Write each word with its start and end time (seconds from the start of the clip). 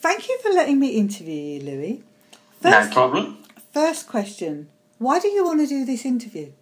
Thank 0.00 0.28
you 0.28 0.38
for 0.38 0.48
letting 0.50 0.80
me 0.80 0.96
interview 0.96 1.34
you, 1.34 1.60
Louis. 1.60 2.02
no 2.64 2.88
problem. 2.90 3.44
First 3.72 4.08
question 4.08 4.68
Why 4.98 5.18
do 5.18 5.28
you 5.28 5.44
want 5.44 5.60
to 5.60 5.66
do 5.66 5.84
this 5.84 6.06
interview? 6.06 6.52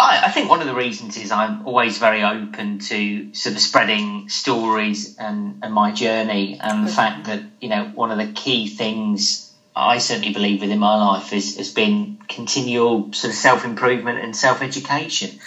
I, 0.00 0.24
I 0.24 0.30
think 0.32 0.50
one 0.50 0.60
of 0.60 0.66
the 0.66 0.74
reasons 0.74 1.16
is 1.16 1.30
I'm 1.30 1.64
always 1.66 1.98
very 1.98 2.24
open 2.24 2.80
to 2.80 3.32
sort 3.32 3.54
of 3.54 3.60
spreading 3.60 4.28
stories 4.28 5.16
and, 5.18 5.60
and 5.62 5.72
my 5.72 5.92
journey, 5.92 6.58
and 6.60 6.86
the 6.86 6.90
fact 6.92 7.26
that, 7.26 7.42
you 7.60 7.68
know, 7.68 7.84
one 7.94 8.10
of 8.10 8.18
the 8.18 8.32
key 8.32 8.66
things 8.66 9.52
I 9.76 9.98
certainly 9.98 10.32
believe 10.32 10.60
within 10.60 10.80
my 10.80 10.96
life 10.96 11.32
is, 11.32 11.56
has 11.58 11.72
been 11.72 12.18
continual 12.28 13.12
sort 13.12 13.32
of 13.32 13.38
self 13.38 13.64
improvement 13.64 14.18
and 14.18 14.34
self 14.34 14.62
education. 14.62 15.38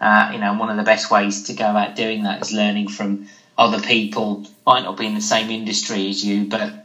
Uh, 0.00 0.30
you 0.34 0.38
know, 0.38 0.52
one 0.54 0.68
of 0.68 0.76
the 0.76 0.82
best 0.82 1.10
ways 1.10 1.44
to 1.44 1.54
go 1.54 1.70
about 1.70 1.96
doing 1.96 2.24
that 2.24 2.42
is 2.42 2.52
learning 2.52 2.88
from 2.88 3.26
other 3.56 3.80
people, 3.80 4.44
might 4.66 4.82
not 4.82 4.96
be 4.96 5.06
in 5.06 5.14
the 5.14 5.20
same 5.20 5.50
industry 5.50 6.08
as 6.08 6.24
you, 6.24 6.44
but 6.44 6.84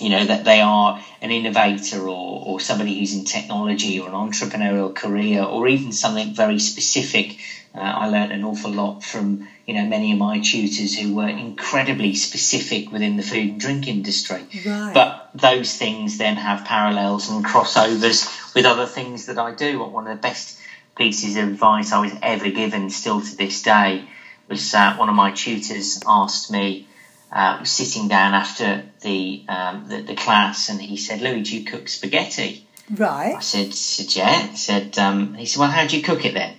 you 0.00 0.10
know 0.10 0.24
that 0.24 0.44
they 0.44 0.60
are 0.60 1.00
an 1.20 1.30
innovator 1.30 2.00
or, 2.02 2.42
or 2.46 2.60
somebody 2.60 2.98
who's 2.98 3.14
in 3.14 3.24
technology 3.24 3.98
or 3.98 4.08
an 4.08 4.14
entrepreneurial 4.14 4.94
career 4.94 5.42
or 5.42 5.66
even 5.66 5.92
something 5.92 6.34
very 6.34 6.58
specific. 6.58 7.36
Uh, 7.74 7.80
i 7.80 8.06
learned 8.08 8.32
an 8.32 8.44
awful 8.44 8.70
lot 8.70 9.02
from 9.02 9.46
you 9.66 9.74
know 9.74 9.84
many 9.84 10.12
of 10.12 10.18
my 10.18 10.38
tutors 10.38 10.96
who 10.96 11.14
were 11.14 11.28
incredibly 11.28 12.14
specific 12.14 12.90
within 12.90 13.16
the 13.16 13.22
food 13.22 13.50
and 13.50 13.60
drink 13.60 13.86
industry. 13.88 14.46
Right. 14.64 14.92
but 14.94 15.30
those 15.34 15.76
things 15.76 16.18
then 16.18 16.36
have 16.36 16.64
parallels 16.64 17.28
and 17.28 17.44
crossovers 17.44 18.54
with 18.54 18.64
other 18.64 18.86
things 18.86 19.26
that 19.26 19.38
i 19.38 19.52
do. 19.52 19.78
One 19.80 20.06
of 20.06 20.16
the 20.16 20.22
best 20.22 20.58
pieces 20.96 21.36
of 21.36 21.48
advice 21.48 21.92
i 21.92 21.98
was 21.98 22.12
ever 22.22 22.50
given 22.50 22.90
still 22.90 23.20
to 23.20 23.36
this 23.36 23.62
day 23.62 24.04
was 24.48 24.74
uh, 24.74 24.94
one 24.96 25.08
of 25.08 25.14
my 25.14 25.30
tutors 25.30 26.00
asked 26.06 26.50
me 26.50 26.86
uh, 27.30 27.58
was 27.60 27.70
sitting 27.70 28.08
down 28.08 28.34
after 28.34 28.84
the, 29.02 29.42
um, 29.48 29.84
the 29.88 30.00
the 30.00 30.14
class, 30.14 30.68
and 30.70 30.80
he 30.80 30.96
said, 30.96 31.20
"Louis, 31.20 31.42
do 31.42 31.58
you 31.58 31.64
cook 31.64 31.88
spaghetti?" 31.88 32.64
I 32.90 32.94
Right. 32.96 33.42
said, 33.42 33.74
said 33.74 34.16
"Yeah." 34.16 34.46
He 34.46 34.56
said, 34.56 34.98
um, 34.98 35.34
"He 35.34 35.44
said, 35.44 35.60
well, 35.60 35.70
how 35.70 35.86
do 35.86 35.96
you 35.96 36.02
cook 36.02 36.24
it 36.24 36.32
then?" 36.32 36.54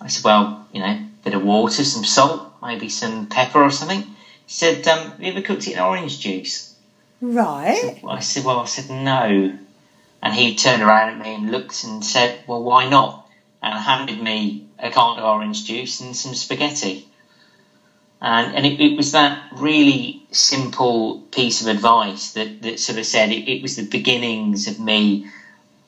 I 0.00 0.08
said, 0.08 0.24
"Well, 0.24 0.66
you 0.72 0.80
know, 0.80 0.90
a 0.90 1.06
bit 1.24 1.34
of 1.34 1.42
water, 1.42 1.82
some 1.84 2.04
salt, 2.04 2.52
maybe 2.60 2.88
some 2.90 3.26
pepper 3.26 3.62
or 3.62 3.70
something." 3.70 4.02
He 4.02 4.52
said, 4.52 4.86
um, 4.88 5.12
"Have 5.12 5.22
you 5.22 5.32
ever 5.32 5.40
cooked 5.40 5.66
it 5.66 5.72
in 5.72 5.78
orange 5.78 6.18
juice?" 6.20 6.74
Right. 7.22 8.02
I 8.06 8.20
said, 8.20 8.44
"Well," 8.44 8.58
I 8.58 8.66
said, 8.66 8.90
"No," 8.90 9.56
and 10.20 10.34
he 10.34 10.54
turned 10.54 10.82
around 10.82 11.08
at 11.14 11.18
me 11.18 11.34
and 11.34 11.50
looked 11.50 11.82
and 11.84 12.04
said, 12.04 12.40
"Well, 12.46 12.62
why 12.62 12.86
not?" 12.88 13.26
and 13.62 13.74
handed 13.74 14.20
me 14.20 14.66
a 14.82 14.90
carton 14.90 15.22
of 15.22 15.28
orange 15.28 15.64
juice 15.64 16.00
and 16.00 16.14
some 16.14 16.34
spaghetti. 16.34 17.08
And, 18.20 18.54
and 18.54 18.66
it, 18.66 18.80
it 18.80 18.96
was 18.96 19.12
that 19.12 19.40
really 19.56 20.22
simple 20.32 21.20
piece 21.30 21.60
of 21.60 21.68
advice 21.68 22.32
that, 22.32 22.62
that 22.62 22.80
sort 22.80 22.98
of 22.98 23.06
said 23.06 23.30
it, 23.30 23.50
it 23.50 23.62
was 23.62 23.76
the 23.76 23.86
beginnings 23.86 24.68
of 24.68 24.78
me 24.78 25.28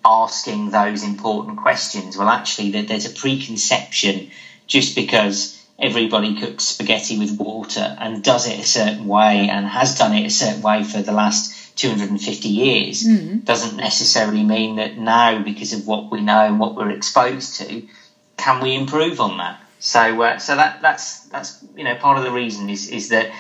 asking 0.04 0.70
those 0.70 1.02
important 1.02 1.58
questions. 1.58 2.16
Well, 2.16 2.28
actually, 2.28 2.72
that 2.72 2.88
there's 2.88 3.06
a 3.06 3.14
preconception 3.14 4.30
just 4.66 4.94
because 4.94 5.60
everybody 5.78 6.40
cooks 6.40 6.64
spaghetti 6.64 7.18
with 7.18 7.36
water 7.38 7.96
and 7.98 8.22
does 8.22 8.46
it 8.46 8.60
a 8.60 8.66
certain 8.66 9.06
way 9.06 9.48
and 9.48 9.66
has 9.66 9.98
done 9.98 10.14
it 10.14 10.26
a 10.26 10.30
certain 10.30 10.62
way 10.62 10.84
for 10.84 11.02
the 11.02 11.12
last 11.12 11.76
250 11.76 12.48
years 12.48 13.04
mm-hmm. 13.04 13.38
doesn't 13.38 13.76
necessarily 13.76 14.44
mean 14.44 14.76
that 14.76 14.96
now, 14.96 15.42
because 15.42 15.72
of 15.72 15.86
what 15.86 16.10
we 16.10 16.20
know 16.20 16.40
and 16.40 16.60
what 16.60 16.76
we're 16.76 16.90
exposed 16.90 17.56
to, 17.56 17.82
can 18.36 18.62
we 18.62 18.74
improve 18.74 19.20
on 19.20 19.38
that? 19.38 19.60
So, 19.78 20.22
uh, 20.22 20.38
so 20.38 20.56
that 20.56 20.80
that's 20.82 21.20
that's 21.27 21.62
you 21.77 21.84
know 21.84 21.94
part 21.96 22.18
of 22.18 22.24
the 22.24 22.32
reason 22.32 22.70
is 22.70 22.88
is 22.88 23.08
that 23.10 23.30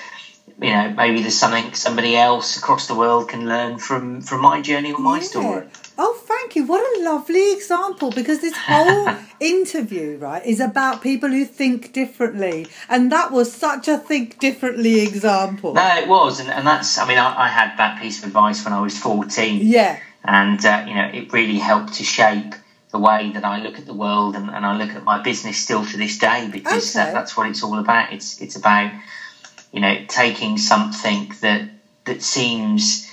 you 0.60 0.70
know 0.70 0.90
maybe 0.90 1.22
there's 1.22 1.38
something 1.38 1.72
somebody 1.74 2.16
else 2.16 2.56
across 2.58 2.86
the 2.86 2.94
world 2.94 3.28
can 3.28 3.48
learn 3.48 3.78
from 3.78 4.20
from 4.20 4.40
my 4.42 4.60
journey 4.60 4.92
or 4.92 4.98
my 5.00 5.16
Yeah. 5.18 5.22
story. 5.24 5.66
Oh, 5.96 6.14
thank 6.26 6.56
you. 6.56 6.64
What 6.66 6.82
a 6.98 7.04
lovely 7.04 7.52
example 7.52 8.10
because 8.10 8.40
this 8.40 8.56
whole 8.56 9.08
interview, 9.40 10.18
right, 10.18 10.44
is 10.44 10.58
about 10.60 11.02
people 11.02 11.28
who 11.30 11.44
think 11.44 11.92
differently. 11.92 12.66
And 12.88 13.12
that 13.12 13.30
was 13.30 13.52
such 13.52 13.86
a 13.88 13.96
think 13.96 14.38
differently 14.40 15.00
example. 15.00 15.72
No, 15.72 15.96
it 15.96 16.08
was, 16.08 16.40
and, 16.40 16.50
and 16.50 16.66
that's 16.66 16.98
I 16.98 17.06
mean 17.06 17.18
I, 17.18 17.44
I 17.46 17.48
had 17.48 17.76
that 17.78 18.02
piece 18.02 18.18
of 18.18 18.24
advice 18.26 18.64
when 18.64 18.74
I 18.74 18.80
was 18.80 18.98
14. 18.98 19.60
Yeah. 19.62 19.98
and 20.24 20.64
uh, 20.66 20.84
you 20.88 20.94
know 20.94 21.08
it 21.12 21.32
really 21.32 21.58
helped 21.58 21.94
to 21.94 22.04
shape 22.04 22.54
the 22.94 23.00
way 23.00 23.32
that 23.32 23.44
I 23.44 23.58
look 23.58 23.76
at 23.80 23.86
the 23.86 23.92
world 23.92 24.36
and, 24.36 24.48
and 24.48 24.64
I 24.64 24.76
look 24.76 24.94
at 24.94 25.02
my 25.02 25.20
business 25.20 25.56
still 25.58 25.84
to 25.84 25.96
this 25.96 26.16
day 26.16 26.48
because 26.48 26.94
Okay. 26.94 27.06
that, 27.06 27.12
that's 27.12 27.36
what 27.36 27.48
it's 27.48 27.64
all 27.64 27.80
about. 27.80 28.12
It's 28.12 28.40
it's 28.40 28.54
about 28.54 28.92
you 29.72 29.80
know 29.80 29.96
taking 30.08 30.58
something 30.58 31.32
that 31.40 31.62
that 32.04 32.22
seems 32.22 33.10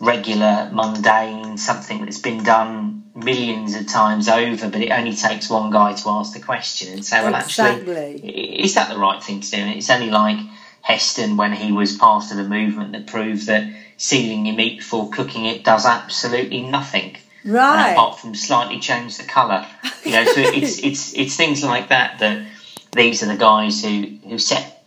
regular, 0.00 0.68
mundane, 0.72 1.56
something 1.56 2.04
that's 2.04 2.18
been 2.18 2.42
done 2.42 3.04
millions 3.14 3.74
of 3.74 3.86
times 3.88 4.28
over, 4.28 4.68
but 4.68 4.82
it 4.82 4.90
only 4.92 5.14
takes 5.14 5.48
one 5.50 5.70
guy 5.70 5.92
to 5.94 6.10
ask 6.10 6.34
the 6.34 6.40
question 6.40 6.92
and 6.92 7.04
say, 7.04 7.22
well, 7.22 7.34
actually, 7.34 7.76
Exactly. 7.76 8.20
i- 8.22 8.62
is 8.64 8.74
that 8.74 8.90
the 8.90 8.98
right 8.98 9.22
thing 9.22 9.40
to 9.40 9.50
do? 9.50 9.58
And 9.58 9.70
it's 9.70 9.90
only 9.90 10.10
like 10.10 10.38
Heston 10.82 11.36
when 11.38 11.52
he 11.52 11.72
was 11.72 11.96
part 11.96 12.30
of 12.30 12.36
the 12.36 12.44
movement 12.44 12.92
that 12.92 13.06
proved 13.06 13.46
that 13.46 13.64
sealing 13.96 14.46
your 14.46 14.56
meat 14.56 14.78
before 14.78 15.08
cooking 15.10 15.46
it 15.46 15.64
does 15.64 15.86
absolutely 15.86 16.60
nothing. 16.62 17.16
Right. 17.46 17.92
apart 17.92 18.18
from 18.18 18.34
slightly 18.34 18.80
change 18.80 19.18
the 19.18 19.24
colour, 19.24 19.66
you 20.04 20.12
know. 20.12 20.24
So 20.24 20.40
it's 20.40 20.78
it's 20.82 21.14
it's 21.14 21.36
things 21.36 21.62
like 21.62 21.88
that 21.88 22.18
that 22.18 22.46
these 22.92 23.22
are 23.22 23.26
the 23.26 23.36
guys 23.36 23.84
who 23.84 24.18
who 24.28 24.38
set 24.38 24.84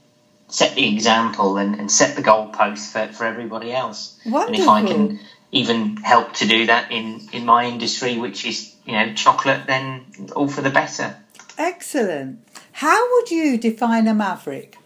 set 0.49 0.75
the 0.75 0.93
example 0.93 1.57
and, 1.57 1.79
and 1.79 1.91
set 1.91 2.15
the 2.15 2.21
goalpost 2.21 2.91
for, 2.91 3.11
for 3.13 3.25
everybody 3.25 3.71
else. 3.71 4.19
Wonderful. 4.25 4.47
And 4.47 4.55
if 4.55 4.67
I 4.67 4.81
can 4.85 5.19
even 5.51 5.97
help 5.97 6.33
to 6.35 6.47
do 6.47 6.65
that 6.65 6.91
in 6.91 7.27
in 7.31 7.45
my 7.45 7.65
industry, 7.65 8.17
which 8.17 8.45
is 8.45 8.75
you 8.85 8.93
know 8.93 9.13
chocolate, 9.13 9.65
then 9.67 10.05
all 10.35 10.47
for 10.47 10.61
the 10.61 10.69
better. 10.69 11.15
Excellent. 11.57 12.39
How 12.71 13.15
would 13.15 13.31
you 13.31 13.57
define 13.57 14.07
a 14.07 14.13
maverick? 14.13 14.77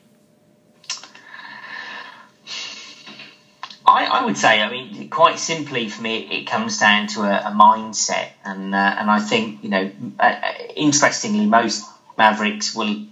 I, 3.85 4.05
I 4.05 4.25
would 4.25 4.37
say, 4.37 4.61
I 4.61 4.69
mean, 4.69 5.09
quite 5.09 5.39
simply 5.39 5.89
for 5.89 6.01
me, 6.01 6.17
it 6.19 6.47
comes 6.47 6.77
down 6.77 7.07
to 7.07 7.23
a, 7.23 7.49
a 7.49 7.51
mindset, 7.51 8.29
and 8.43 8.73
uh, 8.73 8.77
and 8.97 9.09
I 9.09 9.19
think 9.19 9.63
you 9.63 9.69
know, 9.69 9.91
uh, 10.19 10.35
interestingly, 10.75 11.45
most 11.45 11.83
Mavericks 12.17 12.73
will 12.73 13.05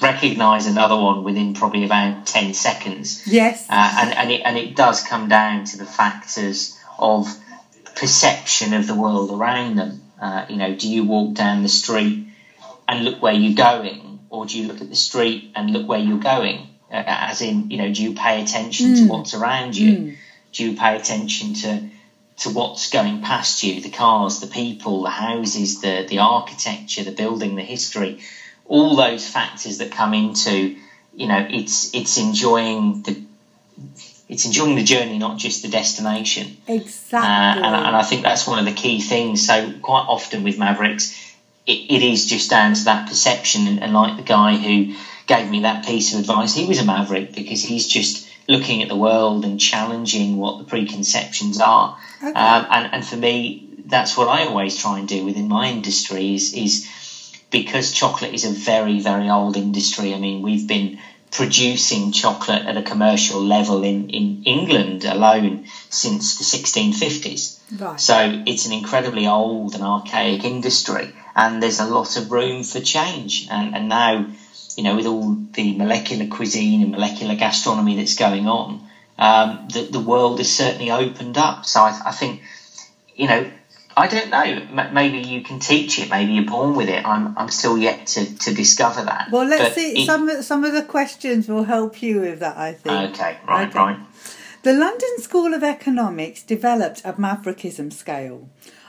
recognise 0.00 0.66
another 0.66 0.96
one 0.96 1.24
within 1.24 1.54
probably 1.54 1.84
about 1.84 2.24
ten 2.26 2.54
seconds, 2.54 3.26
Yes. 3.26 3.66
uh, 3.68 3.96
and 4.00 4.16
and 4.16 4.30
it 4.30 4.42
and 4.44 4.56
it 4.56 4.76
does 4.76 5.02
come 5.02 5.28
down 5.28 5.64
to 5.66 5.76
the 5.76 5.86
factors 5.86 6.78
of 6.98 7.26
perception 7.96 8.74
of 8.74 8.86
the 8.86 8.94
world 8.94 9.30
around 9.30 9.76
them. 9.76 10.02
Uh, 10.20 10.46
you 10.48 10.56
know, 10.56 10.74
do 10.74 10.88
you 10.88 11.04
walk 11.04 11.34
down 11.34 11.62
the 11.62 11.68
street 11.68 12.28
and 12.86 13.04
look 13.04 13.20
where 13.20 13.32
you're 13.32 13.54
going, 13.56 14.20
or 14.30 14.46
do 14.46 14.60
you 14.60 14.68
look 14.68 14.80
at 14.80 14.88
the 14.88 14.96
street 14.96 15.50
and 15.56 15.70
look 15.70 15.88
where 15.88 15.98
you're 15.98 16.18
going? 16.18 16.68
Uh, 16.92 17.02
as 17.06 17.40
in, 17.40 17.70
you 17.70 17.78
know, 17.78 17.92
do 17.92 18.02
you 18.02 18.12
pay 18.14 18.42
attention 18.42 18.94
to 18.94 19.04
what's 19.06 19.32
around 19.32 19.76
you? 19.76 20.14
Do 20.52 20.70
you 20.70 20.76
pay 20.76 20.96
attention 20.96 21.54
to 21.54 21.88
to 22.38 22.50
what's 22.50 22.90
going 22.90 23.22
past 23.22 23.62
you, 23.62 23.80
the 23.80 23.90
cars, 23.90 24.40
the 24.40 24.46
people, 24.46 25.02
the 25.02 25.10
houses, 25.10 25.80
the 25.80 26.04
the 26.06 26.18
architecture, 26.18 27.02
the 27.02 27.12
building, 27.12 27.54
the 27.56 27.62
history, 27.62 28.20
all 28.66 28.96
those 28.96 29.26
factors 29.26 29.78
that 29.78 29.90
come 29.90 30.12
into, 30.12 30.76
you 31.14 31.26
know, 31.26 31.46
it's 31.50 31.94
it's 31.94 32.18
enjoying 32.18 33.02
the 33.02 33.22
it's 34.28 34.44
enjoying 34.44 34.76
the 34.76 34.82
journey, 34.82 35.18
not 35.18 35.38
just 35.38 35.62
the 35.62 35.68
destination. 35.68 36.56
Uh, 36.68 36.72
Exactly. 36.72 37.64
and, 37.64 37.74
and 37.86 37.96
I 37.96 38.02
think 38.02 38.22
that's 38.22 38.46
one 38.46 38.58
of 38.58 38.64
the 38.64 38.72
key 38.72 39.00
things. 39.00 39.46
So 39.46 39.72
quite 39.82 40.06
often 40.08 40.42
with 40.42 40.58
Mavericks, 40.58 41.36
it, 41.66 41.90
it 41.90 42.02
is 42.02 42.26
just 42.26 42.48
down 42.48 42.74
to 42.74 42.84
that 42.84 43.08
perception. 43.08 43.66
And, 43.66 43.82
and 43.82 43.92
like 43.92 44.16
the 44.16 44.22
guy 44.22 44.56
who 44.56 44.94
gave 45.26 45.48
me 45.48 45.60
that 45.60 45.84
piece 45.84 46.12
of 46.12 46.20
advice, 46.20 46.54
he 46.54 46.66
was 46.66 46.78
a 46.78 46.84
Maverick 46.84 47.34
because 47.34 47.62
he's 47.62 47.88
just 47.88 48.28
looking 48.48 48.82
at 48.82 48.88
the 48.88 48.96
world 48.96 49.44
and 49.44 49.58
challenging 49.58 50.36
what 50.36 50.58
the 50.58 50.64
preconceptions 50.64 51.60
are. 51.60 51.96
Okay. 52.22 52.32
Um, 52.32 52.66
and, 52.70 52.94
and 52.94 53.06
for 53.06 53.16
me, 53.16 53.68
that's 53.84 54.16
what 54.16 54.28
I 54.28 54.44
always 54.44 54.76
try 54.76 54.98
and 54.98 55.08
do 55.08 55.24
within 55.24 55.48
my 55.48 55.68
industry 55.68 56.34
is, 56.34 56.52
is 56.54 56.88
because 57.50 57.92
chocolate 57.92 58.32
is 58.32 58.44
a 58.44 58.50
very, 58.50 59.00
very 59.00 59.28
old 59.28 59.56
industry. 59.56 60.14
I 60.14 60.18
mean, 60.18 60.42
we've 60.42 60.66
been 60.66 60.98
producing 61.30 62.12
chocolate 62.12 62.66
at 62.66 62.76
a 62.76 62.82
commercial 62.82 63.42
level 63.42 63.82
in, 63.82 64.10
in 64.10 64.42
England 64.44 65.04
alone 65.04 65.64
since 65.88 66.36
the 66.36 66.44
1650s. 66.44 67.58
Right. 67.80 67.98
So 67.98 68.42
it's 68.46 68.66
an 68.66 68.72
incredibly 68.72 69.26
old 69.26 69.74
and 69.74 69.82
archaic 69.82 70.44
industry, 70.44 71.14
and 71.34 71.62
there's 71.62 71.80
a 71.80 71.86
lot 71.86 72.16
of 72.16 72.30
room 72.30 72.62
for 72.62 72.80
change. 72.80 73.48
And, 73.50 73.74
and 73.74 73.88
now, 73.88 74.26
you 74.76 74.82
know, 74.84 74.96
with 74.96 75.06
all 75.06 75.34
the 75.52 75.76
molecular 75.76 76.26
cuisine 76.26 76.82
and 76.82 76.90
molecular 76.92 77.34
gastronomy 77.34 77.96
that's 77.96 78.16
going 78.16 78.46
on, 78.48 78.86
um, 79.18 79.68
the, 79.72 79.82
the 79.90 80.00
world 80.00 80.40
is 80.40 80.54
certainly 80.54 80.90
opened 80.90 81.38
up. 81.38 81.64
So 81.66 81.80
I, 81.80 82.00
I 82.06 82.12
think, 82.12 82.42
you 83.14 83.26
know, 83.28 83.50
I 83.94 84.08
don't 84.08 84.30
know. 84.30 84.88
Maybe 84.92 85.18
you 85.18 85.42
can 85.42 85.58
teach 85.58 85.98
it. 85.98 86.08
Maybe 86.08 86.32
you're 86.32 86.46
born 86.46 86.74
with 86.76 86.88
it. 86.88 87.04
I'm 87.06 87.36
I'm 87.36 87.50
still 87.50 87.76
yet 87.76 88.06
to, 88.08 88.38
to 88.38 88.54
discover 88.54 89.04
that. 89.04 89.28
Well, 89.30 89.46
let's 89.46 89.62
But 89.64 89.74
see. 89.74 90.02
it- 90.02 90.06
Some 90.06 90.30
of- 90.30 90.42
some 90.44 90.64
of 90.64 90.72
the 90.72 90.82
questions 90.82 91.46
will 91.46 91.64
help 91.64 92.02
you 92.02 92.20
with 92.20 92.40
that. 92.40 92.56
I 92.56 92.72
think. 92.72 93.10
Okay, 93.14 93.36
right, 93.46 93.68
Okay. 93.68 93.78
right. 93.78 93.98
The 94.62 94.72
London 94.72 95.18
School 95.18 95.52
of 95.52 95.62
Economics 95.62 96.42
developed 96.42 97.02
a 97.04 97.12
Maverickism 97.14 97.92
scale. 97.92 98.48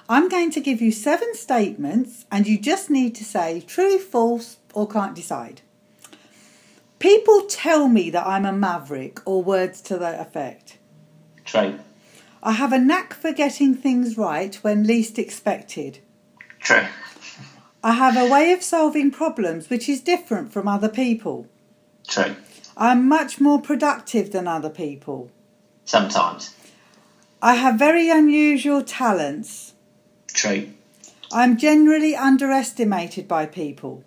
I'm 0.10 0.28
going 0.30 0.52
to 0.52 0.60
give 0.60 0.82
you 0.82 0.92
seven 0.92 1.34
statements, 1.34 2.26
and 2.32 2.46
you 2.46 2.60
just 2.60 2.90
need 2.90 3.16
to 3.16 3.24
say 3.24 3.62
true, 3.62 3.98
false, 3.98 4.58
or 4.74 4.88
can't 4.88 5.16
decide. 5.16 5.62
People 7.00 7.42
tell 7.48 7.88
me 7.88 8.10
that 8.10 8.28
I'm 8.28 8.46
a 8.46 8.52
maverick, 8.52 9.20
or 9.26 9.44
words 9.44 9.82
to 9.82 9.98
that 9.98 10.20
effect. 10.20 10.78
True, 11.46 11.80
I 12.42 12.54
have 12.54 12.74
a 12.74 12.80
knack 12.80 13.14
for 13.14 13.32
getting 13.32 13.76
things 13.76 14.18
right 14.18 14.56
when 14.56 14.86
least 14.88 15.18
expected. 15.18 16.00
true, 16.60 16.86
I 17.84 17.94
have 17.94 18.18
a 18.18 18.32
way 18.32 18.52
of 18.52 18.64
solving 18.64 19.12
problems 19.12 19.70
which 19.70 19.90
is 19.90 20.02
different 20.02 20.54
from 20.54 20.68
other 20.68 20.90
people. 20.90 21.48
true. 22.08 22.36
I'm 22.76 23.08
much 23.08 23.40
more 23.40 23.62
productive 23.62 24.32
than 24.32 24.48
other 24.48 24.70
people. 24.70 25.30
Sometimes. 25.86 26.56
I 27.42 27.56
have 27.56 27.78
very 27.78 28.10
unusual 28.10 28.82
talents. 28.84 29.73
True, 30.34 30.70
I'm 31.32 31.58
generally 31.58 32.16
underestimated 32.16 33.28
by 33.28 33.46
people. 33.46 34.04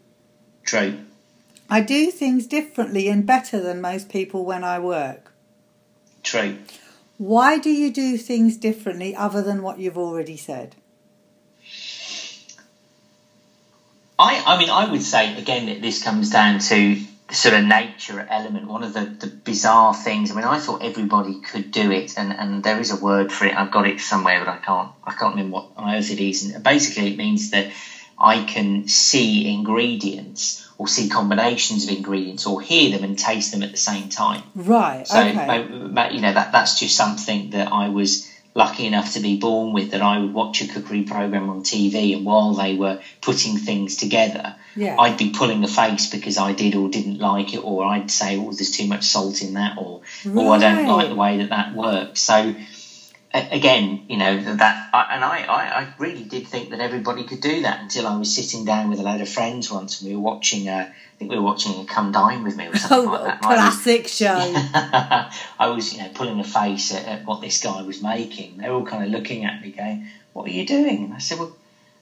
Trait. 0.65 0.99
I 1.69 1.81
do 1.81 2.11
things 2.11 2.47
differently 2.47 3.09
and 3.09 3.27
better 3.27 3.61
than 3.61 3.81
most 3.81 4.09
people 4.09 4.45
when 4.45 4.63
I 4.63 4.79
work. 4.79 5.33
Trait. 6.23 6.57
Why 7.19 7.59
do 7.59 7.71
you 7.71 7.91
do 7.93 8.17
things 8.19 8.57
differently 8.57 9.17
other 9.17 9.43
than 9.43 9.63
what 9.63 9.79
you've 9.79 9.99
already 9.99 10.37
said? 10.37 10.77
I, 14.19 14.43
I 14.47 14.59
mean, 14.59 14.71
I 14.71 14.91
would 14.91 15.03
say 15.03 15.37
again 15.39 15.67
that 15.67 15.83
this 15.83 16.03
comes 16.03 16.31
down 16.31 16.59
to 16.61 17.01
sort 17.31 17.55
of 17.55 17.65
nature 17.65 18.27
element. 18.31 18.69
One 18.69 18.83
of 18.83 18.93
the, 18.93 19.05
the 19.05 19.27
bizarre 19.27 19.95
things. 19.95 20.31
I 20.31 20.35
mean, 20.35 20.45
I 20.45 20.59
thought 20.59 20.83
everybody 20.83 21.41
could 21.41 21.71
do 21.71 21.91
it, 21.91 22.17
and, 22.17 22.33
and 22.33 22.63
there 22.63 22.79
is 22.79 22.91
a 22.91 23.03
word 23.03 23.33
for 23.33 23.47
it. 23.47 23.57
I've 23.57 23.71
got 23.71 23.87
it 23.87 24.01
somewhere, 24.01 24.39
but 24.39 24.49
I 24.49 24.59
can't 24.59 24.91
I 25.05 25.13
can't 25.13 25.35
remember 25.35 25.55
what 25.55 25.69
on 25.77 25.95
earth 25.95 26.11
it 26.11 26.21
is. 26.21 26.45
And 26.45 26.63
basically, 26.63 27.13
it 27.13 27.19
means 27.19 27.51
that 27.51 27.71
I 28.19 28.45
can 28.45 28.89
see 28.89 29.53
ingredients 29.53 30.67
or 30.79 30.89
see 30.89 31.09
combinations 31.09 31.85
of 31.85 31.91
ingredients 31.91 32.47
or 32.47 32.61
hear 32.61 32.91
them 32.91 33.05
and 33.05 33.19
taste 33.19 33.53
them 33.53 33.63
at 33.63 33.71
the 33.71 33.77
same 33.77 34.09
time. 34.09 34.43
Right, 34.55 35.07
So, 35.07 35.21
okay. 35.21 35.65
you 36.15 36.21
know, 36.21 36.33
that 36.33 36.53
that's 36.53 36.79
just 36.79 36.97
something 36.97 37.51
that 37.51 37.73
I 37.73 37.89
was 37.89 38.31
lucky 38.57 38.87
enough 38.87 39.13
to 39.13 39.21
be 39.21 39.37
born 39.37 39.73
with. 39.73 39.91
That 39.91 40.03
I 40.03 40.19
would 40.19 40.33
watch 40.33 40.61
a 40.63 40.67
cookery 40.67 41.03
program 41.03 41.49
on 41.51 41.63
TV, 41.63 42.15
and 42.15 42.25
while 42.25 42.53
they 42.55 42.75
were 42.75 42.99
putting 43.21 43.57
things 43.59 43.97
together, 43.97 44.55
Yeah. 44.75 44.97
I'd 44.99 45.17
be 45.17 45.29
pulling 45.29 45.63
a 45.63 45.69
face 45.69 46.07
because 46.07 46.39
I 46.39 46.53
did 46.53 46.75
or 46.75 46.89
didn't 46.89 47.21
like 47.21 47.55
it, 47.55 47.59
or 47.63 47.85
I'd 47.85 48.11
say, 48.11 48.37
"Oh, 48.37 48.53
there's 48.53 48.71
too 48.71 48.87
much 48.87 49.05
salt 49.05 49.43
in 49.43 49.55
that," 49.55 49.75
or 49.77 50.01
"Oh, 50.27 50.51
I 50.53 50.59
don't 50.59 50.87
like 50.87 51.09
the 51.09 51.15
way 51.15 51.37
that 51.39 51.51
that 51.51 51.73
works." 51.73 52.23
So. 52.23 52.53
Again, 53.51 54.05
you 54.09 54.17
know 54.17 54.41
that, 54.57 54.89
I, 54.95 55.07
and 55.15 55.25
I, 55.25 55.39
I, 55.45 55.81
I 55.83 55.89
really 55.99 56.25
did 56.25 56.47
think 56.47 56.71
that 56.71 56.81
everybody 56.81 57.25
could 57.25 57.41
do 57.41 57.63
that 57.63 57.81
until 57.81 58.07
I 58.07 58.17
was 58.17 58.35
sitting 58.35 58.65
down 58.65 58.91
with 58.91 58.99
a 58.99 59.03
load 59.03 59.21
of 59.21 59.29
friends 59.29 59.71
once, 59.71 60.01
and 60.01 60.11
we 60.11 60.17
were 60.17 60.23
watching. 60.23 60.69
A, 60.69 60.93
I 60.93 61.19
think 61.19 61.31
we 61.31 61.37
were 61.39 61.43
watching 61.45 61.81
a 61.81 61.85
"Come 61.85 62.13
Dine 62.13 62.43
with 62.45 62.57
Me" 62.57 62.67
or 62.69 62.77
something 62.77 63.09
Oh, 63.09 63.13
like 63.13 63.25
that. 63.25 63.45
I 63.45 63.55
was- 63.67 63.83
classic 63.83 64.09
show. 64.09 64.37
I 65.59 65.67
was, 65.75 65.93
you 65.93 66.03
know, 66.03 66.11
pulling 66.15 66.41
a 66.41 66.45
face 66.45 66.95
at, 66.95 67.05
at 67.07 67.25
what 67.27 67.41
this 67.41 67.61
guy 67.63 67.83
was 67.83 68.03
making. 68.03 68.59
They 68.59 68.69
were 68.69 68.77
all 68.77 68.87
kind 68.87 69.05
of 69.05 69.11
looking 69.11 69.45
at 69.45 69.61
me, 69.63 69.71
going, 69.73 70.07
"What 70.33 70.47
are 70.47 70.53
you 70.53 70.67
doing?" 70.67 71.05
And 71.05 71.15
I 71.15 71.19
said, 71.19 71.39
"Well, 71.39 71.57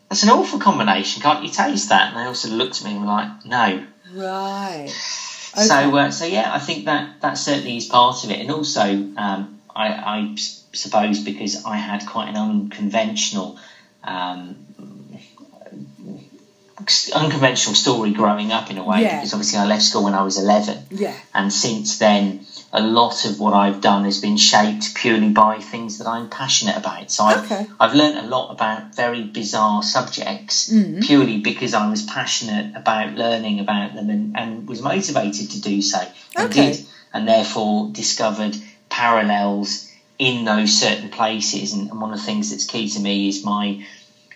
that's 0.08 0.22
an 0.22 0.31
awful 0.31 0.58
combination. 0.58 1.22
Can't 1.22 1.42
you 1.44 1.50
taste 1.50 1.88
that?" 1.90 2.08
And 2.08 2.16
they 2.16 2.25
all 2.26 2.34
sort 2.34 2.52
of 2.52 2.58
looked 2.58 2.78
at 2.81 2.84
me 2.84 2.92
and 2.92 3.00
were 3.00 3.06
like, 3.06 3.44
"No." 3.46 3.84
Right. 4.12 4.88
So, 4.90 5.96
uh, 5.96 6.10
so 6.10 6.25
yeah, 6.25 6.52
I 6.52 6.58
think 6.58 6.86
that 6.86 7.20
that 7.22 7.34
certainly 7.34 7.76
is 7.76 7.86
part 7.86 8.25
of 8.25 8.31
it, 8.31 8.40
and 8.40 8.50
also, 8.50 8.82
um, 8.82 9.60
I, 9.75 9.88
I 9.88 10.36
suppose 10.74 11.20
because 11.20 11.64
I 11.64 11.76
had 11.76 12.06
quite 12.06 12.28
an 12.28 12.36
unconventional. 12.36 13.58
Um, 14.02 14.56
unconventional 17.14 17.74
story 17.74 18.10
growing 18.12 18.52
up 18.52 18.70
in 18.70 18.78
a 18.78 18.84
way 18.84 19.02
Yeah. 19.02 19.16
because 19.16 19.32
obviously 19.32 19.58
I 19.58 19.64
left 19.64 19.82
school 19.82 20.04
when 20.04 20.14
I 20.14 20.22
was 20.22 20.36
11 20.36 20.78
Yeah. 20.90 21.14
and 21.32 21.52
since 21.52 21.98
then 21.98 22.44
a 22.72 22.82
lot 22.82 23.24
of 23.24 23.38
what 23.38 23.54
I've 23.54 23.80
done 23.80 24.04
has 24.04 24.20
been 24.20 24.36
shaped 24.36 24.94
purely 24.94 25.28
by 25.28 25.60
things 25.60 25.98
that 25.98 26.06
I'm 26.08 26.28
passionate 26.28 26.76
about 26.76 27.10
so 27.10 27.24
I've, 27.24 27.44
Okay. 27.50 27.66
I've 27.80 27.94
learned 27.94 28.18
a 28.18 28.22
lot 28.26 28.50
about 28.50 28.94
very 28.94 29.22
bizarre 29.22 29.82
subjects 29.82 30.68
Mm. 30.70 31.02
purely 31.02 31.38
because 31.38 31.72
I 31.74 31.88
was 31.88 32.02
passionate 32.02 32.74
about 32.76 33.14
learning 33.14 33.60
about 33.60 33.94
them 33.94 34.10
and, 34.10 34.36
and 34.36 34.68
was 34.68 34.82
motivated 34.82 35.52
to 35.52 35.60
do 35.60 35.80
so 35.80 36.00
and 36.36 36.46
Okay. 36.50 36.72
did 36.72 36.86
and 37.14 37.26
therefore 37.28 37.88
discovered 37.92 38.56
parallels 38.90 39.88
in 40.19 40.44
those 40.44 40.78
certain 40.78 41.11
places 41.11 41.72
and, 41.72 41.90
and 41.90 42.00
one 42.00 42.12
of 42.12 42.19
the 42.19 42.25
things 42.25 42.50
that's 42.50 42.66
key 42.66 42.88
to 42.88 43.00
me 43.00 43.28
is 43.28 43.44
my 43.44 43.84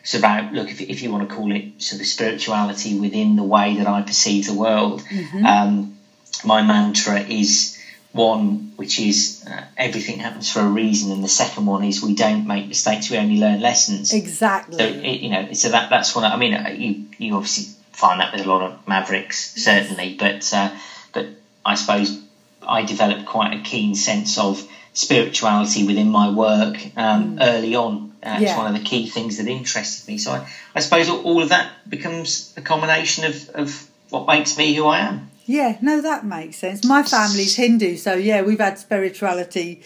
sort 0.03 0.25
of 0.25 0.31
outlook, 0.31 0.71
if, 0.71 0.81
if 0.81 1.03
you 1.03 1.13
want 1.13 1.29
to 1.29 1.35
call 1.35 1.55
it 1.55 1.81
sort 1.81 2.01
of 2.01 2.07
spirituality 2.07 2.99
within 2.99 3.37
the 3.37 3.43
way 3.43 3.77
that 3.77 3.87
I 3.87 4.03
perceive 4.03 4.47
the 4.47 4.55
world. 4.55 5.03
Mm-hmm. 5.03 5.45
Um, 5.47 5.99
my 6.45 6.63
mantra 6.63 7.21
is 7.21 7.79
one 8.13 8.73
which 8.77 9.01
is 9.01 9.45
uh, 9.51 9.65
everything 9.77 10.19
happens 10.19 10.51
for 10.51 10.61
a 10.61 10.69
reason, 10.69 11.13
and 11.13 11.23
the 11.23 11.29
second 11.29 11.67
one 11.67 11.85
is 11.85 12.03
we 12.03 12.15
don't 12.15 12.47
make 12.47 12.69
mistakes, 12.69 13.11
we 13.11 13.19
only 13.19 13.39
learn 13.39 13.61
lessons. 13.61 14.13
Exactly. 14.13 14.79
So 14.79 14.85
it, 14.85 15.21
you 15.21 15.31
know, 15.31 15.53
so 15.53 15.71
that 15.71 15.91
that's 15.91 16.15
one. 16.15 16.25
I 16.25 16.37
mean, 16.37 16.55
uh, 16.55 16.69
you 16.71 17.07
you 17.19 17.35
obviously 17.35 17.75
find 17.93 18.21
that 18.21 18.33
with 18.33 18.47
a 18.47 18.49
lot 18.49 18.63
of 18.63 18.87
mavericks, 18.87 19.55
certainly, 19.63 20.17
but 20.19 20.53
uh, 20.55 20.71
but 21.13 21.27
I 21.67 21.75
suppose 21.75 22.23
I 22.67 22.83
developed 22.85 23.27
quite 23.27 23.59
a 23.59 23.63
keen 23.63 23.95
sense 23.95 24.39
of 24.39 24.67
spirituality 24.99 25.87
within 25.87 26.11
my 26.11 26.29
work 26.31 26.77
um, 26.97 27.39
early 27.41 27.75
on. 27.77 28.12
Uh, 28.23 28.39
It's 28.41 28.43
Mm. 28.43 28.47
Yeah. 28.47 28.59
one 28.62 28.75
of 28.75 28.81
the 28.81 28.87
key 28.91 29.09
things 29.09 29.37
that 29.39 29.47
interested 29.47 30.09
me. 30.11 30.19
So 30.19 30.33
I, 30.33 30.41
I 30.75 30.81
suppose 30.81 31.09
all, 31.09 31.23
all 31.29 31.43
of 31.43 31.50
that 31.50 31.67
becomes 31.89 32.53
a 32.56 32.61
combination 32.62 33.25
of, 33.31 33.49
of 33.55 33.69
what 34.11 34.27
makes 34.27 34.59
me 34.59 34.75
who 34.75 34.87
I 34.87 34.99
am. 35.09 35.31
Yeah, 35.47 35.79
no, 35.81 36.00
that 36.03 36.27
makes 36.27 36.56
sense. 36.56 36.85
My 36.85 37.03
family's 37.05 37.55
Hindu, 37.56 37.97
so 37.97 38.12
yeah, 38.15 38.43
we've 38.43 38.59
had 38.69 38.77
spirituality. 38.79 39.81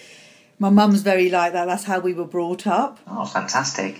My 0.58 0.70
mum's 0.70 1.02
very 1.02 1.28
like 1.28 1.52
that. 1.52 1.66
That's 1.66 1.84
how 1.84 1.98
we 2.00 2.14
were 2.14 2.24
brought 2.36 2.66
up. 2.66 2.98
Oh, 3.06 3.26
fantastic! 3.26 3.92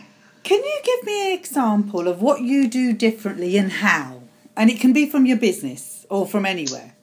Can 0.45 0.61
you 0.71 0.79
give 0.91 1.03
me 1.07 1.17
an 1.33 1.39
example 1.39 2.09
of 2.09 2.21
what 2.21 2.41
you 2.41 2.69
do 2.69 2.93
differently 2.93 3.57
and 3.59 3.71
how? 3.71 4.23
And 4.57 4.71
it 4.71 4.81
can 4.81 4.93
be 4.93 5.07
from 5.07 5.25
your 5.27 5.39
business 5.39 6.05
or 6.09 6.27
from 6.27 6.45
anywhere. 6.47 6.95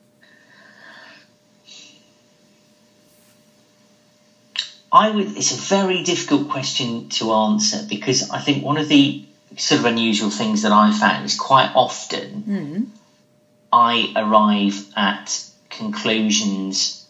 I 4.92 5.10
would. 5.12 5.38
It's 5.38 5.52
a 5.52 5.56
very 5.56 6.04
difficult 6.04 6.50
question 6.50 7.10
to 7.10 7.32
answer 7.34 7.86
because 7.88 8.30
I 8.30 8.40
think 8.40 8.64
one 8.64 8.78
of 8.78 8.88
the 8.88 9.24
sort 9.58 9.80
of 9.80 9.86
unusual 9.86 10.30
things 10.30 10.62
that 10.64 10.72
I 10.72 10.92
found 10.92 11.26
is 11.26 11.36
quite 11.38 11.72
often 11.76 12.44
Mm. 12.48 12.86
I 13.72 14.12
arrive 14.16 14.84
at 14.96 15.44
conclusions. 15.70 17.06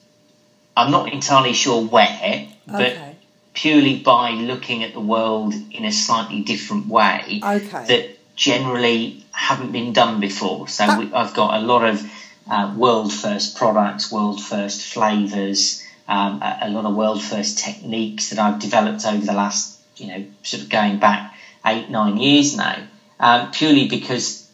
I'm 0.75 0.91
not 0.91 1.11
entirely 1.11 1.53
sure 1.53 1.81
where, 1.81 2.47
but 2.67 2.81
Okay. 2.93 3.15
purely 3.53 3.99
by 3.99 4.31
looking 4.31 4.83
at 4.83 4.93
the 4.93 4.99
world 4.99 5.53
in 5.71 5.85
a 5.85 5.91
slightly 5.91 6.41
different 6.41 6.87
way 6.87 7.39
Okay. 7.43 7.85
that 7.87 8.35
generally 8.35 9.23
haven't 9.31 9.71
been 9.71 9.93
done 9.93 10.19
before. 10.19 10.67
So 10.67 10.85
That- 10.87 10.99
we, 10.99 11.13
I've 11.13 11.33
got 11.33 11.55
a 11.55 11.65
lot 11.65 11.83
of 11.85 12.09
uh, 12.49 12.73
world 12.75 13.13
first 13.13 13.55
products, 13.55 14.11
world 14.11 14.41
first 14.41 14.81
flavors, 14.93 15.83
um, 16.09 16.41
a, 16.41 16.59
a 16.63 16.69
lot 16.69 16.85
of 16.85 16.95
world 16.95 17.21
first 17.21 17.59
techniques 17.59 18.31
that 18.31 18.39
I've 18.39 18.59
developed 18.59 19.05
over 19.05 19.25
the 19.25 19.33
last, 19.33 19.79
you 19.95 20.07
know, 20.07 20.25
sort 20.43 20.63
of 20.63 20.69
going 20.69 20.97
back 20.97 21.33
eight, 21.65 21.89
nine 21.89 22.17
years 22.17 22.57
now, 22.57 22.83
um, 23.19 23.51
purely 23.51 23.87
because 23.87 24.49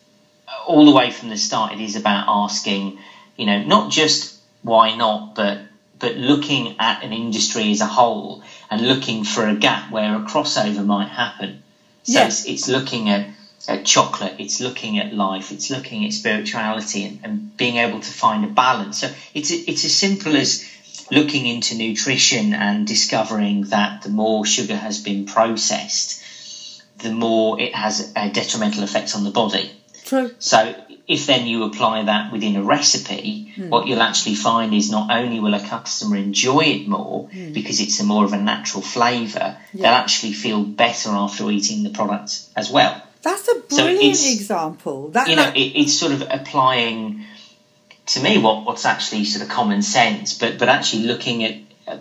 all 0.67 0.85
the 0.85 0.91
way 0.91 1.09
from 1.11 1.29
the 1.29 1.37
start 1.37 1.71
it 1.73 1.79
is 1.79 1.95
about 1.95 2.25
asking, 2.27 2.99
you 3.37 3.45
know, 3.45 3.61
not 3.63 3.89
just 3.91 4.35
why 4.61 4.95
not, 4.95 5.35
but 5.35 5.59
but 5.97 6.15
looking 6.15 6.75
at 6.79 7.03
an 7.03 7.13
industry 7.13 7.71
as 7.71 7.79
a 7.79 7.85
whole 7.85 8.43
and 8.69 8.85
looking 8.85 9.23
for 9.23 9.47
a 9.47 9.55
gap 9.55 9.89
where 9.89 10.13
a 10.15 10.19
crossover 10.19 10.85
might 10.85 11.07
happen. 11.07 11.61
So 12.03 12.19
Yeah. 12.19 12.25
it's, 12.27 12.45
it's 12.45 12.67
looking 12.67 13.09
at, 13.09 13.25
at 13.69 13.85
chocolate, 13.85 14.35
it's 14.37 14.59
looking 14.59 14.99
at 14.99 15.13
life, 15.13 15.53
it's 15.53 15.69
looking 15.69 16.03
at 16.05 16.11
spirituality 16.11 17.05
and, 17.05 17.19
and 17.23 17.57
being 17.57 17.77
able 17.77 18.01
to 18.01 18.11
find 18.11 18.43
a 18.43 18.47
balance. 18.49 18.99
So 18.99 19.09
it's 19.33 19.51
it's 19.51 19.85
as 19.85 19.93
simple 19.95 20.35
as 20.35 20.63
looking 21.11 21.45
into 21.45 21.75
nutrition 21.75 22.53
and 22.53 22.87
discovering 22.87 23.61
that 23.65 24.01
the 24.03 24.09
more 24.09 24.45
sugar 24.45 24.75
has 24.75 25.01
been 25.01 25.25
processed, 25.25 26.21
the 26.99 27.11
more 27.11 27.59
it 27.59 27.75
has 27.75 28.11
a 28.15 28.29
detrimental 28.29 28.83
effect 28.83 29.15
on 29.15 29.23
the 29.23 29.31
body. 29.31 29.71
True. 30.05 30.31
So 30.39 30.75
if 31.07 31.27
then 31.27 31.45
you 31.45 31.63
apply 31.63 32.03
that 32.03 32.31
within 32.31 32.55
a 32.55 32.63
recipe, 32.63 33.51
Hmm. 33.55 33.69
what 33.69 33.87
you'll 33.87 34.01
actually 34.01 34.35
find 34.35 34.73
is 34.73 34.89
not 34.89 35.11
only 35.11 35.39
will 35.39 35.53
a 35.53 35.59
customer 35.59 36.17
enjoy 36.17 36.61
it 36.61 36.87
more 36.87 37.29
because 37.53 37.79
it's 37.79 37.99
a 37.99 38.03
more 38.03 38.25
of 38.25 38.33
a 38.33 38.37
natural 38.41 38.81
flavour. 38.81 39.57
Yeah. 39.73 39.81
they'll 39.81 39.91
actually 40.03 40.33
feel 40.33 40.63
better 40.63 41.09
after 41.09 41.49
eating 41.51 41.83
the 41.83 41.89
product 41.91 42.39
as 42.55 42.69
well. 42.71 43.01
That's 43.23 43.47
a 43.47 43.53
So 43.69 43.83
brilliant 43.83 44.03
it's- 44.03 44.33
example. 44.33 45.09
That, 45.09 45.27
You 45.29 45.35
know, 45.35 45.43
that- 45.43 45.57
it, 45.57 45.79
it's 45.81 45.93
sort 45.93 46.11
of 46.11 46.21
applying 46.29 47.25
to 48.07 48.19
me 48.21 48.37
what, 48.37 48.65
what's 48.65 48.85
actually 48.85 49.23
sort 49.25 49.43
of 49.43 49.49
common 49.49 49.81
sense, 49.81 50.37
but 50.37 50.57
but 50.57 50.69
actually 50.69 51.03
looking 51.03 51.43
at 51.43 51.55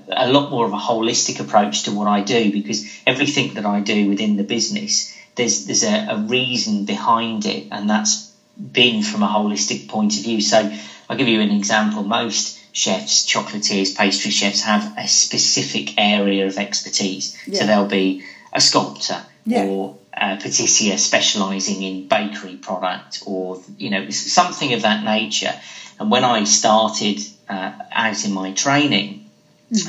a, 0.08 0.28
lot 0.28 0.50
more 0.50 0.64
of 0.64 0.73
a 0.73 0.76
holistic 0.76 1.40
approach 1.40 1.84
to 1.84 1.92
what 1.92 2.06
I 2.06 2.20
do 2.20 2.50
because 2.52 2.87
everything 3.06 3.54
that 3.54 3.66
I 3.66 3.80
do 3.80 4.08
within 4.08 4.37
the 4.37 4.44
business, 4.44 5.14
there's 5.34 5.64
there's 5.66 5.84
a, 5.84 6.06
a 6.11 6.16
reason 6.16 6.84
behind 6.84 7.46
it, 7.46 7.66
and 7.70 7.88
that's 7.88 8.30
been 8.56 9.02
from 9.02 9.23
a 9.23 9.28
holistic 9.28 9.88
point 9.88 10.16
of 10.16 10.23
view. 10.23 10.40
So 10.40 10.70
I'll 11.08 11.16
give 11.16 11.28
you 11.28 11.40
an 11.40 11.50
example. 11.50 12.02
Most 12.02 12.58
chefs, 12.73 13.25
chocolatiers, 13.26 13.96
pastry 13.96 14.30
chefs 14.30 14.62
have 14.62 14.94
a 14.99 15.06
specific 15.06 15.99
area 15.99 16.46
of 16.46 16.58
expertise. 16.58 17.37
Yeah. 17.46 17.61
So 17.61 17.66
there'll 17.66 17.87
be 17.87 18.25
a 18.52 18.61
sculptor 18.61 19.25
Yeah. 19.44 19.64
or 19.64 19.96
a 20.16 20.37
patissier 20.37 20.99
specialising 20.99 21.82
in 21.82 22.06
bakery 22.06 22.56
product 22.56 23.23
or 23.26 23.61
you 23.76 23.90
know 23.90 24.11
something 24.11 24.73
of 24.73 24.82
that 24.82 25.04
nature. 25.04 25.54
And 25.98 26.10
when 26.10 26.24
I 26.24 26.44
started 26.44 27.20
uh, 27.48 27.72
out 27.92 28.24
in 28.24 28.32
my 28.32 28.52
training, 28.52 29.26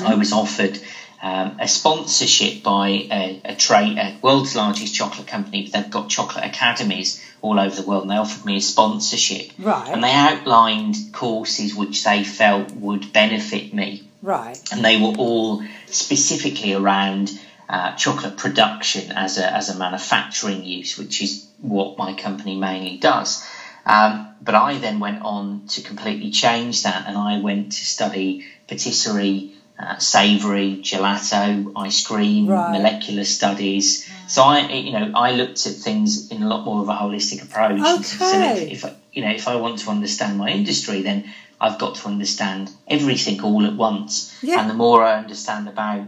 I 0.02 0.14
was 0.14 0.32
offered 0.32 0.78
um, 1.22 1.58
a 1.60 1.68
sponsorship 1.68 2.62
by 2.62 2.88
a, 2.88 3.40
a, 3.44 3.54
tra- 3.54 3.80
a 3.84 4.18
world's 4.22 4.56
largest 4.56 4.94
chocolate 4.94 5.26
company. 5.26 5.68
They've 5.68 5.90
got 5.90 6.08
chocolate 6.08 6.44
academies 6.44 7.22
all 7.42 7.60
over 7.60 7.74
the 7.74 7.86
world, 7.86 8.02
and 8.02 8.10
they 8.10 8.16
offered 8.16 8.44
me 8.44 8.56
a 8.56 8.60
sponsorship. 8.60 9.52
Right. 9.58 9.88
And 9.88 10.02
they 10.02 10.12
outlined 10.12 10.96
courses 11.12 11.74
which 11.74 12.04
they 12.04 12.24
felt 12.24 12.72
would 12.72 13.12
benefit 13.12 13.72
me 13.72 14.06
right. 14.26 14.58
and 14.72 14.84
they 14.84 15.00
were 15.00 15.14
all 15.16 15.62
specifically 15.86 16.74
around 16.74 17.30
uh, 17.68 17.94
chocolate 17.96 18.36
production 18.36 19.12
as 19.12 19.38
a, 19.38 19.52
as 19.52 19.68
a 19.68 19.78
manufacturing 19.78 20.64
use, 20.64 20.98
which 20.98 21.22
is 21.22 21.48
what 21.60 21.98
my 21.98 22.12
company 22.12 22.56
mainly 22.56 22.98
does. 22.98 23.44
Um, 23.86 24.28
but 24.40 24.54
I 24.54 24.78
then 24.78 24.98
went 24.98 25.22
on 25.22 25.62
to 25.68 25.80
completely 25.80 26.30
change 26.30 26.82
that, 26.82 27.06
and 27.06 27.16
I 27.16 27.38
went 27.38 27.72
to 27.72 27.84
study 27.84 28.44
patisserie, 28.66 29.52
uh, 29.78 29.96
savoury, 29.98 30.80
gelato, 30.82 31.72
ice 31.76 32.04
cream, 32.04 32.48
Right. 32.48 32.72
molecular 32.72 33.24
studies. 33.24 34.08
So 34.26 34.42
I, 34.42 34.66
you 34.68 34.90
know, 34.90 35.12
I 35.14 35.32
looked 35.32 35.66
at 35.66 35.74
things 35.74 36.30
in 36.32 36.42
a 36.42 36.48
lot 36.48 36.64
more 36.64 36.80
of 36.80 36.88
a 36.88 36.94
holistic 36.94 37.42
approach. 37.42 37.80
Okay. 37.80 38.62
if, 38.72 38.72
if 38.72 38.84
I, 38.84 38.94
you 39.12 39.22
know, 39.22 39.30
if 39.30 39.46
I 39.46 39.56
want 39.56 39.78
to 39.80 39.90
understand 39.90 40.36
my 40.36 40.48
industry, 40.50 41.02
then 41.02 41.30
I've 41.60 41.78
got 41.78 41.94
to 41.96 42.08
understand 42.08 42.70
everything 42.88 43.40
all 43.42 43.64
at 43.64 43.76
once. 43.76 44.34
Yeah. 44.42 44.60
And 44.60 44.68
the 44.68 44.74
more 44.74 45.04
I 45.04 45.14
understand 45.16 45.68
about 45.68 46.02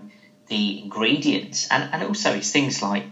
the 0.49 0.83
ingredients, 0.83 1.69
and, 1.71 1.89
and 1.93 2.03
also 2.03 2.33
it's 2.35 2.51
things 2.51 2.83
like, 2.83 3.05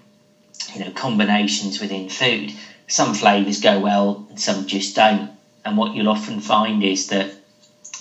you 0.75 0.85
know, 0.85 0.90
combinations 0.90 1.80
within 1.80 2.08
food. 2.08 2.52
Some 2.88 3.14
flavours 3.14 3.61
go 3.61 3.81
well 3.81 4.26
and 4.28 4.40
some 4.40 4.66
just 4.66 4.95
don't. 4.97 5.31
And 5.64 5.76
what 5.76 5.95
you'll 5.95 6.09
often 6.09 6.40
find 6.40 6.83
is 6.85 7.09
that 7.09 7.33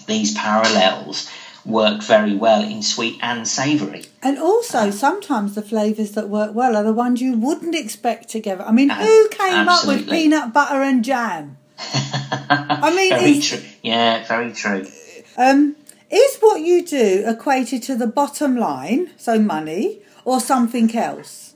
these 0.05 0.33
parallels 0.35 1.29
work 1.65 2.03
very 2.03 2.35
well 2.35 2.63
in 2.63 2.83
sweet 2.83 3.17
and 3.21 3.47
savoury. 3.47 4.05
And 4.21 4.37
also, 4.37 4.91
sometimes 4.91 5.55
the 5.55 5.61
flavours 5.61 6.11
that 6.11 6.29
work 6.29 6.53
well 6.53 6.75
are 6.75 6.83
the 6.83 6.93
ones 6.93 7.21
you 7.21 7.37
wouldn't 7.37 7.75
expect 7.75 8.29
together. 8.29 8.63
I 8.63 8.71
mean, 8.71 8.89
who 8.89 9.29
came 9.29 9.67
up 9.67 9.87
with 9.87 10.07
peanut 10.07 10.53
butter 10.53 10.81
and 10.81 11.03
jam? 11.03 11.57
I 11.79 12.93
mean, 12.95 13.09
very 13.19 13.39
true. 13.39 13.61
Yeah, 13.81 14.25
very 14.27 14.53
true. 14.53 14.85
Um, 15.37 15.75
is 16.09 16.37
what 16.39 16.61
you 16.61 16.85
do 16.85 17.23
equated 17.25 17.81
to 17.83 17.95
the 17.95 18.07
bottom 18.07 18.55
line, 18.55 19.09
so 19.17 19.39
money, 19.39 20.01
or 20.23 20.39
something 20.39 20.95
else? 20.95 21.55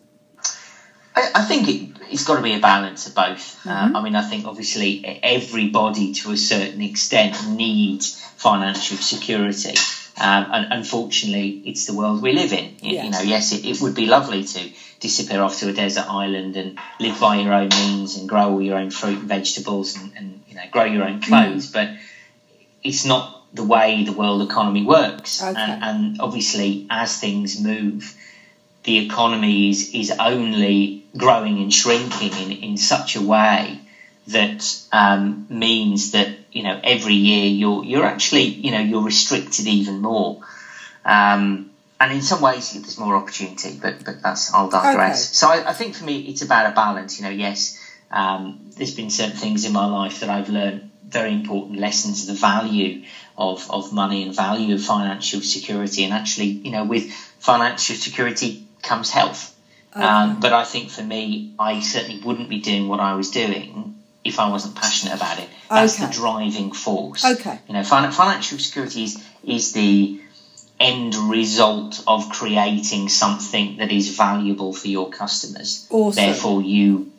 I, 1.15 1.29
I 1.36 1.45
think 1.45 1.69
it, 1.69 1.99
it's 2.11 2.25
got 2.25 2.37
to 2.37 2.41
be 2.41 2.53
a 2.53 2.59
balance 2.59 3.07
of 3.07 3.15
both. 3.15 3.65
Uh, 3.65 3.91
I 3.95 4.01
mean, 4.03 4.15
I 4.15 4.21
think 4.27 4.45
obviously 4.45 5.05
everybody 5.23 6.13
to 6.15 6.31
a 6.31 6.37
certain 6.37 6.81
extent 6.81 7.35
needs 7.49 8.21
financial 8.37 8.97
security. 8.97 9.75
Um, 10.21 10.49
and 10.51 10.73
unfortunately, 10.73 11.61
it's 11.65 11.85
the 11.85 11.93
world 11.93 12.21
we 12.21 12.33
live 12.33 12.51
in. 12.51 12.75
You, 12.81 12.95
Yeah. 12.95 13.03
you 13.05 13.09
know, 13.11 13.21
yes, 13.21 13.53
it, 13.53 13.65
it 13.65 13.79
would 13.81 13.95
be 13.95 14.05
lovely 14.05 14.43
to 14.43 14.69
disappear 14.99 15.41
off 15.41 15.59
to 15.59 15.69
a 15.69 15.73
desert 15.73 16.07
island 16.09 16.57
and 16.57 16.77
live 16.99 17.19
by 17.21 17.37
your 17.37 17.53
own 17.53 17.69
means 17.69 18.17
and 18.17 18.27
grow 18.27 18.51
all 18.51 18.61
your 18.61 18.77
own 18.77 18.91
fruit 18.91 19.19
and 19.19 19.29
vegetables 19.29 19.95
and, 19.95 20.11
and 20.17 20.41
you 20.49 20.55
know 20.55 20.63
grow 20.71 20.83
your 20.83 21.05
own 21.05 21.21
clothes, 21.21 21.71
but 21.71 21.89
it's 22.83 23.05
not 23.05 23.43
the 23.53 23.63
way 23.63 24.03
the 24.03 24.11
world 24.11 24.41
economy 24.41 24.83
works. 24.83 25.41
Okay. 25.41 25.53
And, 25.57 25.83
and 25.83 26.21
obviously, 26.21 26.85
as 26.89 27.17
things 27.17 27.59
move, 27.61 28.13
the 28.89 29.05
economy 29.05 29.69
is, 29.69 29.93
is 29.93 30.12
only 30.19 31.03
growing 31.15 31.62
and 31.62 31.72
shrinking 31.72 32.34
in, 32.34 32.51
in 32.63 32.75
such 32.75 33.15
a 33.15 33.22
way 33.22 33.79
that 34.25 34.62
um, 34.91 35.46
means 35.48 36.12
that 36.12 36.29
you 36.51 36.63
know 36.63 36.79
every 36.84 37.13
year 37.13 37.46
you're 37.46 37.84
you're 37.86 38.05
actually 38.05 38.46
you 38.46 38.72
know 38.72 38.79
you're 38.79 39.03
restricted 39.03 39.67
even 39.67 40.00
more. 40.00 40.41
Um, 41.05 41.69
and 42.01 42.13
in 42.13 42.24
some 42.24 42.41
ways, 42.41 42.72
there's 42.74 42.98
more 42.98 43.15
opportunity, 43.15 43.77
but 43.79 44.03
but 44.03 44.24
that's 44.24 44.51
I'll 44.51 44.72
digress. 44.72 45.27
Okay. 45.27 45.36
So 45.36 45.50
I, 45.50 45.69
I 45.69 45.74
think 45.74 45.93
for 45.96 46.05
me, 46.05 46.22
it's 46.22 46.41
about 46.41 46.72
a 46.72 46.74
balance. 46.74 47.19
You 47.19 47.25
know, 47.25 47.36
yes, 47.48 47.79
um, 48.10 48.72
there's 48.75 48.96
been 48.96 49.12
certain 49.12 49.38
things 49.38 49.65
in 49.65 49.74
my 49.74 49.86
life 49.86 50.22
that 50.22 50.31
I've 50.31 50.50
learned 50.50 50.89
very 51.08 51.34
important 51.34 51.79
lessons 51.79 52.22
of 52.24 52.27
the 52.34 52.39
value 52.39 53.03
of, 53.38 53.69
of 53.69 53.93
money 53.93 54.24
and 54.24 54.36
value 54.36 54.74
of 54.75 54.81
financial 54.84 55.41
security. 55.41 56.03
And 56.05 56.13
actually, 56.13 56.48
you 56.65 56.72
know, 56.72 56.86
with 56.86 57.12
financial 57.39 57.96
security 57.96 58.65
comes 58.81 59.09
health. 59.09 59.55
Um, 59.93 60.39
but 60.39 60.53
I 60.53 60.65
think 60.65 60.91
for 60.91 61.01
me, 61.03 61.53
I 61.57 61.79
certainly 61.81 62.21
wouldn't 62.21 62.48
be 62.48 62.59
doing 62.59 62.88
what 62.88 63.00
I 63.00 63.15
was 63.15 63.31
doing 63.31 63.95
if 64.24 64.39
I 64.39 64.50
wasn't 64.50 64.75
passionate 64.75 65.15
about 65.15 65.39
it. 65.39 65.50
That's 65.69 65.95
Okay. 65.95 66.05
the 66.05 66.13
driving 66.13 66.71
force. 66.71 67.25
Okay. 67.25 67.59
You 67.67 67.74
know, 67.74 67.83
fin- 67.83 68.12
financial 68.12 68.59
security 68.59 69.03
is, 69.05 69.24
is 69.43 69.71
the 69.74 70.21
end 70.79 71.15
result 71.15 72.01
of 72.07 72.29
creating 72.29 73.09
something 73.09 73.77
that 73.77 73.91
is 73.91 74.15
valuable 74.15 74.74
for 74.74 74.88
your 74.88 75.09
customers. 75.09 75.88
Awesome. 75.89 76.24
Therefore, 76.24 76.62
you 76.62 77.12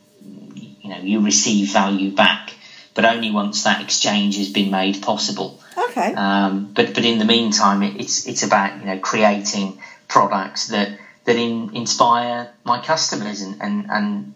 you 0.82 0.88
know 0.90 0.98
you 1.02 1.20
receive 1.20 1.72
value 1.72 2.10
back, 2.10 2.54
but 2.94 3.04
only 3.04 3.30
once 3.30 3.64
that 3.64 3.82
exchange 3.82 4.36
has 4.38 4.48
been 4.48 4.70
made 4.70 5.02
possible. 5.02 5.60
Okay. 5.76 6.14
Um, 6.14 6.70
but 6.72 6.94
but 6.94 7.04
in 7.04 7.18
the 7.18 7.24
meantime, 7.26 7.82
it, 7.82 8.00
it's 8.00 8.26
it's 8.26 8.42
about 8.42 8.78
you 8.78 8.86
know 8.86 8.98
creating 8.98 9.78
products 10.08 10.68
that 10.68 10.98
that 11.24 11.36
in, 11.36 11.74
inspire 11.76 12.50
my 12.64 12.80
customers 12.80 13.40
and, 13.40 13.60
and 13.60 13.90
and 13.90 14.34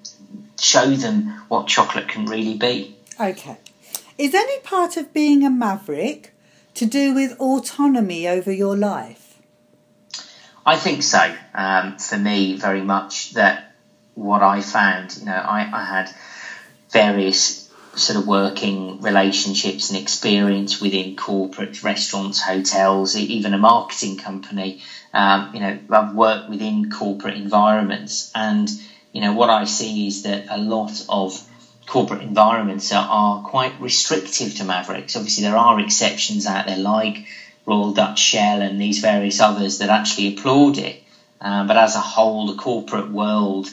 show 0.58 0.90
them 0.90 1.28
what 1.48 1.66
chocolate 1.66 2.08
can 2.08 2.26
really 2.26 2.56
be. 2.56 2.96
Okay. 3.20 3.56
Is 4.16 4.34
any 4.34 4.60
part 4.60 4.96
of 4.96 5.12
being 5.12 5.44
a 5.44 5.50
maverick 5.50 6.32
to 6.74 6.86
do 6.86 7.14
with 7.14 7.38
autonomy 7.40 8.28
over 8.28 8.52
your 8.52 8.76
life? 8.76 9.38
I 10.66 10.76
think 10.76 11.02
so. 11.02 11.34
Um, 11.54 11.98
for 11.98 12.16
me, 12.16 12.56
very 12.56 12.80
much 12.80 13.32
that 13.34 13.74
what 14.14 14.42
I 14.42 14.60
found, 14.60 15.16
you 15.18 15.26
know, 15.26 15.32
I, 15.32 15.68
I 15.72 15.84
had 15.84 16.10
various 16.90 17.63
sort 17.96 18.18
of 18.18 18.26
working 18.26 19.00
relationships 19.00 19.90
and 19.90 20.00
experience 20.00 20.80
within 20.80 21.16
corporate 21.16 21.82
restaurants, 21.82 22.40
hotels, 22.40 23.16
even 23.16 23.54
a 23.54 23.58
marketing 23.58 24.16
company. 24.16 24.82
Um, 25.12 25.54
you 25.54 25.60
know, 25.60 25.78
I've 25.90 26.14
worked 26.14 26.50
within 26.50 26.90
corporate 26.90 27.36
environments, 27.36 28.30
and 28.34 28.68
you 29.12 29.20
know 29.20 29.32
what 29.32 29.50
I 29.50 29.64
see 29.64 30.06
is 30.06 30.22
that 30.24 30.46
a 30.50 30.58
lot 30.58 31.04
of 31.08 31.40
corporate 31.86 32.22
environments 32.22 32.92
are, 32.92 33.06
are 33.08 33.42
quite 33.42 33.80
restrictive 33.80 34.56
to 34.56 34.64
Mavericks. 34.64 35.16
Obviously, 35.16 35.44
there 35.44 35.56
are 35.56 35.80
exceptions 35.80 36.46
out 36.46 36.66
there, 36.66 36.78
like 36.78 37.26
Royal 37.66 37.92
Dutch 37.92 38.18
Shell 38.18 38.62
and 38.62 38.80
these 38.80 38.98
various 38.98 39.40
others 39.40 39.78
that 39.78 39.90
actually 39.90 40.36
applaud 40.36 40.78
it. 40.78 41.02
Um, 41.40 41.66
but 41.66 41.76
as 41.76 41.94
a 41.94 42.00
whole, 42.00 42.46
the 42.46 42.60
corporate 42.60 43.10
world, 43.10 43.68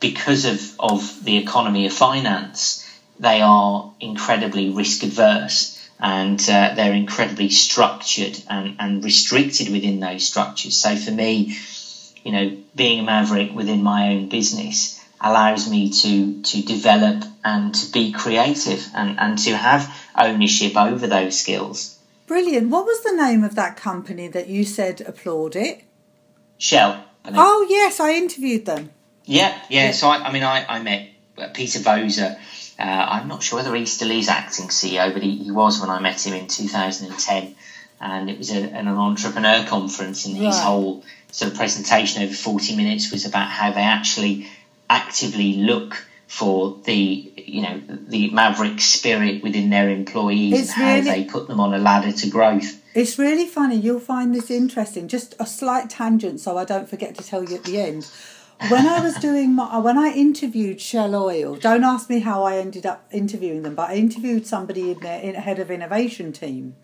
because 0.00 0.44
of, 0.44 0.60
of 0.78 1.24
the 1.24 1.38
economy 1.38 1.86
of 1.86 1.92
finance, 1.92 2.77
they 3.18 3.40
are 3.40 3.92
incredibly 4.00 4.70
risk 4.70 5.02
adverse 5.02 5.74
and 6.00 6.40
uh, 6.48 6.74
they're 6.74 6.92
incredibly 6.92 7.50
structured 7.50 8.38
and, 8.48 8.76
and 8.78 9.04
restricted 9.04 9.70
within 9.70 10.00
those 10.00 10.24
structures. 10.24 10.76
So 10.76 10.96
for 10.96 11.10
me, 11.10 11.56
you 12.24 12.32
know, 12.32 12.56
being 12.76 13.00
a 13.00 13.02
maverick 13.02 13.54
within 13.54 13.82
my 13.82 14.10
own 14.10 14.28
business 14.28 15.04
allows 15.20 15.68
me 15.68 15.90
to 15.90 16.42
to 16.42 16.62
develop 16.62 17.24
and 17.44 17.74
to 17.74 17.90
be 17.90 18.12
creative 18.12 18.86
and, 18.94 19.18
and 19.18 19.38
to 19.38 19.56
have 19.56 19.92
ownership 20.16 20.76
over 20.76 21.06
those 21.06 21.40
skills. 21.40 21.98
Brilliant. 22.26 22.68
What 22.68 22.84
was 22.84 23.02
the 23.02 23.16
name 23.16 23.42
of 23.42 23.54
that 23.56 23.76
company 23.76 24.28
that 24.28 24.48
you 24.48 24.64
said 24.64 25.00
applaud 25.00 25.56
it? 25.56 25.82
Shell. 26.58 27.04
Oh, 27.24 27.66
yes, 27.68 28.00
I 28.00 28.12
interviewed 28.12 28.66
them. 28.66 28.90
Yeah, 29.24 29.58
yeah. 29.68 29.92
So 29.92 30.08
I, 30.08 30.28
I 30.28 30.32
mean, 30.32 30.42
I, 30.42 30.64
I 30.66 30.82
met 30.82 31.08
uh, 31.36 31.48
Peter 31.52 31.78
Voser 31.78 32.38
Uh, 32.78 32.82
I'm 32.82 33.28
not 33.28 33.42
sure 33.42 33.58
whether 33.58 33.74
he 33.74 33.86
still 33.86 34.10
is 34.10 34.28
acting 34.28 34.68
CEO, 34.68 35.12
but 35.12 35.22
he, 35.22 35.36
he 35.36 35.50
was 35.50 35.80
when 35.80 35.90
I 35.90 35.98
met 36.00 36.24
him 36.24 36.34
in 36.34 36.46
2010. 36.46 37.54
And 38.00 38.30
it 38.30 38.38
was 38.38 38.50
a, 38.52 38.58
an 38.62 38.86
entrepreneur 38.86 39.64
conference, 39.66 40.24
and 40.26 40.36
his 40.36 40.54
Right. 40.54 40.64
whole 40.64 41.04
sort 41.32 41.50
of 41.50 41.56
presentation 41.58 42.22
over 42.22 42.32
40 42.32 42.76
minutes 42.76 43.10
was 43.10 43.26
about 43.26 43.48
how 43.48 43.72
they 43.72 43.82
actually 43.82 44.48
actively 44.88 45.54
look 45.54 46.06
for 46.28 46.76
the 46.84 47.32
you 47.36 47.62
know 47.62 47.80
the 47.88 48.30
maverick 48.30 48.80
spirit 48.80 49.42
within 49.42 49.70
their 49.70 49.88
employees 49.88 50.52
It's 50.60 50.68
and 50.74 50.82
how 50.82 50.94
really- 50.96 51.10
they 51.10 51.24
put 51.24 51.48
them 51.48 51.58
on 51.58 51.74
a 51.74 51.78
ladder 51.78 52.12
to 52.12 52.28
growth. 52.30 52.80
It's 52.94 53.18
really 53.18 53.46
funny. 53.46 53.76
You'll 53.76 53.98
find 54.00 54.34
this 54.34 54.50
interesting. 54.50 55.08
Just 55.08 55.34
a 55.40 55.46
slight 55.46 55.88
tangent, 55.90 56.40
so 56.40 56.56
I 56.58 56.64
don't 56.64 56.88
forget 56.88 57.14
to 57.16 57.24
tell 57.24 57.42
you 57.44 57.56
at 57.56 57.64
the 57.64 57.80
end. 57.80 58.06
When 58.66 58.86
I 58.86 59.00
was 59.00 59.14
doing 59.16 59.54
my, 59.54 59.78
when 59.78 59.96
I 59.96 60.12
interviewed 60.12 60.80
Shell 60.80 61.14
Oil, 61.14 61.54
don't 61.54 61.84
ask 61.84 62.10
me 62.10 62.18
how 62.18 62.42
I 62.42 62.56
ended 62.56 62.84
up 62.84 63.06
interviewing 63.12 63.62
them, 63.62 63.76
but 63.76 63.90
I 63.90 63.94
interviewed 63.94 64.46
somebody 64.46 64.90
in 64.90 64.98
their 64.98 65.20
in, 65.20 65.36
head 65.36 65.60
of 65.60 65.70
innovation 65.70 66.32
team. 66.32 66.74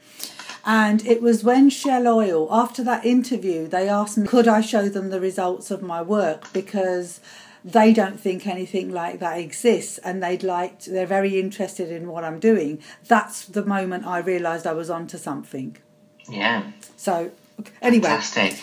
And 0.64 1.04
it 1.04 1.21
was 1.21 1.43
when 1.43 1.69
Shell 1.69 2.07
Oil, 2.07 2.49
after 2.50 2.83
that 2.85 3.04
interview, 3.04 3.66
they 3.66 3.88
asked 3.88 4.16
me, 4.16 4.26
could 4.26 4.49
I 4.49 4.61
show 4.61 4.88
them 4.88 5.11
the 5.11 5.21
results 5.21 5.71
of 5.71 5.83
my 5.83 6.00
work 6.00 6.50
because 6.52 7.21
they 7.64 7.93
don't 7.93 8.21
think 8.21 8.47
anything 8.47 8.90
like 8.90 9.19
that 9.19 9.38
exists 9.38 9.99
and 9.99 10.23
they'd 10.23 10.43
like, 10.43 10.81
they're 10.85 11.07
very 11.07 11.40
interested 11.40 11.90
in 11.90 12.09
what 12.09 12.23
I'm 12.23 12.38
doing. 12.38 12.81
That's 13.09 13.47
the 13.47 13.64
moment 13.64 14.07
I 14.07 14.19
realised 14.19 14.66
I 14.66 14.73
was 14.73 14.90
onto 14.90 15.19
something. 15.19 15.76
Yeah, 16.28 16.71
So, 16.97 17.33
anyway, 17.83 18.09
fantastic. 18.09 18.62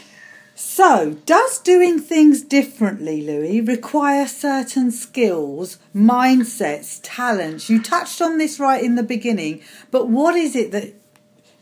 So 0.55 1.17
does 1.25 1.59
doing 1.59 1.99
things 1.99 2.41
differently, 2.41 3.21
Louis, 3.21 3.61
require 3.61 4.27
certain 4.27 4.91
skills, 4.91 5.77
mindsets, 5.95 6.99
talents? 7.03 7.69
You 7.69 7.81
touched 7.81 8.21
on 8.21 8.37
this 8.37 8.59
right 8.59 8.83
in 8.83 8.95
the 8.95 9.03
beginning, 9.03 9.61
but 9.89 10.07
what 10.07 10.35
is 10.35 10.55
it 10.55 10.71
that 10.71 10.93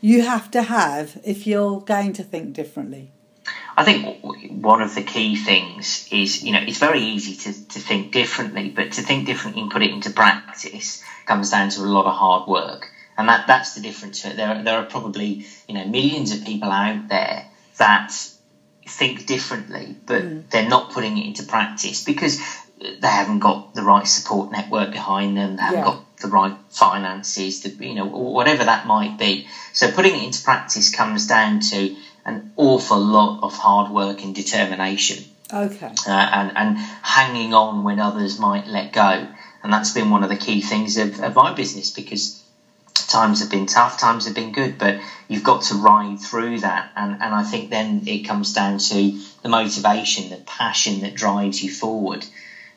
you 0.00 0.22
have 0.22 0.50
to 0.52 0.62
have 0.62 1.20
if 1.24 1.46
you're 1.46 1.80
going 1.80 2.12
to 2.14 2.24
think 2.24 2.52
differently? 2.52 3.10
I 3.76 3.84
think 3.84 4.22
one 4.62 4.82
of 4.82 4.94
the 4.94 5.02
key 5.02 5.36
things 5.36 6.08
is, 6.10 6.42
you 6.42 6.52
know, 6.52 6.60
it's 6.60 6.78
very 6.78 7.00
easy 7.00 7.34
to, 7.36 7.68
to 7.68 7.78
think 7.78 8.12
differently, 8.12 8.70
but 8.70 8.92
to 8.92 9.02
think 9.02 9.26
differently 9.26 9.62
and 9.62 9.70
put 9.70 9.82
it 9.82 9.90
into 9.90 10.10
practice 10.10 11.02
comes 11.26 11.50
down 11.50 11.70
to 11.70 11.80
a 11.80 11.84
lot 11.84 12.06
of 12.06 12.14
hard 12.14 12.48
work. 12.48 12.90
And 13.16 13.28
that, 13.28 13.46
that's 13.46 13.74
the 13.74 13.80
difference. 13.80 14.22
There, 14.22 14.62
there 14.62 14.78
are 14.78 14.86
probably, 14.86 15.46
you 15.68 15.74
know, 15.74 15.86
millions 15.86 16.32
of 16.32 16.44
people 16.44 16.70
out 16.70 17.08
there 17.08 17.46
that 17.78 18.12
think 18.90 19.26
differently, 19.26 19.94
but 20.06 20.50
they're 20.50 20.68
not 20.68 20.90
putting 20.90 21.16
it 21.16 21.26
into 21.26 21.42
practice 21.44 22.04
because 22.04 22.40
they 22.78 23.08
haven't 23.08 23.38
got 23.40 23.74
the 23.74 23.82
right 23.82 24.06
support 24.06 24.50
network 24.50 24.90
behind 24.90 25.36
them, 25.36 25.56
they 25.56 25.62
haven't 25.62 25.78
Yeah. 25.80 25.84
got 25.84 26.16
the 26.18 26.28
right 26.28 26.56
finances, 26.70 27.60
the, 27.62 27.70
you 27.86 27.94
know, 27.94 28.06
whatever 28.06 28.64
that 28.64 28.86
might 28.86 29.18
be. 29.18 29.46
So 29.72 29.90
putting 29.90 30.14
it 30.16 30.22
into 30.22 30.42
practice 30.42 30.94
comes 30.94 31.26
down 31.26 31.60
to 31.60 31.94
an 32.24 32.52
awful 32.56 32.98
lot 32.98 33.42
of 33.42 33.56
hard 33.56 33.90
work 33.90 34.22
and 34.22 34.34
determination 34.34 35.24
Okay. 35.52 35.92
uh, 36.06 36.10
and, 36.10 36.56
and 36.56 36.78
hanging 37.02 37.54
on 37.54 37.82
when 37.82 37.98
others 38.00 38.38
might 38.38 38.66
let 38.66 38.92
go. 38.92 39.26
And 39.62 39.72
that's 39.72 39.90
been 39.90 40.10
one 40.10 40.22
of 40.22 40.30
the 40.30 40.36
key 40.36 40.60
things 40.62 40.96
of, 40.96 41.20
of 41.20 41.34
my 41.34 41.52
business 41.52 41.90
because 41.90 42.39
times 43.10 43.40
have 43.40 43.50
been 43.50 43.66
tough, 43.66 43.98
times 43.98 44.26
have 44.26 44.34
been 44.34 44.52
good, 44.52 44.78
but 44.78 44.98
you've 45.28 45.44
got 45.44 45.62
to 45.62 45.74
ride 45.74 46.18
through 46.20 46.60
that. 46.60 46.90
And, 46.96 47.12
and 47.20 47.34
I 47.34 47.42
think 47.42 47.70
then 47.70 48.04
it 48.06 48.20
comes 48.22 48.52
down 48.52 48.78
to 48.78 49.18
the 49.42 49.48
motivation, 49.48 50.30
the 50.30 50.36
passion 50.46 51.00
that 51.00 51.14
drives 51.14 51.62
you 51.62 51.70
forward. 51.70 52.24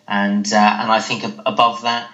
And, 0.07 0.51
uh, 0.51 0.77
and 0.79 0.91
I 0.91 0.99
think 0.99 1.23
ab- 1.23 1.41
above 1.45 1.83
that, 1.83 2.09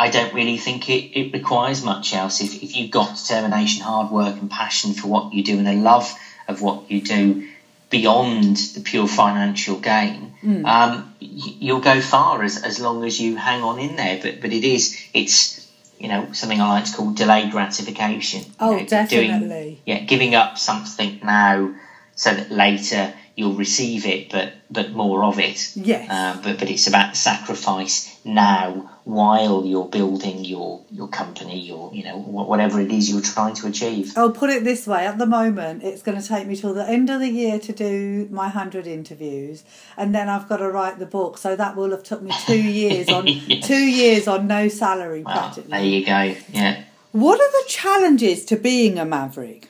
I 0.00 0.10
don't 0.10 0.32
really 0.32 0.58
think 0.58 0.88
it, 0.88 1.18
it 1.18 1.32
requires 1.32 1.82
much 1.82 2.14
else. 2.14 2.40
If, 2.40 2.62
if 2.62 2.76
you've 2.76 2.90
got 2.92 3.16
determination, 3.16 3.82
hard 3.82 4.10
work, 4.10 4.36
and 4.40 4.50
passion 4.50 4.92
for 4.92 5.08
what 5.08 5.32
you 5.32 5.42
do 5.42 5.58
and 5.58 5.66
a 5.68 5.74
love 5.74 6.12
of 6.46 6.62
what 6.62 6.90
you 6.90 7.00
do 7.02 7.44
beyond 7.90 8.56
the 8.74 8.80
pure 8.80 9.08
financial 9.08 9.76
gain, 9.76 10.34
um, 10.64 11.12
y- 11.20 11.54
you'll 11.58 11.80
go 11.80 12.00
far 12.00 12.42
as, 12.44 12.62
as 12.62 12.78
long 12.78 13.04
as 13.04 13.18
you 13.18 13.34
hang 13.34 13.62
on 13.62 13.78
in 13.80 13.96
there. 13.96 14.20
But 14.22 14.40
but 14.40 14.52
it 14.52 14.62
is 14.64 14.96
it's 15.12 15.67
you 15.98 16.08
know 16.08 16.32
something 16.32 16.60
I 16.60 16.68
like 16.70 16.84
to 16.86 16.92
call 16.96 17.12
delayed 17.12 17.50
gratification. 17.50 18.42
You 18.44 18.52
Oh, 18.60 18.70
know, 18.72 18.78
Doing, 18.78 18.86
definitely. 18.86 19.82
yeah, 19.86 20.00
giving 20.00 20.34
up 20.34 20.58
something 20.58 21.20
now 21.22 21.74
so 22.14 22.34
that 22.34 22.50
later 22.50 23.14
you'll 23.36 23.54
receive 23.54 24.06
it, 24.06 24.30
but 24.30 24.52
but 24.70 24.92
more 24.92 25.24
of 25.24 25.38
it. 25.38 25.72
Yes. 25.76 26.10
Uh, 26.10 26.40
but 26.42 26.58
but 26.58 26.68
it's 26.70 26.86
about 26.88 27.16
sacrifice 27.16 28.17
now 28.28 28.90
while 29.04 29.64
you're 29.64 29.86
building 29.88 30.44
your 30.44 30.82
your 30.90 31.08
company, 31.08 31.58
your 31.58 31.92
you 31.94 32.04
know 32.04 32.18
whatever 32.18 32.78
it 32.80 32.92
is 32.92 33.10
you're 33.10 33.22
trying 33.22 33.54
to 33.54 33.66
achieve. 33.66 34.12
I'll 34.16 34.30
put 34.32 34.50
it 34.50 34.64
this 34.64 34.86
way 34.86 35.06
at 35.06 35.16
the 35.18 35.26
moment, 35.26 35.82
it's 35.82 36.02
going 36.02 36.20
to 36.20 36.26
take 36.26 36.46
me 36.46 36.54
till 36.54 36.74
the 36.74 36.86
end 36.88 37.08
of 37.10 37.20
the 37.20 37.28
year 37.28 37.58
to 37.58 37.72
do 37.72 38.28
my 38.30 38.44
100 38.44 38.86
interviews, 38.86 39.64
and 39.96 40.14
then 40.14 40.28
I've 40.28 40.48
got 40.48 40.58
to 40.58 40.70
write 40.70 40.98
the 40.98 41.06
book. 41.06 41.38
So 41.38 41.56
that 41.56 41.74
will 41.74 41.90
have 41.90 42.02
took 42.02 42.20
me 42.22 42.30
two 42.46 42.60
years 42.82 43.08
on 43.08 43.26
Yes. 43.26 43.66
two 43.66 43.74
years 44.02 44.28
on 44.28 44.46
no 44.46 44.68
salary 44.68 45.22
Well, 45.22 45.34
practically. 45.34 45.70
there 45.70 45.84
you 45.84 46.04
go. 46.04 46.34
Yeah. 46.52 46.82
What 47.12 47.40
are 47.40 47.50
the 47.50 47.64
challenges 47.68 48.44
to 48.46 48.56
being 48.56 48.98
a 48.98 49.04
maverick? 49.06 49.68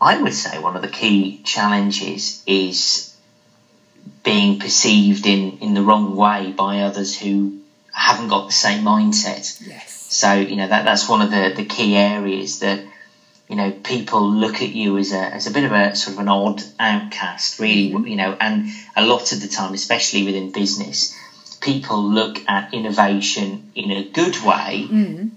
I 0.00 0.20
would 0.20 0.34
say 0.34 0.58
one 0.58 0.76
of 0.76 0.82
the 0.82 0.88
key 0.88 1.40
challenges 1.44 2.42
is 2.46 3.05
being 4.26 4.58
perceived 4.58 5.24
in, 5.24 5.58
in 5.58 5.72
the 5.72 5.82
wrong 5.82 6.16
way 6.16 6.50
by 6.50 6.80
others 6.80 7.16
who 7.16 7.60
haven't 7.92 8.26
got 8.26 8.46
the 8.48 8.52
same 8.52 8.84
mindset. 8.84 9.64
Yes. 9.64 9.92
So, 10.10 10.32
you 10.34 10.56
know, 10.56 10.66
that, 10.66 10.84
that's 10.84 11.08
one 11.08 11.22
of 11.22 11.30
the, 11.30 11.54
the 11.56 11.64
key 11.64 11.96
areas 11.96 12.58
that, 12.58 12.80
you 13.48 13.54
know, 13.54 13.70
people 13.70 14.28
look 14.28 14.62
at 14.62 14.70
you 14.70 14.98
as 14.98 15.12
a, 15.12 15.20
as 15.20 15.46
a 15.46 15.52
bit 15.52 15.62
of 15.62 15.70
a 15.70 15.94
sort 15.94 16.14
of 16.14 16.20
an 16.20 16.28
odd 16.28 16.60
outcast, 16.80 17.60
really, 17.60 17.92
mm. 17.92 18.10
you 18.10 18.16
know, 18.16 18.36
and 18.40 18.68
a 18.96 19.06
lot 19.06 19.32
of 19.32 19.40
the 19.40 19.46
time, 19.46 19.72
especially 19.74 20.24
within 20.24 20.50
business, 20.50 21.16
people 21.66 22.00
look 22.02 22.40
at 22.48 22.72
innovation 22.72 23.70
in 23.74 23.90
a 23.90 24.02
good 24.04 24.38
way, 24.42 24.86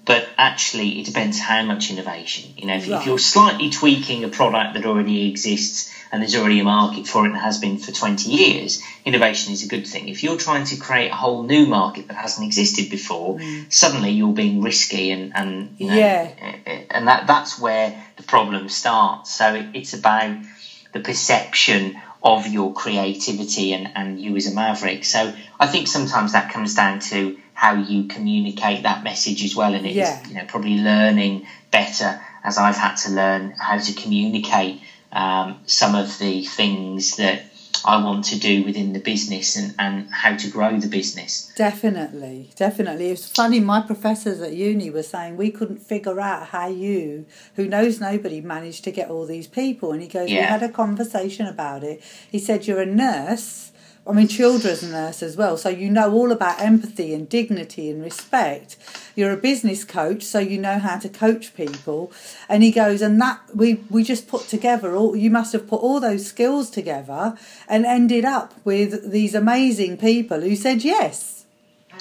but 0.05 0.23
actually 0.37 0.99
it 0.99 1.05
depends 1.05 1.39
how 1.39 1.61
much 1.63 1.89
innovation. 1.89 2.53
You 2.55 2.67
know, 2.67 2.75
if, 2.75 2.87
Right. 2.87 2.99
if 2.99 3.05
you're 3.07 3.17
slightly 3.35 3.69
tweaking 3.69 4.23
a 4.23 4.29
product 4.29 4.75
that 4.75 4.85
already 4.85 5.27
exists 5.29 5.89
and 6.11 6.21
there's 6.21 6.35
already 6.35 6.59
a 6.59 6.63
market 6.63 7.07
for 7.07 7.25
it 7.25 7.29
and 7.29 7.37
has 7.37 7.57
been 7.57 7.77
for 7.79 7.91
20 7.91 8.29
years, 8.29 8.81
innovation 9.03 9.51
is 9.51 9.63
a 9.63 9.67
good 9.67 9.85
thing. 9.87 10.07
If 10.07 10.21
you're 10.23 10.37
trying 10.37 10.65
to 10.65 10.75
create 10.77 11.11
a 11.11 11.15
whole 11.15 11.43
new 11.43 11.65
market 11.65 12.07
that 12.07 12.15
hasn't 12.25 12.45
existed 12.45 12.89
before, 12.89 13.39
suddenly 13.69 14.11
you're 14.11 14.33
being 14.43 14.61
risky 14.61 15.09
and, 15.11 15.35
and 15.35 15.75
you 15.79 15.87
know, 15.87 15.95
Yeah. 15.95 16.29
uh, 16.41 16.69
uh, 16.69 16.79
and 16.91 17.07
that 17.07 17.25
that's 17.27 17.57
where 17.59 17.87
the 18.17 18.23
problem 18.23 18.69
starts. 18.69 19.33
So 19.33 19.55
it, 19.55 19.65
it's 19.73 19.93
about 19.93 20.35
the 20.93 20.99
perception 20.99 21.95
of 22.21 22.47
your 22.47 22.73
creativity 22.73 23.73
and, 23.73 23.89
and 23.95 24.19
you 24.19 24.35
as 24.35 24.47
a 24.47 24.53
maverick. 24.53 25.05
So 25.05 25.33
I 25.59 25.67
think 25.67 25.87
sometimes 25.87 26.33
that 26.33 26.49
comes 26.49 26.73
down 26.75 26.99
to 26.99 27.37
how 27.53 27.75
you 27.75 28.05
communicate 28.05 28.83
that 28.83 29.03
message 29.03 29.43
as 29.43 29.55
well, 29.55 29.73
and 29.73 29.85
it's 29.85 29.95
Yeah. 29.95 30.19
you 30.27 30.33
know 30.35 30.45
probably 30.45 30.77
learning 30.77 31.45
better 31.71 32.19
as 32.43 32.57
I've 32.57 32.77
had 32.77 32.95
to 32.97 33.09
learn 33.09 33.53
how 33.59 33.77
to 33.77 33.93
communicate 33.93 34.81
um, 35.11 35.59
some 35.65 35.95
of 35.95 36.17
the 36.19 36.43
things 36.43 37.15
that 37.17 37.41
I 37.89 38.03
want 38.03 38.25
to 38.25 38.39
do 38.39 38.63
within 38.63 38.93
the 38.93 38.99
business 38.99 39.55
and, 39.55 39.73
and 39.79 40.09
how 40.11 40.35
to 40.35 40.49
grow 40.49 40.79
the 40.79 40.87
business. 40.87 41.51
Definitely, 41.55 42.51
definitely. 42.55 43.09
It's 43.09 43.27
funny. 43.29 43.59
My 43.59 43.81
professors 43.81 44.39
at 44.41 44.53
uni 44.53 44.89
were 44.91 45.03
saying 45.03 45.37
we 45.37 45.49
couldn't 45.49 45.79
figure 45.79 46.19
out 46.19 46.47
how 46.49 46.67
you, 46.67 47.25
who 47.55 47.67
knows 47.67 47.99
nobody, 47.99 48.41
managed 48.41 48.83
to 48.83 48.91
get 48.91 49.09
all 49.09 49.25
these 49.25 49.47
people. 49.47 49.91
And 49.91 50.01
he 50.01 50.07
goes, 50.07 50.29
we 50.29 50.35
had 50.35 50.61
a 50.61 50.69
conversation 50.69 51.47
about 51.47 51.83
it. 51.83 52.01
He 52.31 52.37
said, 52.37 52.67
"You're 52.67 52.81
a 52.81 52.85
nurse. 52.85 53.68
I 54.07 54.13
mean, 54.13 54.27
children's 54.27 54.83
nurse 54.83 55.21
as 55.21 55.37
well. 55.37 55.55
So 55.57 55.69
you 55.69 55.89
know 55.89 56.11
all 56.11 56.31
about 56.31 56.59
empathy 56.59 57.13
and 57.13 57.29
dignity 57.29 57.89
and 57.91 58.03
respect. 58.03 58.75
You're 59.15 59.31
a 59.31 59.37
business 59.37 59.83
coach, 59.83 60.23
so 60.23 60.39
you 60.39 60.57
know 60.57 60.79
how 60.79 60.97
to 60.97 61.09
coach 61.09 61.53
people." 61.55 62.11
And 62.47 62.63
he 62.63 62.71
goes, 62.71 63.01
"And 63.01 63.21
that 63.21 63.39
we 63.53 63.83
we 63.89 64.03
just 64.03 64.27
put 64.27 64.47
together 64.47 64.95
all. 64.95 65.15
You 65.15 65.29
must 65.29 65.53
have 65.53 65.67
put 65.67 65.81
all 65.81 65.99
those 65.99 66.25
skills 66.25 66.69
together 66.69 67.37
and 67.67 67.85
ended 67.85 68.25
up 68.25 68.53
with 68.63 69.11
these 69.11 69.35
amazing 69.35 69.97
people 69.97 70.41
who 70.41 70.55
said 70.55 70.83
yes." 70.83 71.45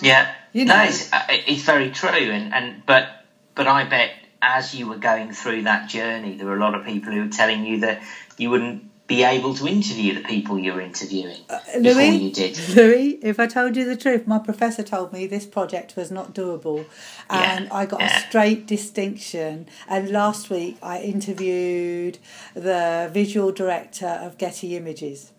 Yeah, 0.01 0.31
You 0.53 0.65
no, 0.65 0.77
know. 0.77 0.85
it's, 0.85 1.13
uh, 1.13 1.23
it's 1.29 1.63
very 1.63 1.91
true, 1.91 2.09
and, 2.09 2.55
and 2.55 2.87
but 2.87 3.09
but 3.55 3.67
I 3.67 3.85
bet 3.85 4.11
as 4.41 4.75
you 4.75 4.87
were 4.89 4.99
going 4.99 5.33
through 5.33 5.63
that 5.65 5.89
journey, 5.89 6.37
there 6.37 6.47
were 6.47 6.57
a 6.57 6.61
lot 6.61 6.75
of 6.75 6.85
people 6.87 7.13
who 7.13 7.23
were 7.23 7.29
telling 7.29 7.65
you 7.65 7.81
that 7.81 8.03
you 8.37 8.51
wouldn't 8.51 8.88
be 9.09 9.23
able 9.25 9.55
to 9.55 9.67
interview 9.67 10.15
the 10.15 10.21
people 10.21 10.59
you're 10.59 10.83
interviewing 10.83 11.39
uh, 11.49 11.59
before 11.65 11.81
Louis, 11.81 12.11
you 12.17 12.31
did. 12.31 12.59
Louis, 12.77 13.19
if 13.23 13.41
I 13.41 13.47
told 13.47 13.75
you 13.75 13.85
the 13.87 13.97
truth, 13.97 14.27
my 14.27 14.39
professor 14.39 14.83
told 14.83 15.13
me 15.15 15.27
this 15.27 15.47
project 15.47 15.97
was 15.97 16.11
not 16.11 16.35
doable, 16.35 16.85
and 17.31 17.65
Yeah, 17.65 17.75
I 17.75 17.87
got 17.87 18.01
yeah. 18.01 18.17
a 18.19 18.21
straight 18.29 18.67
distinction. 18.67 19.67
And 19.89 20.11
last 20.11 20.51
week 20.51 20.77
I 20.83 21.01
interviewed 21.01 22.19
the 22.55 23.11
visual 23.13 23.51
director 23.51 24.07
of 24.07 24.37
Getty 24.39 24.77
Images. 24.77 25.33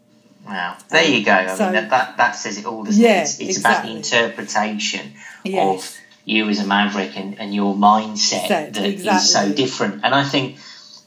Wow, 0.47 0.77
there 0.89 1.08
you 1.08 1.23
go. 1.23 1.32
I 1.34 1.55
So- 1.55 1.65
mean, 1.65 1.73
that, 1.73 1.89
that, 1.91 2.17
that 2.17 2.32
says 2.32 2.58
it 2.58 2.65
all, 2.65 2.84
doesn't 2.84 3.01
Yeah, 3.01 3.19
it? 3.19 3.21
It's, 3.23 3.39
it's 3.39 3.60
about 3.60 3.84
the 3.86 3.91
interpretation 3.95 5.13
Yes. 5.43 5.95
of 5.95 5.97
you 6.25 6.49
as 6.49 6.60
a 6.60 6.65
maverick 6.65 7.15
and, 7.17 7.39
and 7.39 7.53
your 7.53 7.75
mindset 7.75 8.47
Set, 8.47 8.73
that 8.73 8.84
is 8.86 8.93
exactly. 9.05 9.27
so 9.27 9.53
different. 9.53 10.01
And 10.03 10.15
I 10.15 10.23
think 10.23 10.58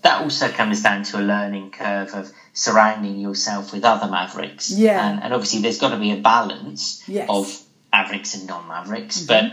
that 0.03 0.23
also 0.23 0.49
comes 0.49 0.83
down 0.83 1.05
to 1.05 1.19
a 1.19 1.23
learning 1.23 1.71
curve 1.71 2.11
of 2.15 2.33
surrounding 2.53 3.19
yourself 3.19 3.73
with 3.73 3.85
other 3.85 4.11
mavericks. 4.11 4.71
Yeah. 4.71 5.09
And, 5.09 5.23
and 5.23 5.33
obviously, 5.33 5.63
there's 5.63 5.79
got 5.79 5.91
to 5.91 5.99
be 5.99 6.13
a 6.13 6.17
balance 6.21 7.03
Yes. 7.09 7.29
Mm-hmm. 7.29 7.31
of 7.31 7.63
mavericks 7.93 8.35
and 8.35 8.47
non 8.47 8.69
mavericks. 8.69 9.23
But, 9.23 9.53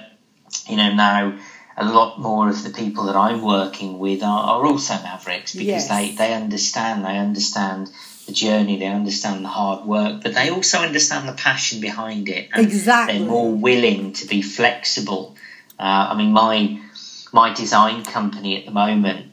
you 0.67 0.75
know, 0.77 0.93
now 0.93 1.37
a 1.77 1.85
lot 1.85 2.19
more 2.19 2.49
of 2.49 2.63
the 2.63 2.71
people 2.71 3.05
that 3.05 3.15
I'm 3.15 3.41
working 3.41 3.99
with 3.99 4.21
are, 4.23 4.43
are 4.43 4.65
also 4.65 4.95
mavericks 4.95 5.53
because 5.53 5.87
Yes. 5.87 5.89
they, 5.89 6.11
they 6.11 6.33
understand, 6.33 7.05
they 7.05 7.17
understand 7.17 7.89
the 8.25 8.33
journey, 8.33 8.77
they 8.77 8.87
understand 8.87 9.43
the 9.45 9.49
hard 9.49 9.85
work, 9.85 10.21
but 10.23 10.33
they 10.33 10.49
also 10.49 10.79
understand 10.79 11.27
the 11.29 11.33
passion 11.33 11.79
behind 11.81 12.27
it. 12.27 12.49
And 12.53 12.65
Exactly. 12.65 13.19
They're 13.19 13.27
more 13.27 13.51
willing 13.51 14.13
to 14.13 14.27
be 14.27 14.41
flexible. 14.41 15.35
Uh, 15.79 16.09
I 16.11 16.15
mean, 16.17 16.31
my 16.33 16.81
my 17.31 17.53
design 17.53 18.03
company 18.03 18.57
at 18.57 18.65
the 18.65 18.71
moment 18.71 19.28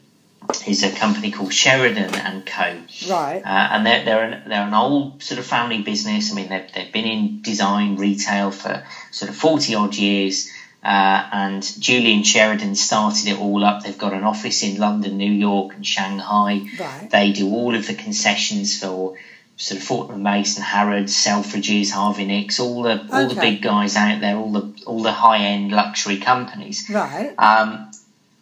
is 0.67 0.83
a 0.83 0.91
company 0.91 1.31
called 1.31 1.53
Sheridan 1.53 2.13
and 2.15 2.45
Co. 2.45 2.81
Right. 3.09 3.41
Uh, 3.43 3.67
and 3.71 3.85
they're 3.85 4.03
they're 4.05 4.23
an, 4.23 4.49
they're 4.49 4.67
an 4.67 4.73
old 4.73 5.23
sort 5.23 5.39
of 5.39 5.45
family 5.45 5.81
business. 5.81 6.31
I 6.31 6.35
mean, 6.35 6.49
they've 6.49 6.71
they've 6.73 6.91
been 6.91 7.05
in 7.05 7.41
design 7.41 7.97
retail 7.97 8.51
for 8.51 8.83
sort 9.11 9.29
of 9.29 9.35
forty 9.35 9.75
odd 9.75 9.95
years. 9.95 10.49
Uh, 10.83 11.27
and 11.31 11.63
Julian 11.81 12.23
Sheridan 12.23 12.75
started 12.75 13.27
it 13.27 13.39
all 13.39 13.65
up. 13.65 13.83
They've 13.83 13.97
got 13.97 14.13
an 14.13 14.23
office 14.23 14.63
in 14.63 14.77
London, 14.77 15.17
New 15.17 15.31
York, 15.31 15.73
and 15.73 15.85
Shanghai. 15.85 16.61
Right. 16.79 17.09
They 17.11 17.31
do 17.31 17.49
all 17.49 17.75
of 17.75 17.87
the 17.87 17.93
concessions 17.93 18.79
for 18.79 19.17
sort 19.57 19.81
of 19.81 19.85
Fortnum 19.85 20.21
Mason, 20.21 20.63
Harrods, 20.63 21.13
Selfridges, 21.13 21.91
Harvey 21.91 22.25
Nicks, 22.25 22.59
all 22.59 22.83
the 22.83 23.05
all 23.11 23.27
the 23.27 23.35
big 23.35 23.61
guys 23.61 23.95
out 23.95 24.21
there, 24.21 24.37
all 24.37 24.51
the 24.51 24.83
all 24.85 25.01
the 25.01 25.11
high 25.11 25.39
end 25.39 25.71
luxury 25.71 26.17
companies. 26.17 26.87
Right. 26.89 27.33
Um, 27.37 27.91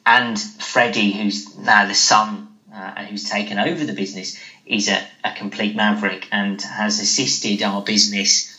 and 0.05 0.39
Freddie, 0.39 1.11
who's 1.11 1.57
now 1.57 1.87
the 1.87 1.95
son 1.95 2.47
uh, 2.73 2.93
and 2.97 3.07
who's 3.07 3.29
taken 3.29 3.57
over 3.57 3.83
the 3.83 3.93
business, 3.93 4.37
is 4.65 4.87
a, 4.87 5.05
a 5.23 5.31
complete 5.33 5.75
maverick 5.75 6.27
and 6.31 6.61
has 6.61 6.99
assisted 6.99 7.63
our 7.63 7.81
business 7.81 8.51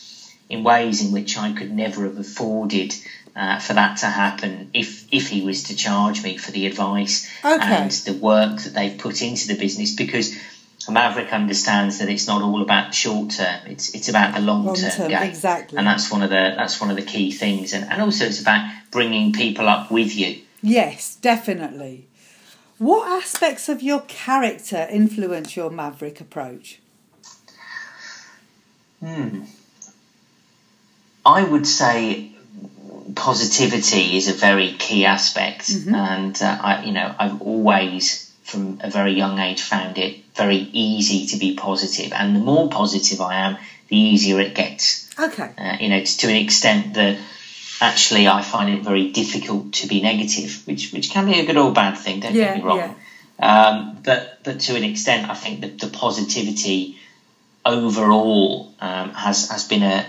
in 0.49 0.63
ways 0.63 1.05
in 1.05 1.11
which 1.11 1.37
I 1.37 1.51
could 1.53 1.71
never 1.71 2.03
have 2.03 2.17
afforded 2.17 2.93
uh, 3.35 3.59
for 3.59 3.73
that 3.73 3.97
to 3.97 4.07
happen 4.07 4.71
if 4.73 5.05
if 5.13 5.27
he 5.27 5.41
was 5.43 5.63
to 5.63 5.75
charge 5.75 6.23
me 6.23 6.37
for 6.37 6.51
the 6.51 6.65
advice 6.65 7.29
Okay. 7.45 7.61
and 7.61 7.91
the 7.91 8.13
work 8.13 8.59
that 8.61 8.73
they've 8.73 8.97
put 8.97 9.21
into 9.21 9.47
the 9.47 9.55
business 9.57 9.95
because. 9.95 10.35
A 10.87 10.91
maverick 10.91 11.33
understands 11.33 11.97
that 11.97 12.07
it's 12.07 12.27
not 12.27 12.41
all 12.41 12.61
about 12.61 12.89
the 12.89 12.93
short 12.93 13.31
term; 13.31 13.59
it's 13.65 13.93
it's 13.93 14.07
about 14.07 14.33
the 14.35 14.39
long 14.39 14.73
term 14.73 15.09
game, 15.09 15.21
exactly. 15.21 15.77
and 15.77 15.85
that's 15.85 16.09
one 16.09 16.21
of 16.21 16.29
the 16.29 16.53
that's 16.55 16.79
one 16.79 16.89
of 16.89 16.95
the 16.95 17.01
key 17.01 17.29
things. 17.29 17.73
And, 17.73 17.91
and 17.91 18.01
also, 18.01 18.23
it's 18.23 18.39
about 18.39 18.71
bringing 18.89 19.33
people 19.33 19.67
up 19.67 19.91
with 19.91 20.15
you. 20.15 20.39
Yes, 20.61 21.15
definitely. 21.15 22.07
What 22.77 23.07
aspects 23.11 23.69
of 23.69 23.81
your 23.81 24.01
character 24.01 24.87
influence 24.89 25.55
your 25.55 25.71
maverick 25.71 26.21
approach? 26.21 26.79
Hmm. 28.99 29.43
I 31.25 31.43
would 31.43 31.67
say 31.67 32.31
positivity 33.15 34.15
is 34.17 34.27
a 34.27 34.33
very 34.33 34.73
key 34.73 35.05
aspect, 35.05 35.69
and 35.69 36.41
uh, 36.41 36.57
I, 36.61 36.83
you 36.85 36.93
know, 36.93 37.13
I've 37.17 37.41
always, 37.41 38.31
from 38.43 38.79
a 38.81 38.89
very 38.89 39.13
young 39.13 39.39
age, 39.39 39.61
found 39.61 39.97
it 39.97 40.23
very 40.35 40.57
easy 40.57 41.27
to 41.27 41.37
be 41.37 41.55
positive, 41.55 42.13
and 42.13 42.35
the 42.35 42.39
more 42.39 42.69
positive 42.69 43.19
I 43.21 43.35
am, 43.35 43.57
the 43.89 43.97
easier 43.97 44.39
it 44.39 44.55
gets. 44.55 45.09
Okay. 45.19 45.51
Uh, 45.57 45.77
you 45.79 45.89
know, 45.89 46.03
to, 46.03 46.17
to 46.17 46.27
an 46.27 46.35
extent 46.35 46.93
that 46.93 47.17
actually 47.81 48.27
I 48.27 48.41
find 48.41 48.69
it 48.69 48.83
very 48.83 49.11
difficult 49.11 49.73
to 49.73 49.87
be 49.87 50.01
negative, 50.01 50.61
which 50.65 50.91
which 50.91 51.09
can 51.09 51.25
be 51.25 51.39
a 51.39 51.45
good 51.45 51.57
or 51.57 51.71
bad 51.71 51.97
thing. 51.97 52.19
Don't 52.19 52.33
Yeah, 52.33 52.53
get 52.53 52.57
me 52.57 52.63
wrong. 52.63 52.95
Um, 53.39 53.97
but 54.03 54.39
but 54.43 54.59
to 54.61 54.75
an 54.75 54.83
extent, 54.83 55.29
I 55.29 55.35
think 55.35 55.61
that 55.61 55.79
the 55.79 55.87
positivity 55.87 56.97
overall 57.65 58.73
um, 58.79 59.13
has 59.13 59.49
has 59.49 59.67
been 59.67 59.83
a 59.83 60.05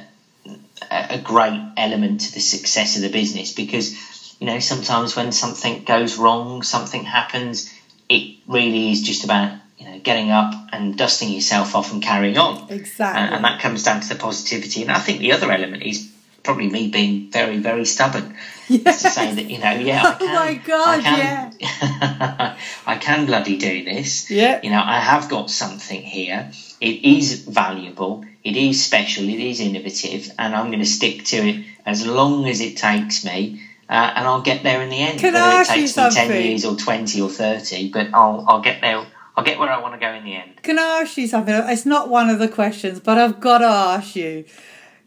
a 0.90 1.18
great 1.18 1.60
element 1.76 2.22
to 2.22 2.32
the 2.32 2.40
success 2.40 2.96
of 2.96 3.02
the 3.02 3.10
business 3.10 3.52
because 3.52 4.36
you 4.40 4.46
know 4.46 4.58
sometimes 4.58 5.14
when 5.16 5.32
something 5.32 5.84
goes 5.84 6.16
wrong, 6.16 6.62
something 6.62 7.04
happens, 7.04 7.72
it 8.08 8.38
really 8.46 8.92
is 8.92 9.02
just 9.02 9.24
about 9.24 9.52
you 9.76 9.86
know 9.86 9.98
getting 9.98 10.30
up 10.30 10.54
and 10.72 10.96
dusting 10.96 11.30
yourself 11.30 11.74
off 11.74 11.92
and 11.92 12.02
carrying 12.02 12.38
on 12.38 12.70
Exactly. 12.70 13.20
and, 13.20 13.34
and 13.34 13.44
that 13.44 13.60
comes 13.60 13.82
down 13.82 14.00
to 14.00 14.08
the 14.08 14.14
positivity. 14.14 14.82
And 14.82 14.90
I 14.90 14.98
think 14.98 15.18
the 15.20 15.32
other 15.32 15.50
element 15.52 15.82
is 15.82 16.10
probably 16.42 16.68
me 16.68 16.88
being 16.88 17.30
very, 17.30 17.58
very 17.58 17.84
stubborn. 17.84 18.34
Is 18.68 18.82
to 18.84 18.92
say 19.10 19.34
that 19.34 19.44
you 19.50 19.58
know, 19.58 19.70
yeah, 19.72 20.02
I 20.04 20.12
can, 20.14 20.16
Oh 20.20 20.26
can. 20.26 20.34
my 20.34 20.54
God, 20.54 20.98
I 20.98 21.02
can, 21.02 22.56
I 22.86 22.96
can 22.98 23.26
bloody 23.26 23.56
do 23.56 23.84
this. 23.84 24.30
Yeah. 24.30 24.60
You 24.62 24.70
know, 24.70 24.82
I 24.84 24.98
have 25.00 25.28
got 25.28 25.50
something 25.50 26.02
here. 26.02 26.50
It 26.80 27.04
is 27.04 27.42
valuable. 27.44 28.24
It 28.44 28.56
is 28.56 28.84
special. 28.84 29.24
It 29.28 29.40
is 29.40 29.60
innovative, 29.60 30.30
and 30.38 30.54
I'm 30.54 30.66
going 30.68 30.78
to 30.80 30.86
stick 30.86 31.24
to 31.26 31.36
it 31.36 31.64
as 31.86 32.06
long 32.06 32.46
as 32.46 32.60
it 32.60 32.76
takes 32.76 33.24
me. 33.24 33.62
Uh, 33.88 34.12
and 34.16 34.26
I'll 34.26 34.42
get 34.42 34.62
there 34.62 34.82
in 34.82 34.90
the 34.90 34.98
end. 35.00 35.18
Can 35.18 35.34
I 35.34 35.40
Whether 35.40 35.48
it 35.48 35.60
ask 35.60 35.76
you 35.76 35.82
takes 35.88 35.96
me 35.96 36.10
ten 36.10 36.42
years 36.44 36.64
or 36.66 36.76
twenty 36.76 37.22
or 37.22 37.30
thirty, 37.30 37.88
but 37.90 38.08
I'll 38.12 38.44
I'll 38.46 38.60
get 38.60 38.82
there. 38.82 39.06
I'll 39.34 39.44
get 39.44 39.58
where 39.58 39.70
I 39.70 39.80
want 39.80 39.94
to 39.94 40.00
go 40.00 40.12
in 40.12 40.24
the 40.24 40.34
end. 40.34 40.62
Can 40.62 40.78
I 40.78 41.00
ask 41.00 41.16
you 41.16 41.26
something? 41.26 41.54
It's 41.54 41.86
not 41.86 42.10
one 42.10 42.28
of 42.28 42.38
the 42.38 42.48
questions, 42.48 43.00
but 43.00 43.16
I've 43.16 43.40
got 43.40 43.58
to 43.58 43.66
ask 43.66 44.14
you. 44.14 44.44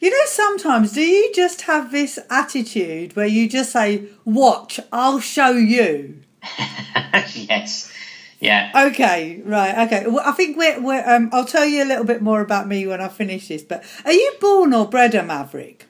You 0.01 0.09
know, 0.09 0.25
sometimes 0.25 0.93
do 0.93 1.01
you 1.01 1.31
just 1.31 1.61
have 1.61 1.91
this 1.91 2.17
attitude 2.27 3.15
where 3.15 3.27
you 3.27 3.47
just 3.47 3.71
say, 3.71 4.07
Watch, 4.25 4.79
I'll 4.91 5.19
show 5.19 5.51
you? 5.51 6.23
yes. 7.35 7.93
Yeah. 8.39 8.71
Okay, 8.75 9.43
right, 9.45 9.85
okay. 9.85 10.07
Well, 10.07 10.23
I 10.25 10.31
think 10.31 10.57
we're, 10.57 10.81
we're 10.81 11.07
um, 11.07 11.29
I'll 11.31 11.45
tell 11.45 11.67
you 11.67 11.83
a 11.83 11.85
little 11.85 12.03
bit 12.03 12.23
more 12.23 12.41
about 12.41 12.67
me 12.67 12.87
when 12.87 12.99
I 12.99 13.09
finish 13.09 13.47
this, 13.49 13.61
but 13.61 13.83
are 14.03 14.11
you 14.11 14.33
born 14.41 14.73
or 14.73 14.89
bred 14.89 15.13
a 15.13 15.21
maverick? 15.21 15.85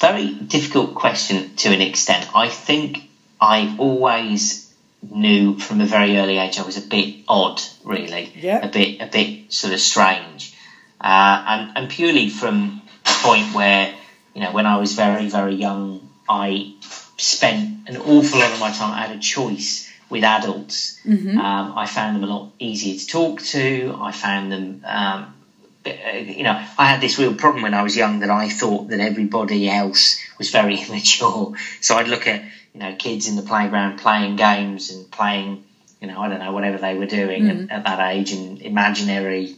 Very 0.00 0.32
difficult 0.32 0.94
question 0.94 1.54
to 1.56 1.68
an 1.68 1.82
extent. 1.82 2.34
I 2.34 2.48
think 2.48 3.02
I 3.38 3.76
always 3.78 4.67
knew 5.02 5.58
from 5.58 5.80
a 5.80 5.86
very 5.86 6.18
early 6.18 6.38
age 6.38 6.58
I 6.58 6.62
was 6.62 6.76
a 6.76 6.86
bit 6.86 7.24
odd, 7.28 7.60
really. 7.84 8.32
Yeah. 8.34 8.64
A 8.64 8.68
bit, 8.68 9.00
a 9.00 9.06
bit 9.06 9.52
sort 9.52 9.72
of 9.72 9.80
strange, 9.80 10.56
uh, 11.00 11.44
and 11.46 11.72
and 11.76 11.90
purely 11.90 12.28
from 12.28 12.82
a 13.06 13.10
point 13.22 13.54
where 13.54 13.94
you 14.34 14.40
know 14.40 14.52
when 14.52 14.66
I 14.66 14.78
was 14.78 14.94
very 14.94 15.28
very 15.28 15.54
young, 15.54 16.08
I 16.28 16.74
spent 17.16 17.88
an 17.88 17.96
awful 17.96 18.38
lot 18.38 18.52
of 18.52 18.60
my 18.60 18.70
time. 18.70 18.92
I 18.92 19.06
had 19.06 19.16
a 19.16 19.20
choice 19.20 19.90
with 20.10 20.24
adults. 20.24 21.00
Um, 21.38 21.72
I 21.76 21.86
found 21.86 22.16
them 22.16 22.24
a 22.24 22.32
lot 22.32 22.52
easier 22.58 22.98
to 22.98 23.06
talk 23.06 23.40
to. 23.42 23.96
I 24.00 24.12
found 24.12 24.52
them. 24.52 24.82
Um, 24.84 25.34
you 25.84 26.42
know, 26.42 26.52
I 26.76 26.86
had 26.86 27.00
this 27.00 27.18
real 27.18 27.34
problem 27.34 27.62
when 27.62 27.72
I 27.72 27.82
was 27.82 27.96
young 27.96 28.20
that 28.20 28.30
I 28.30 28.48
thought 28.48 28.88
that 28.88 29.00
everybody 29.00 29.70
else 29.70 30.20
was 30.36 30.50
very 30.50 30.76
immature. 30.88 31.54
So 31.80 31.96
I'd 31.96 32.08
look 32.08 32.26
at, 32.26 32.42
you 32.78 32.84
know, 32.84 32.94
kids 32.94 33.26
in 33.26 33.34
the 33.34 33.42
playground 33.42 33.98
playing 33.98 34.36
games 34.36 34.90
and 34.90 35.10
playing, 35.10 35.64
you 36.00 36.06
know, 36.06 36.20
I 36.20 36.28
don't 36.28 36.38
know, 36.38 36.52
whatever 36.52 36.78
they 36.78 36.94
were 36.96 37.06
doing 37.06 37.48
at, 37.70 37.78
at 37.78 37.84
that 37.84 38.12
age 38.12 38.30
and 38.30 38.62
imaginary 38.62 39.56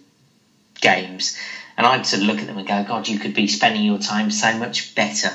games. 0.80 1.36
And 1.76 1.86
I'd 1.86 2.06
sort 2.06 2.22
of 2.22 2.28
look 2.28 2.38
at 2.38 2.46
them 2.46 2.56
and 2.56 2.66
go, 2.66 2.82
God, 2.82 3.08
you 3.08 3.18
could 3.18 3.34
be 3.34 3.46
spending 3.46 3.82
your 3.82 3.98
time 3.98 4.30
so 4.30 4.56
much 4.56 4.94
better. 4.94 5.30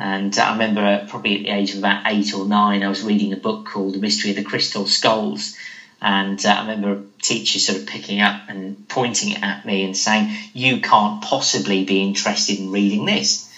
And 0.00 0.36
uh, 0.36 0.42
I 0.42 0.52
remember 0.54 0.84
uh, 0.84 1.06
probably 1.08 1.36
at 1.36 1.42
the 1.42 1.50
age 1.50 1.72
of 1.72 1.78
about 1.78 2.02
eight 2.06 2.34
or 2.34 2.46
nine, 2.46 2.82
I 2.82 2.88
was 2.88 3.04
reading 3.04 3.32
a 3.32 3.36
book 3.36 3.66
called 3.66 3.94
The 3.94 4.00
Mystery 4.00 4.30
of 4.30 4.36
the 4.36 4.42
Crystal 4.42 4.84
Skulls. 4.84 5.56
And 6.02 6.44
uh, 6.44 6.48
I 6.48 6.60
remember 6.62 6.90
a 6.90 7.22
teacher 7.22 7.60
sort 7.60 7.78
of 7.78 7.86
picking 7.86 8.20
up 8.20 8.48
and 8.48 8.88
pointing 8.88 9.30
it 9.30 9.42
at 9.44 9.64
me 9.64 9.84
and 9.84 9.96
saying, 9.96 10.34
You 10.52 10.80
can't 10.80 11.22
possibly 11.22 11.84
be 11.84 12.02
interested 12.02 12.58
in 12.58 12.72
reading 12.72 13.04
this. 13.04 13.48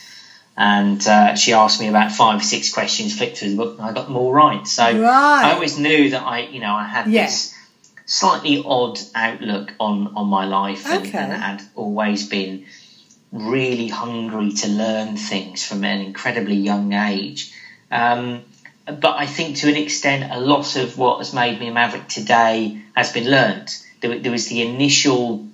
And 0.56 1.06
uh, 1.06 1.34
she 1.34 1.52
asked 1.52 1.80
me 1.80 1.88
about 1.88 2.12
five 2.12 2.40
or 2.40 2.44
six 2.44 2.72
questions, 2.72 3.16
flicked 3.16 3.38
through 3.38 3.50
the 3.50 3.56
book, 3.56 3.78
and 3.78 3.86
I 3.86 3.92
got 3.92 4.06
them 4.06 4.16
all 4.16 4.32
right. 4.32 4.66
So 4.66 4.84
Right. 4.84 5.44
I 5.44 5.52
always 5.52 5.78
knew 5.78 6.10
that 6.10 6.22
I, 6.22 6.40
you 6.40 6.60
know, 6.60 6.74
I 6.74 6.84
had 6.84 7.08
Yeah. 7.08 7.26
this 7.26 7.54
slightly 8.06 8.62
odd 8.64 8.98
outlook 9.14 9.74
on, 9.78 10.14
on 10.16 10.28
my 10.28 10.46
life 10.46 10.86
and, 10.86 11.06
Okay. 11.06 11.18
and 11.18 11.32
had 11.32 11.62
always 11.74 12.28
been 12.28 12.64
really 13.32 13.88
hungry 13.88 14.52
to 14.52 14.68
learn 14.68 15.16
things 15.16 15.64
from 15.64 15.84
an 15.84 16.00
incredibly 16.00 16.54
young 16.56 16.92
age. 16.92 17.52
Um, 17.90 18.42
but 18.86 19.16
I 19.16 19.26
think 19.26 19.56
to 19.58 19.68
an 19.68 19.76
extent, 19.76 20.32
a 20.32 20.40
lot 20.40 20.76
of 20.76 20.96
what 20.96 21.18
has 21.18 21.34
made 21.34 21.58
me 21.60 21.68
a 21.68 21.72
maverick 21.72 22.08
today 22.08 22.78
has 22.94 23.12
been 23.12 23.28
learnt. 23.28 23.84
There, 24.00 24.18
there 24.18 24.32
was 24.32 24.46
the 24.48 24.62
initial 24.62 25.46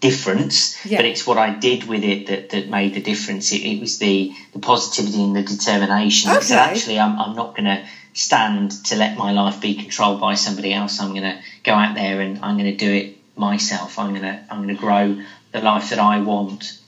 difference, 0.00 0.84
Yeah. 0.84 0.98
but 0.98 1.04
it's 1.06 1.26
what 1.26 1.38
I 1.38 1.54
did 1.54 1.84
with 1.84 2.04
it 2.04 2.26
that, 2.28 2.50
that 2.50 2.68
made 2.68 2.94
the 2.94 3.00
difference. 3.02 3.52
It, 3.52 3.62
it 3.62 3.80
was 3.80 3.98
the, 3.98 4.32
the 4.52 4.58
positivity 4.58 5.22
and 5.22 5.34
the 5.36 5.42
determination. 5.42 6.30
So 6.30 6.38
Okay. 6.38 6.54
actually, 6.56 6.98
I'm, 7.00 7.18
I'm 7.18 7.34
not 7.36 7.56
going 7.56 7.64
to 7.66 7.84
stand 8.14 8.72
to 8.86 8.96
let 8.96 9.16
my 9.16 9.32
life 9.32 9.60
be 9.60 9.74
controlled 9.74 10.20
by 10.20 10.34
somebody 10.34 10.72
else. 10.72 11.00
I'm 11.00 11.10
going 11.10 11.22
to 11.22 11.38
go 11.64 11.72
out 11.72 11.94
there 11.94 12.20
and 12.20 12.38
I'm 12.44 12.56
going 12.58 12.70
to 12.70 12.76
do 12.76 12.92
it 12.92 13.18
myself. 13.36 13.98
I'm 13.98 14.10
going 14.10 14.22
to 14.22 14.40
I'm 14.50 14.62
going 14.62 14.74
to 14.74 14.80
grow 14.80 15.22
the 15.52 15.60
life 15.60 15.90
that 15.90 15.98
I 15.98 16.20
want. 16.20 16.78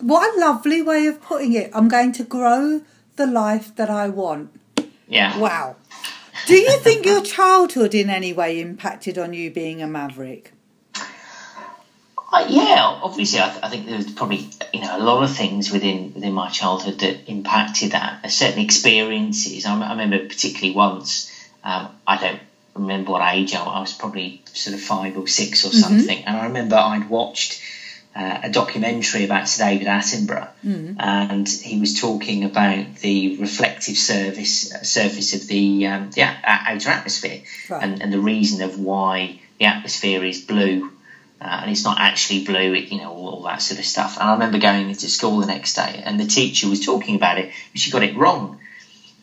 What 0.00 0.36
a 0.36 0.40
lovely 0.40 0.82
way 0.82 1.06
of 1.06 1.22
putting 1.22 1.52
it. 1.54 1.70
I'm 1.72 1.88
going 1.88 2.12
to 2.12 2.24
grow 2.24 2.82
the 3.16 3.26
life 3.26 3.74
that 3.76 3.88
I 3.88 4.08
want. 4.08 4.50
Yeah. 5.08 5.38
Wow. 5.38 5.76
Do 6.46 6.54
you 6.54 6.78
think 6.78 7.06
your 7.06 7.22
childhood 7.22 7.94
in 7.94 8.10
any 8.10 8.32
way 8.32 8.60
impacted 8.60 9.16
on 9.18 9.32
you 9.32 9.50
being 9.50 9.80
a 9.82 9.86
maverick? 9.86 10.52
Uh, 12.32 12.44
yeah, 12.48 12.98
obviously, 13.02 13.40
I, 13.40 13.48
th- 13.50 13.60
I 13.62 13.68
think 13.68 13.86
there 13.86 13.96
was 13.96 14.10
probably 14.10 14.48
you 14.72 14.80
know 14.80 14.96
a 14.96 14.98
lot 15.02 15.22
of 15.22 15.34
things 15.34 15.70
within 15.70 16.12
within 16.14 16.32
my 16.32 16.48
childhood 16.48 16.98
that 17.00 17.30
impacted 17.30 17.92
that. 17.92 18.28
Certain 18.30 18.58
experiences. 18.60 19.64
I, 19.64 19.72
m- 19.72 19.82
I 19.82 19.90
remember 19.90 20.18
particularly 20.26 20.74
once. 20.74 21.32
Um, 21.62 21.88
I 22.06 22.16
don't 22.20 22.40
remember 22.74 23.12
what 23.12 23.22
age 23.34 23.54
I, 23.54 23.62
I 23.62 23.80
was. 23.80 23.92
Probably 23.92 24.42
sort 24.52 24.74
of 24.74 24.80
five 24.82 25.16
or 25.16 25.26
six 25.28 25.64
or 25.64 25.70
something. 25.72 26.24
And 26.24 26.36
I 26.36 26.44
remember 26.46 26.76
I'd 26.76 27.08
watched 27.08 27.60
uh, 28.16 28.40
a 28.42 28.50
documentary 28.50 29.24
about 29.24 29.48
Sir 29.48 29.64
David 29.68 29.86
Attenborough, 29.86 30.48
and 30.98 31.48
he 31.48 31.78
was 31.78 31.98
talking 32.00 32.44
about 32.44 32.96
the 32.96 33.36
reflective 33.36 33.96
surface 33.96 34.74
uh, 34.74 34.82
surface 34.82 35.34
of 35.34 35.46
the 35.46 35.86
um, 35.86 36.10
the 36.10 36.22
outer 36.22 36.90
atmosphere, 36.90 37.42
Right. 37.70 37.82
and, 37.84 38.02
and 38.02 38.12
the 38.12 38.18
reason 38.20 38.62
of 38.62 38.80
why 38.80 39.38
the 39.58 39.66
atmosphere 39.66 40.24
is 40.24 40.40
blue. 40.40 40.90
Uh, 41.40 41.60
and 41.62 41.70
it's 41.70 41.84
not 41.84 42.00
actually 42.00 42.44
blue, 42.44 42.72
it, 42.72 42.90
you 42.90 42.98
know, 42.98 43.12
all, 43.12 43.28
all 43.28 43.42
that 43.42 43.60
sort 43.60 43.78
of 43.78 43.84
stuff. 43.84 44.16
And 44.16 44.28
I 44.28 44.32
remember 44.32 44.58
going 44.58 44.88
into 44.88 45.08
school 45.08 45.40
the 45.40 45.46
next 45.46 45.74
day, 45.74 46.02
and 46.04 46.18
the 46.18 46.26
teacher 46.26 46.68
was 46.68 46.84
talking 46.84 47.14
about 47.14 47.38
it, 47.38 47.52
but 47.72 47.80
she 47.80 47.90
got 47.90 48.02
it 48.02 48.16
wrong. 48.16 48.58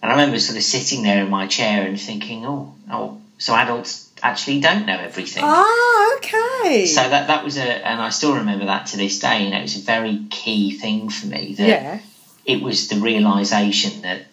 And 0.02 0.12
I 0.12 0.16
remember 0.16 0.38
sort 0.38 0.58
of 0.58 0.64
sitting 0.64 1.02
there 1.02 1.24
in 1.24 1.30
my 1.30 1.48
chair 1.48 1.88
and 1.88 2.00
thinking, 2.00 2.46
oh, 2.46 2.76
oh, 2.92 3.22
so 3.38 3.56
adults 3.56 4.12
actually 4.22 4.60
don't 4.60 4.86
know 4.86 4.98
everything. 4.98 5.44
Ah, 5.46 6.16
okay. 6.18 6.86
So 6.86 7.02
that 7.02 7.28
that 7.28 7.44
was 7.44 7.58
a, 7.58 7.64
and 7.64 8.02
I 8.02 8.10
still 8.10 8.36
remember 8.36 8.66
that 8.66 8.88
to 8.88 8.98
this 8.98 9.20
day. 9.20 9.44
You 9.44 9.52
know, 9.52 9.58
it 9.58 9.64
was 9.64 9.78
a 9.78 9.82
very 9.82 10.26
key 10.30 10.78
thing 10.78 11.10
for 11.10 11.28
me 11.28 11.56
that 11.56 11.68
yeah. 11.68 12.00
it 12.46 12.62
was 12.62 12.90
the 12.90 12.98
realization 12.98 14.04
that 14.04 14.26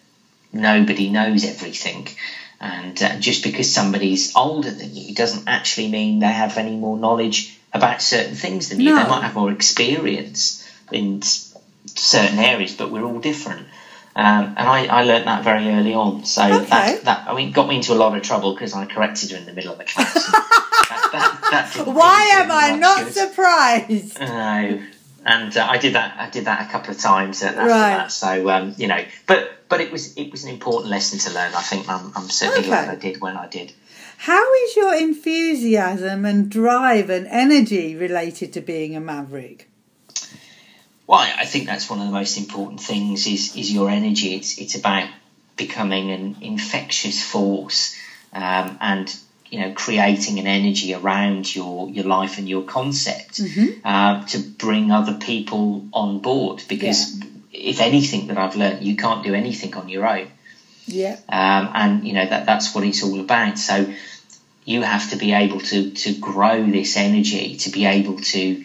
nobody 0.53 1.09
knows 1.09 1.45
everything, 1.45 2.07
and 2.59 3.01
uh, 3.01 3.17
just 3.17 3.43
because 3.43 3.73
somebody's 3.73 4.35
older 4.35 4.71
than 4.71 4.95
you 4.95 5.15
doesn't 5.15 5.47
actually 5.47 5.89
mean 5.89 6.19
they 6.19 6.27
have 6.27 6.57
any 6.57 6.75
more 6.75 6.97
knowledge 6.97 7.57
about 7.73 8.01
certain 8.01 8.35
things 8.35 8.69
than 8.69 8.79
you. 8.79 8.91
No. 8.93 9.03
They 9.03 9.09
might 9.09 9.23
have 9.23 9.35
more 9.35 9.51
experience 9.51 10.67
in 10.91 11.21
certain 11.21 12.39
areas, 12.39 12.73
but 12.75 12.91
we're 12.91 13.03
all 13.03 13.19
different. 13.19 13.67
Um, 14.13 14.55
and 14.57 14.67
I, 14.67 14.87
I 14.87 15.03
learnt 15.03 15.25
that 15.25 15.43
very 15.43 15.69
early 15.69 15.93
on. 15.93 16.25
So 16.25 16.43
Okay. 16.43 16.65
that, 16.67 17.03
that 17.05 17.27
I 17.29 17.33
mean 17.35 17.51
got 17.53 17.67
me 17.69 17.77
into 17.77 17.93
a 17.93 17.95
lot 17.95 18.15
of 18.15 18.21
trouble 18.23 18.53
because 18.53 18.73
I 18.73 18.85
corrected 18.85 19.31
her 19.31 19.37
in 19.37 19.45
the 19.45 19.53
middle 19.53 19.71
of 19.71 19.77
the 19.77 19.85
class. 19.85 20.31
That, 21.11 21.37
that, 21.51 21.87
Why 21.87 22.29
am 22.33 22.51
I 22.51 22.75
not 22.77 22.97
good. 23.05 23.13
surprised? 23.13 24.19
No, 24.19 24.79
and 25.25 25.57
uh, 25.57 25.67
I 25.69 25.77
did 25.77 25.95
that. 25.95 26.15
I 26.17 26.29
did 26.29 26.45
that 26.45 26.67
a 26.67 26.71
couple 26.71 26.91
of 26.91 26.99
times 26.99 27.41
after 27.43 27.59
Right. 27.61 27.67
that. 27.97 28.11
So 28.11 28.49
um, 28.49 28.73
you 28.77 28.87
know, 28.87 29.03
but 29.27 29.51
but 29.69 29.79
it 29.81 29.91
was 29.91 30.15
it 30.17 30.31
was 30.31 30.43
an 30.43 30.49
important 30.49 30.89
lesson 30.89 31.19
to 31.19 31.33
learn. 31.33 31.53
I 31.53 31.61
think 31.61 31.87
I'm, 31.89 32.11
I'm 32.15 32.27
certainly 32.29 32.67
glad 32.67 32.89
I 32.89 32.95
did 32.95 33.21
when 33.21 33.37
I 33.37 33.47
did. 33.47 33.71
How 34.21 34.53
is 34.53 34.75
your 34.75 34.93
enthusiasm 34.93 36.25
and 36.25 36.47
drive 36.47 37.09
and 37.09 37.25
energy 37.25 37.95
related 37.95 38.53
to 38.53 38.61
being 38.61 38.95
a 38.95 38.99
maverick? 38.99 39.67
Well, 41.07 41.17
I 41.17 41.45
think 41.45 41.65
that's 41.65 41.89
one 41.89 42.01
of 42.01 42.05
the 42.05 42.11
most 42.11 42.37
important 42.37 42.81
things 42.81 43.25
is 43.25 43.55
is 43.55 43.73
your 43.73 43.89
energy. 43.89 44.35
It's 44.35 44.59
it's 44.59 44.75
about 44.75 45.09
becoming 45.57 46.11
an 46.11 46.37
infectious 46.41 47.23
force 47.25 47.95
um, 48.31 48.77
and 48.79 49.11
you 49.49 49.59
know 49.59 49.73
creating 49.73 50.37
an 50.37 50.45
energy 50.45 50.93
around 50.93 51.55
your 51.55 51.89
your 51.89 52.05
life 52.05 52.37
and 52.37 52.47
your 52.47 52.61
concept 52.61 53.41
uh, 53.83 54.23
to 54.27 54.37
bring 54.37 54.91
other 54.91 55.15
people 55.15 55.87
on 55.93 56.19
board. 56.19 56.61
Because 56.69 57.19
if 57.51 57.81
anything 57.81 58.27
that 58.27 58.37
I've 58.37 58.55
learned, 58.55 58.85
you 58.85 58.95
can't 58.95 59.23
do 59.23 59.33
anything 59.33 59.73
on 59.73 59.89
your 59.89 60.07
own. 60.07 60.27
Yeah. 60.87 61.17
um, 61.29 61.69
and 61.73 62.07
you 62.07 62.13
know 62.13 62.25
that 62.25 62.45
that's 62.45 62.73
what 62.75 62.83
it's 62.83 63.03
all 63.03 63.19
about. 63.19 63.57
So 63.57 63.93
you 64.71 64.81
have 64.81 65.09
to 65.11 65.17
be 65.17 65.33
able 65.33 65.59
to 65.59 65.91
to 65.91 66.13
grow 66.13 66.65
this 66.65 66.97
energy 66.97 67.55
to 67.57 67.69
be 67.69 67.85
able 67.85 68.17
to 68.17 68.63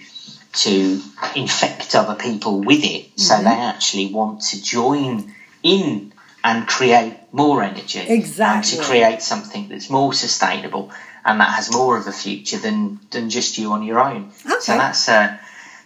to 0.53 1.03
infect 1.35 1.95
other 1.95 2.14
people 2.14 2.61
with 2.62 2.83
it, 2.83 3.21
so 3.21 3.35
mm-hmm. 3.35 3.45
they 3.45 3.51
actually 3.51 4.07
want 4.12 4.40
to 4.40 4.62
join 4.62 5.35
in 5.62 6.12
and 6.42 6.66
create 6.66 7.14
more 7.33 7.62
energy, 7.62 7.99
Exactly. 7.99 8.57
and 8.57 8.64
to 8.64 8.88
create 8.88 9.21
something 9.21 9.69
that's 9.69 9.90
more 9.90 10.14
sustainable 10.14 10.90
and 11.27 11.40
that 11.40 11.51
has 11.51 11.73
more 11.73 11.99
of 11.99 12.07
a 12.07 12.12
future 12.12 12.57
than 12.57 13.01
than 13.11 13.29
just 13.29 13.59
you 13.59 13.73
on 13.73 13.83
your 13.83 14.01
own. 14.01 14.33
Okay. 14.47 14.61
So 14.61 14.73
that's 14.79 15.09
a 15.09 15.38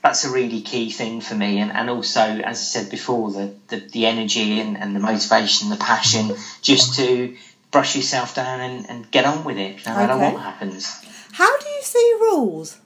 that's 0.02 0.24
a 0.24 0.30
really 0.30 0.62
key 0.62 0.90
thing 0.90 1.20
for 1.20 1.34
me, 1.34 1.60
and, 1.60 1.72
and 1.72 1.90
also, 1.90 2.20
as 2.20 2.58
I 2.58 2.62
said 2.80 2.90
before, 2.90 3.32
the, 3.32 3.54
the, 3.68 3.76
the 3.76 4.06
energy 4.06 4.58
and, 4.58 4.78
and 4.78 4.96
the 4.96 5.00
motivation, 5.00 5.68
the 5.68 5.76
passion, 5.76 6.34
just 6.62 6.94
to 6.96 7.36
brush 7.70 7.96
yourself 7.96 8.34
down 8.34 8.60
and, 8.60 8.88
and 8.88 9.10
get 9.10 9.24
on 9.24 9.44
with 9.44 9.56
it, 9.56 9.84
no 9.86 9.94
matter 9.94 10.14
Okay. 10.14 10.32
what 10.32 10.42
happens. 10.42 10.86
How 11.32 11.58
do 11.58 11.68
you 11.68 11.82
see 11.82 12.16
rules? 12.20 12.78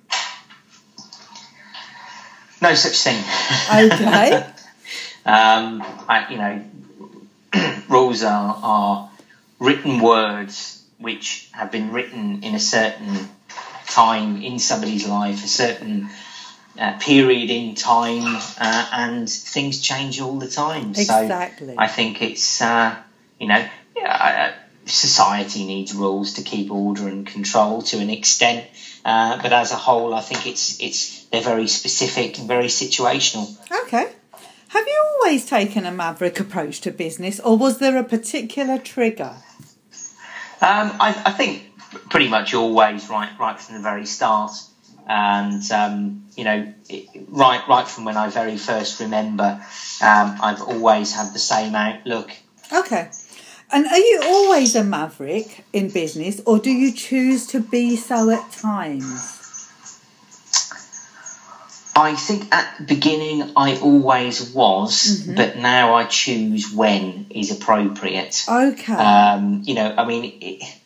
No 2.60 2.74
such 2.74 2.96
thing. 3.02 3.22
Okay. 3.70 4.36
um, 5.26 5.82
I, 6.08 6.26
you 6.30 6.38
know, 6.38 6.64
rules 7.88 8.22
are, 8.22 8.58
are 8.62 9.10
written 9.58 10.00
words 10.00 10.82
which 10.98 11.48
have 11.52 11.70
been 11.70 11.92
written 11.92 12.42
in 12.42 12.54
a 12.54 12.60
certain 12.60 13.28
time 13.86 14.42
in 14.42 14.58
somebody's 14.58 15.06
life, 15.06 15.44
a 15.44 15.48
certain 15.48 16.08
uh, 16.78 16.98
period 16.98 17.50
in 17.50 17.74
time, 17.74 18.36
uh, 18.58 18.88
and 18.92 19.28
things 19.28 19.80
change 19.80 20.20
all 20.20 20.38
the 20.38 20.48
time. 20.48 20.90
Exactly. 20.90 21.74
So 21.74 21.74
I 21.78 21.88
think 21.88 22.22
it's, 22.22 22.62
uh, 22.62 22.96
you 23.38 23.48
know, 23.48 23.68
yeah, 23.96 24.54
society 24.86 25.64
needs 25.64 25.94
rules 25.94 26.34
to 26.34 26.42
keep 26.42 26.70
order 26.70 27.08
and 27.08 27.26
control 27.26 27.82
to 27.82 27.98
an 27.98 28.10
extent. 28.10 28.66
Uh, 29.04 29.40
but 29.42 29.52
as 29.52 29.72
a 29.72 29.76
whole, 29.76 30.14
I 30.14 30.20
think 30.20 30.46
it's 30.46 30.80
it's 30.80 31.24
they're 31.26 31.42
very 31.42 31.68
specific 31.68 32.38
and 32.38 32.48
very 32.48 32.66
situational. 32.66 33.56
Okay. 33.84 34.12
Have 34.68 34.86
you 34.86 35.04
always 35.12 35.46
taken 35.46 35.86
a 35.86 35.92
maverick 35.92 36.40
approach 36.40 36.80
to 36.80 36.90
business, 36.90 37.38
or 37.38 37.56
was 37.56 37.78
there 37.78 37.96
a 37.96 38.02
particular 38.02 38.78
trigger? 38.78 39.36
Um, 40.60 40.90
I, 40.98 41.22
I 41.26 41.32
think 41.32 41.70
pretty 42.10 42.28
much 42.28 42.54
always 42.54 43.08
right 43.08 43.30
right 43.38 43.60
from 43.60 43.76
the 43.76 43.82
very 43.82 44.06
start, 44.06 44.52
and 45.06 45.70
um, 45.70 46.24
you 46.36 46.44
know 46.44 46.72
right 47.28 47.62
right 47.68 47.86
from 47.86 48.04
when 48.04 48.16
I 48.16 48.30
very 48.30 48.56
first 48.56 49.00
remember, 49.00 49.64
um, 50.02 50.38
I've 50.42 50.62
always 50.62 51.14
had 51.14 51.32
the 51.32 51.38
same 51.38 51.74
outlook. 51.74 52.30
Okay. 52.72 53.10
And 53.74 53.86
are 53.88 53.98
you 53.98 54.22
always 54.24 54.76
a 54.76 54.84
maverick 54.84 55.64
in 55.72 55.90
business, 55.90 56.40
or 56.46 56.60
do 56.60 56.70
you 56.70 56.92
choose 56.92 57.44
to 57.48 57.58
be 57.58 57.96
so 57.96 58.30
at 58.30 58.52
times? 58.52 59.40
I 61.96 62.14
think 62.14 62.54
at 62.54 62.78
the 62.78 62.84
beginning 62.84 63.50
I 63.56 63.76
always 63.78 64.52
was, 64.52 65.26
but 65.26 65.56
now 65.56 65.94
I 65.94 66.04
choose 66.04 66.72
when 66.72 67.26
is 67.30 67.50
appropriate. 67.50 68.44
Okay. 68.48 68.92
Um, 68.92 69.62
you 69.64 69.74
know, 69.74 69.92
I 69.98 70.06
mean, 70.06 70.38
it, 70.40 70.80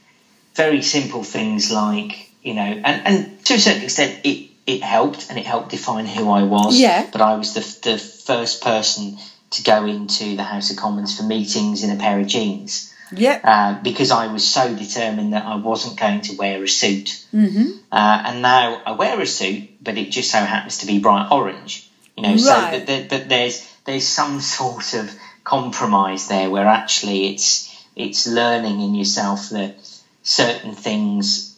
very 0.55 0.81
simple 0.81 1.23
things 1.23 1.71
like, 1.71 2.31
you 2.43 2.55
know, 2.55 2.63
and, 2.63 3.07
and 3.07 3.45
to 3.45 3.55
a 3.55 3.59
certain 3.59 3.83
extent, 3.83 4.21
it, 4.25 4.49
it 4.67 4.83
helped 4.83 5.29
and 5.29 5.39
it 5.39 5.45
helped 5.45 5.71
define 5.71 6.07
who 6.07 6.31
I 6.31 6.43
was. 6.43 6.81
Yeah. 6.81 7.07
But 7.13 7.21
I 7.21 7.37
was 7.37 7.53
the, 7.53 7.91
the 7.91 7.99
first 7.99 8.63
person 8.63 9.19
to 9.51 9.63
go 9.63 9.87
into 9.87 10.37
the 10.37 10.43
House 10.43 10.71
of 10.71 10.77
Commons 10.77 11.17
for 11.17 11.23
meetings 11.25 11.83
in 11.83 11.91
a 11.91 11.97
pair 11.97 12.21
of 12.21 12.27
jeans. 12.27 12.93
yep. 13.13 13.45
Um, 13.45 13.83
because 13.83 14.11
I 14.11 14.27
was 14.33 14.47
so 14.47 14.75
determined 14.75 15.33
that 15.33 15.45
I 15.47 15.57
wasn't 15.57 15.99
going 15.99 16.21
to 16.23 16.37
wear 16.37 16.63
a 16.63 16.69
suit. 16.69 17.25
hmm 17.31 17.71
Uh, 17.91 18.23
and 18.27 18.43
now 18.43 18.83
I 18.85 18.93
wear 18.93 19.19
a 19.21 19.27
suit, 19.27 19.83
but 19.83 19.97
it 19.97 20.11
just 20.11 20.31
so 20.31 20.39
happens 20.39 20.79
to 20.79 20.87
be 20.87 20.99
bright 20.99 21.29
orange. 21.33 21.89
You 22.17 22.23
know, 22.25 22.37
so 22.37 22.51
Right. 22.51 22.71
but, 22.73 22.87
there, 22.87 23.07
but 23.09 23.29
there's 23.29 23.67
there's 23.87 24.07
some 24.07 24.41
sort 24.59 24.93
of 24.95 25.11
compromise 25.45 26.29
there 26.29 26.51
where 26.51 26.67
actually 26.67 27.29
it's 27.33 27.51
it's 27.97 28.27
learning 28.27 28.81
in 28.81 28.95
yourself 28.95 29.49
that 29.51 29.77
certain 30.23 30.75
things 30.75 31.57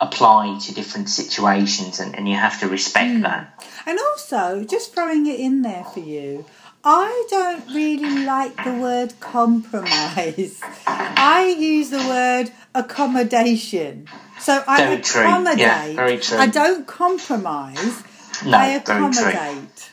apply 0.00 0.58
to 0.58 0.74
different 0.74 1.08
situations, 1.08 2.00
and, 2.00 2.14
and 2.16 2.28
you 2.28 2.34
have 2.36 2.58
to 2.60 2.68
respect 2.68 3.22
that. 3.22 3.64
And 3.86 3.98
also, 4.10 4.64
just 4.64 4.94
throwing 4.94 5.26
it 5.26 5.38
in 5.40 5.62
there 5.62 5.84
for 5.84 6.00
you, 6.00 6.44
I 6.84 7.26
don't 7.30 7.66
really 7.72 8.24
like 8.24 8.56
the 8.64 8.74
word 8.74 9.14
compromise. 9.20 10.60
I 10.86 11.54
use 11.58 11.90
the 11.90 11.98
word 11.98 12.50
accommodation. 12.74 14.08
So 14.40 14.64
I 14.66 14.84
Very 14.84 15.02
true. 15.02 15.22
Yeah, 15.56 15.92
very 15.94 16.18
true. 16.18 16.38
I 16.38 16.48
don't 16.48 16.86
compromise. 16.86 18.02
No, 18.44 18.58
I 18.58 18.78
very 18.80 18.80
true. 18.84 19.08
accommodate. 19.08 19.90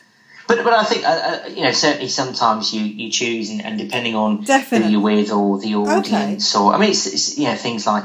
But 0.48 0.64
but 0.64 0.72
I 0.72 0.82
think 0.82 1.04
uh, 1.04 1.08
uh, 1.08 1.48
you 1.48 1.62
know 1.62 1.70
certainly 1.70 2.08
sometimes 2.08 2.74
you, 2.74 2.82
you 2.82 3.08
choose 3.12 3.50
and, 3.50 3.64
and 3.64 3.78
depending 3.78 4.16
on 4.16 4.42
Definitely. 4.42 4.86
who 4.86 4.92
you're 4.92 5.00
with 5.00 5.30
or 5.30 5.60
the 5.60 5.76
audience 5.76 6.56
or 6.56 6.74
I 6.74 6.78
mean 6.78 6.90
it's, 6.90 7.06
it's 7.06 7.38
you 7.38 7.44
know 7.44 7.54
things 7.54 7.86
like 7.86 8.02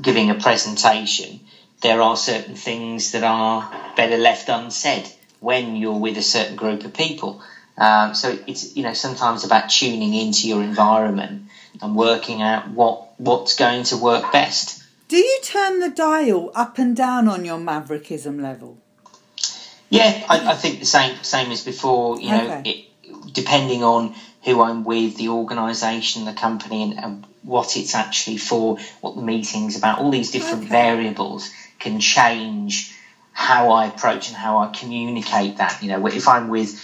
giving 0.00 0.30
a 0.30 0.34
presentation. 0.36 1.40
There 1.82 2.00
are 2.00 2.16
certain 2.16 2.54
things 2.54 3.12
that 3.12 3.24
are 3.24 3.70
better 3.94 4.16
left 4.16 4.48
unsaid 4.48 5.06
when 5.40 5.76
you're 5.76 5.98
with 5.98 6.16
a 6.16 6.22
certain 6.22 6.56
group 6.56 6.84
of 6.84 6.94
people. 6.94 7.42
Um, 7.76 8.14
so 8.14 8.38
it's 8.46 8.76
you 8.76 8.82
know 8.82 8.92
sometimes 8.92 9.44
about 9.44 9.70
tuning 9.70 10.14
into 10.14 10.48
your 10.48 10.62
environment 10.62 11.48
and 11.80 11.96
working 11.96 12.42
out 12.42 12.68
what 12.68 13.18
what's 13.18 13.56
going 13.56 13.84
to 13.84 13.96
work 13.96 14.30
best. 14.32 14.82
Do 15.08 15.16
you 15.16 15.38
turn 15.42 15.80
the 15.80 15.90
dial 15.90 16.50
up 16.54 16.78
and 16.78 16.96
down 16.96 17.28
on 17.28 17.44
your 17.44 17.58
maverickism 17.58 18.40
level? 18.40 18.78
Yeah, 19.88 20.24
I, 20.28 20.52
I 20.52 20.54
think 20.54 20.80
the 20.80 20.86
same 20.86 21.22
same 21.22 21.50
as 21.50 21.64
before. 21.64 22.20
You 22.20 22.30
know, 22.30 22.44
Okay. 22.44 22.62
it, 22.64 23.32
depending 23.32 23.82
on 23.82 24.14
who 24.44 24.60
I'm 24.60 24.84
with, 24.84 25.16
the 25.16 25.28
organisation, 25.28 26.24
the 26.24 26.32
company, 26.32 26.82
and, 26.82 26.98
and 26.98 27.26
what 27.42 27.76
it's 27.76 27.94
actually 27.94 28.38
for, 28.38 28.78
what 29.00 29.14
the 29.16 29.22
meeting's 29.22 29.76
about, 29.76 29.98
all 29.98 30.10
these 30.10 30.30
different 30.30 30.64
Okay. 30.64 30.70
variables 30.72 31.50
can 31.78 32.00
change 32.00 32.94
how 33.32 33.70
I 33.70 33.86
approach 33.86 34.28
and 34.28 34.36
how 34.36 34.58
I 34.58 34.68
communicate 34.68 35.56
that. 35.58 35.82
You 35.82 35.88
know, 35.90 36.06
if 36.06 36.28
I'm 36.28 36.48
with 36.48 36.78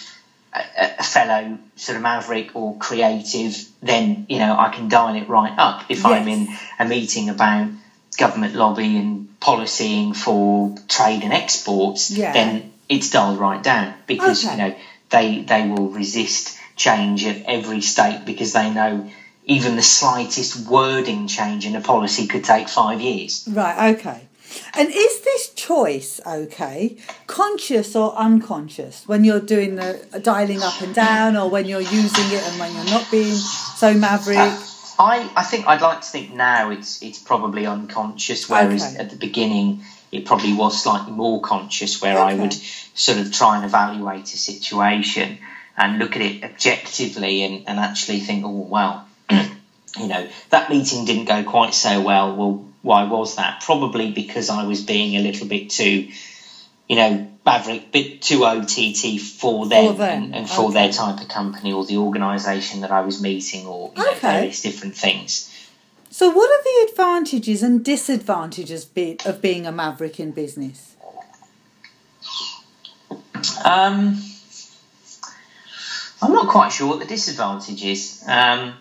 a, 0.79 0.95
a 0.99 1.03
fellow 1.03 1.59
sort 1.77 1.97
of 1.97 2.03
maverick 2.03 2.55
or 2.55 2.77
creative, 2.77 3.57
then 3.83 4.27
you 4.29 4.39
know 4.39 4.57
I 4.59 4.69
can 4.75 4.89
dial 4.89 5.15
it 5.17 5.29
right 5.29 5.55
up. 5.57 5.85
If 5.89 6.05
I'm 6.05 6.29
in 6.29 6.49
a 6.79 6.85
meeting 6.85 7.29
about 7.29 7.71
government 8.17 8.55
lobby 8.55 8.97
and 8.97 9.29
policying 9.41 10.15
for 10.17 10.75
trade 10.89 11.23
and 11.23 11.33
exports, 11.33 12.11
Yeah. 12.11 12.33
then 12.33 12.73
it's 12.89 13.11
dialed 13.11 13.39
right 13.39 13.63
down 13.63 13.95
because 14.07 14.45
Okay. 14.45 14.53
you 14.53 14.59
know 14.63 14.75
they 15.11 15.43
they 15.43 15.69
will 15.69 15.89
resist 15.89 16.57
change 16.77 17.25
at 17.27 17.43
every 17.47 17.81
state 17.81 18.25
because 18.25 18.53
they 18.53 18.71
know 18.71 19.09
even 19.45 19.77
the 19.77 19.83
slightest 19.83 20.69
wording 20.69 21.27
change 21.27 21.65
in 21.67 21.75
a 21.75 21.81
policy 21.81 22.27
could 22.27 22.45
take 22.45 22.69
five 22.69 23.01
years. 23.01 23.49
Right, 23.51 23.95
okay. 23.97 24.28
And 24.75 24.89
is 24.89 25.21
this 25.23 25.51
choice, 25.55 26.21
okay, 26.27 26.97
conscious 27.27 27.95
or 27.97 28.15
unconscious 28.15 29.05
when 29.07 29.25
you're 29.25 29.41
doing 29.41 29.77
the 29.77 30.21
dialing 30.23 30.63
up 30.63 30.81
and 30.81 30.95
down 30.95 31.37
or 31.37 31.49
when 31.51 31.67
you're 31.67 31.81
using 31.81 32.27
it 32.37 32.43
and 32.47 32.59
when 32.61 32.75
you're 32.75 32.85
not 32.85 33.11
being 33.11 33.35
so 33.35 33.95
maverick? 33.95 34.37
I, 34.99 35.31
I 35.37 35.45
think 35.45 35.67
I'd 35.67 35.81
like 35.81 36.01
to 36.01 36.09
think 36.09 36.35
now 36.35 36.71
it's 36.71 37.03
it's 37.03 37.19
probably 37.21 37.67
unconscious, 37.67 38.49
whereas 38.49 38.83
Okay. 38.85 38.97
at 38.99 39.11
the 39.11 39.17
beginning 39.17 39.83
it 40.11 40.25
probably 40.25 40.55
was 40.55 40.83
slightly 40.83 41.13
more 41.13 41.41
conscious, 41.41 42.01
where 42.01 42.19
I 42.19 42.35
would 42.35 42.53
sort 42.55 43.19
of 43.19 43.33
try 43.33 43.57
and 43.57 43.65
evaluate 43.65 44.25
a 44.25 44.39
situation 44.39 45.39
and 45.77 45.99
look 45.99 46.17
at 46.17 46.23
it 46.23 46.43
objectively 46.43 47.43
and, 47.43 47.69
and 47.69 47.79
actually 47.79 48.21
think, 48.21 48.45
oh 48.45 48.51
well, 48.51 49.07
you 49.31 50.09
know, 50.09 50.27
that 50.51 50.71
meeting 50.71 51.05
didn't 51.05 51.27
go 51.27 51.45
quite 51.45 51.75
so 51.75 52.01
well. 52.01 52.35
Well, 52.35 52.68
why 52.83 53.05
was 53.05 53.37
that? 53.37 53.63
Probably 53.63 54.13
because 54.13 54.51
I 54.51 54.65
was 54.65 54.83
being 54.83 55.17
a 55.17 55.21
little 55.21 55.47
bit 55.47 55.71
too, 55.71 56.09
you 56.89 56.97
know, 56.97 57.29
maverick, 57.45 57.93
bit 57.93 58.23
too 58.23 58.45
OTT 58.45 59.21
for 59.21 59.67
them, 59.67 59.97
them, 59.97 60.23
and, 60.25 60.35
and 60.35 60.51
for 60.51 60.71
their 60.73 60.93
type 60.93 61.21
of 61.21 61.29
company 61.29 61.73
or 61.73 61.85
the 61.85 61.97
organisation 61.97 62.83
that 62.83 62.91
I 62.91 63.01
was 63.01 63.21
meeting 63.23 63.67
or 63.67 63.93
you 63.97 64.03
know, 64.03 64.11
Okay. 64.13 64.21
various 64.21 64.63
different 64.63 64.95
things. 64.97 65.53
So, 66.11 66.31
what 66.31 66.51
are 66.51 66.63
the 66.63 66.91
advantages 66.91 67.63
and 67.63 67.85
disadvantages 67.85 68.85
be- 68.85 69.19
of 69.27 69.43
being 69.43 69.67
a 69.67 69.73
maverick 69.73 70.19
in 70.19 70.31
business? 70.33 70.95
Um, 73.65 74.23
I'm 76.23 76.33
not 76.33 76.49
quite 76.49 76.71
sure 76.73 76.89
what 76.89 76.99
the 76.99 77.05
disadvantage 77.07 77.85
is. 77.85 78.25
Um, 78.27 78.75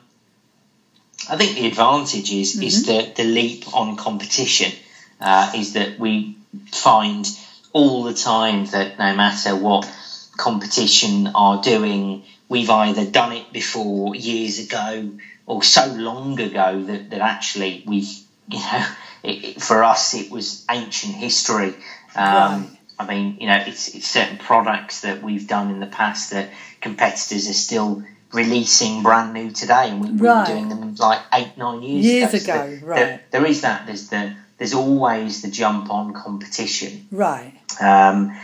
I 1.29 1.35
think 1.35 1.55
the 1.55 1.67
advantage 1.67 2.31
is, 2.31 2.59
is 2.61 2.85
the, 2.85 3.11
the 3.15 3.23
leap 3.23 3.73
on 3.73 3.95
competition, 3.95 4.71
uh, 5.19 5.51
is 5.55 5.73
that 5.73 5.99
we 5.99 6.37
find 6.71 7.29
all 7.73 8.03
the 8.03 8.13
time 8.13 8.65
that 8.67 8.97
no 8.97 9.13
matter 9.15 9.55
what 9.55 9.91
competition 10.37 11.27
are 11.35 11.61
doing, 11.61 12.23
we've 12.47 12.69
either 12.69 13.05
done 13.05 13.33
it 13.33 13.51
before 13.51 14.15
years 14.15 14.59
ago 14.59 15.11
or 15.45 15.63
so 15.63 15.87
long 15.87 16.39
ago 16.39 16.81
that, 16.81 17.09
that 17.09 17.21
actually 17.21 17.83
we've, 17.85 18.09
you 18.47 18.59
know, 18.59 18.85
it, 19.23 19.43
it, 19.43 19.61
for 19.61 19.83
us 19.83 20.13
it 20.13 20.31
was 20.31 20.65
ancient 20.69 21.13
history. 21.13 21.75
Um, 22.15 22.63
Right. 22.63 22.69
I 22.99 23.05
mean, 23.05 23.37
you 23.39 23.45
know, 23.47 23.57
it's, 23.57 23.93
it's 23.93 24.07
certain 24.07 24.37
products 24.37 25.01
that 25.01 25.21
we've 25.21 25.47
done 25.47 25.69
in 25.69 25.79
the 25.79 25.85
past 25.85 26.31
that 26.31 26.49
competitors 26.81 27.47
are 27.47 27.53
still 27.53 28.03
releasing 28.33 29.03
brand 29.03 29.33
new 29.33 29.51
today, 29.51 29.89
and 29.89 30.01
we, 30.01 30.11
we 30.11 30.27
Right. 30.27 30.39
were 30.47 30.53
doing 30.53 30.69
them 30.69 30.95
like 30.95 31.21
eight, 31.33 31.57
nine 31.57 31.81
years, 31.81 32.05
Years 32.05 32.33
ago. 32.33 32.39
So 32.39 32.53
ago, 32.53 32.67
there- 32.69 32.79
right. 32.89 32.95
there- 32.97 33.21
there 33.31 33.45
is 33.45 33.61
that. 33.61 33.85
There's 33.85 34.09
the 34.09 34.35
there's 34.57 34.73
always 34.73 35.43
the 35.43 35.49
jump 35.51 35.91
on 35.91 36.13
competition. 36.13 37.07
Right. 37.11 37.53
Um, 37.79 38.35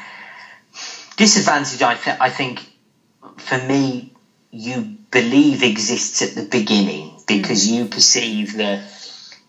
disadvantage, 1.17 1.81
I, 1.81 1.95
th- 1.95 2.17
I 2.19 2.29
think, 2.29 2.61
for 3.37 3.57
me, 3.57 4.13
you 4.51 4.95
believe 5.11 5.63
exists 5.63 6.21
at 6.21 6.35
the 6.35 6.43
beginning 6.43 7.11
because 7.27 7.67
you 7.67 7.85
perceive 7.85 8.57
that 8.57 8.81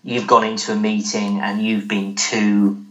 you've 0.03 0.27
gone 0.27 0.45
into 0.45 0.73
a 0.73 0.77
meeting 0.77 1.41
and 1.41 1.61
you've 1.63 1.87
been 1.89 2.15
too 2.15 2.84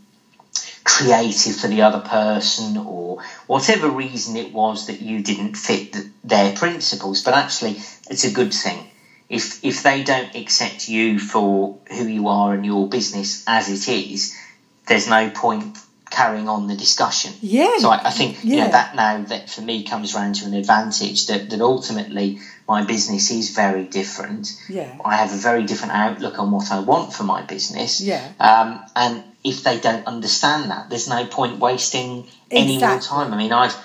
creative 0.83 1.55
for 1.55 1.67
the 1.67 1.81
other 1.81 1.99
person 1.99 2.77
or 2.77 3.21
whatever 3.47 3.89
reason 3.89 4.35
it 4.35 4.53
was 4.53 4.87
that 4.87 4.99
you 4.99 5.21
didn't 5.21 5.55
fit 5.55 5.93
th 5.93 6.05
their 6.23 6.53
principles. 6.53 7.23
But 7.23 7.33
actually, 7.33 7.79
it's 8.09 8.23
a 8.23 8.31
good 8.31 8.53
thing. 8.53 8.87
If, 9.29 9.63
if 9.63 9.81
they 9.83 10.03
don't 10.03 10.35
accept 10.35 10.87
you 10.87 11.17
for 11.17 11.77
who 11.89 12.05
you 12.05 12.27
are 12.27 12.53
and 12.53 12.65
your 12.65 12.87
business 12.87 13.43
as 13.47 13.69
it 13.69 13.91
is, 13.91 14.37
there's 14.85 15.07
no 15.07 15.29
point 15.29 15.77
carrying 16.09 16.47
on 16.47 16.67
the 16.67 16.75
discussion. 16.75 17.33
Yeah. 17.41 17.77
So 17.77 17.89
I, 17.89 18.07
I 18.09 18.11
think 18.11 18.43
you 18.43 18.57
know 18.57 18.69
that 18.69 18.95
now 18.95 19.23
that 19.23 19.49
for 19.49 19.61
me 19.61 19.83
comes 19.83 20.13
round 20.13 20.35
to 20.35 20.45
an 20.45 20.53
advantage 20.53 21.27
that, 21.27 21.49
that 21.49 21.61
ultimately 21.61 22.39
my 22.67 22.83
business 22.83 23.29
is 23.31 23.55
very 23.55 23.83
different. 23.83 24.49
Yeah. 24.69 24.95
I 25.03 25.15
have 25.17 25.33
a 25.33 25.37
very 25.37 25.63
different 25.65 25.93
outlook 25.93 26.39
on 26.39 26.51
what 26.51 26.71
I 26.71 26.79
want 26.79 27.13
for 27.13 27.23
my 27.23 27.41
business. 27.41 27.99
Yeah. 28.01 28.25
Um, 28.39 28.79
and 28.95 29.23
if 29.43 29.63
they 29.63 29.79
don't 29.79 30.07
understand 30.07 30.71
that, 30.71 30.89
there's 30.89 31.09
no 31.09 31.25
point 31.25 31.59
wasting 31.59 32.27
any 32.49 32.77
more 32.79 32.99
time. 32.99 33.33
I 33.33 33.37
mean, 33.37 33.51
I've 33.51 33.75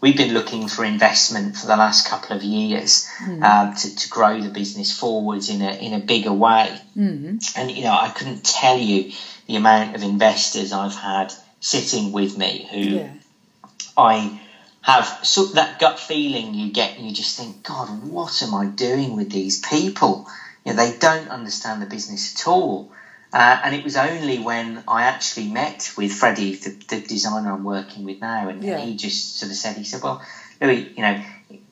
we've 0.00 0.16
been 0.16 0.32
looking 0.32 0.66
for 0.68 0.84
investment 0.84 1.56
for 1.56 1.66
the 1.66 1.76
last 1.76 2.06
couple 2.08 2.36
of 2.36 2.42
years 2.42 3.06
Hmm. 3.18 3.42
um, 3.42 3.74
to, 3.74 3.96
to 3.96 4.08
grow 4.08 4.40
the 4.40 4.48
business 4.48 4.96
forwards 4.96 5.50
in 5.50 5.60
a 5.60 5.72
in 5.72 5.92
a 5.92 5.98
bigger 6.00 6.32
way. 6.32 6.78
Mm. 6.96 7.56
And 7.56 7.70
you 7.70 7.82
know, 7.84 7.92
I 7.92 8.08
couldn't 8.10 8.44
tell 8.44 8.78
you 8.78 9.12
the 9.46 9.56
amount 9.56 9.96
of 9.96 10.02
investors 10.02 10.72
I've 10.72 10.94
had 10.94 11.32
sitting 11.60 12.12
with 12.12 12.38
me 12.38 12.68
who 12.70 12.78
Yeah. 12.78 13.12
I 13.96 14.40
have 14.82 15.18
so 15.22 15.44
that 15.44 15.78
gut 15.78 15.98
feeling 15.98 16.54
you 16.54 16.72
get, 16.72 16.96
and 16.96 17.06
you 17.06 17.12
just 17.12 17.36
think, 17.36 17.62
God, 17.62 17.88
what 18.02 18.42
am 18.42 18.54
I 18.54 18.66
doing 18.66 19.16
with 19.16 19.30
these 19.30 19.60
people? 19.60 20.26
You 20.64 20.72
know, 20.72 20.76
they 20.76 20.96
don't 20.96 21.28
understand 21.28 21.82
the 21.82 21.86
business 21.86 22.34
at 22.34 22.48
all. 22.48 22.90
Uh, 23.32 23.60
and 23.62 23.74
it 23.74 23.84
was 23.84 23.96
only 23.96 24.40
when 24.40 24.82
I 24.88 25.02
actually 25.02 25.48
met 25.48 25.92
with 25.96 26.12
Freddie, 26.12 26.56
the, 26.56 26.70
the 26.88 27.00
designer 27.00 27.52
I'm 27.52 27.62
working 27.62 28.04
with 28.04 28.20
now, 28.20 28.48
and, 28.48 28.64
Yeah. 28.64 28.78
and 28.78 28.88
he 28.88 28.96
just 28.96 29.38
sort 29.38 29.50
of 29.50 29.56
said, 29.56 29.76
he 29.76 29.84
said, 29.84 30.02
well, 30.02 30.20
Louis, 30.60 30.92
you 30.96 31.02
know, 31.02 31.20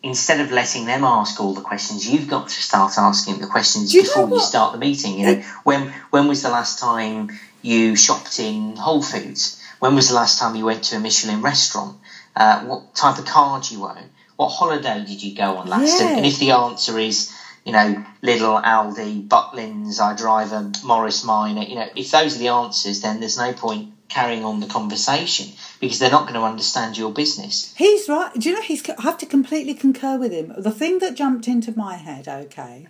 instead 0.03 0.41
of 0.41 0.53
letting 0.53 0.85
them 0.87 1.03
ask 1.05 1.41
all 1.41 1.55
the 1.55 1.61
questions, 1.61 2.09
you've 2.09 2.29
got 2.29 2.49
to 2.49 2.63
start 2.63 2.97
asking 2.97 3.41
the 3.41 3.47
questions 3.47 3.93
you 3.93 4.03
before 4.03 4.29
you 4.29 4.41
start 4.41 4.73
the 4.73 4.79
meeting. 4.79 5.19
You 5.19 5.27
know, 5.27 5.43
when 5.65 5.93
when 6.11 6.29
was 6.29 6.43
the 6.43 6.51
last 6.51 6.79
time 6.79 7.31
you 7.63 7.97
shopped 7.97 8.39
in 8.39 8.77
Whole 8.77 9.03
Foods? 9.03 9.61
When 9.81 9.95
was 9.95 10.09
the 10.09 10.15
last 10.15 10.39
time 10.39 10.55
you 10.57 10.65
went 10.65 10.85
to 10.85 10.97
a 10.97 11.01
Michelin 11.01 11.43
restaurant? 11.43 11.97
Uh, 12.37 12.65
what 12.65 12.95
type 12.95 13.19
of 13.19 13.25
car 13.25 13.61
do 13.61 13.75
you 13.75 13.85
own? 13.85 14.11
What 14.37 14.49
holiday 14.49 15.05
did 15.05 15.23
you 15.23 15.35
go 15.35 15.57
on 15.57 15.67
last? 15.69 16.01
And, 16.01 16.19
and 16.19 16.27
if 16.27 16.39
the 16.39 16.53
answer 16.53 16.99
is, 16.99 17.35
you 17.65 17.73
know, 17.73 18.05
Little 18.23 18.61
Aldi, 18.61 19.27
Butlins, 19.27 20.01
I 20.01 20.15
drive 20.15 20.53
a 20.53 20.73
Morris 20.85 21.25
Minor, 21.25 21.63
you 21.63 21.75
know, 21.75 21.89
if 21.97 22.11
those 22.11 22.37
are 22.37 22.39
the 22.39 22.49
answers, 22.49 23.01
then 23.01 23.21
there's 23.21 23.37
no 23.39 23.53
point 23.53 23.93
carrying 24.09 24.45
on 24.45 24.61
the 24.61 24.67
conversation 24.67 25.53
because 25.81 25.99
they're 25.99 26.11
not 26.11 26.23
going 26.23 26.35
to 26.35 26.47
understand 26.47 26.97
your 26.97 27.13
business. 27.13 27.75
He's 27.77 28.09
right. 28.09 28.33
Do 28.33 28.49
you 28.49 28.55
know 28.55 28.63
he's? 28.63 28.89
I 28.89 29.03
have 29.03 29.19
to 29.19 29.27
completely 29.27 29.75
concur 29.75 30.19
with 30.19 30.33
him. 30.33 30.55
The 30.57 30.71
thing 30.71 30.99
that 31.01 31.15
jumped 31.15 31.47
into 31.47 31.77
my 31.77 31.97
head, 31.97 32.27
okay, 32.27 32.87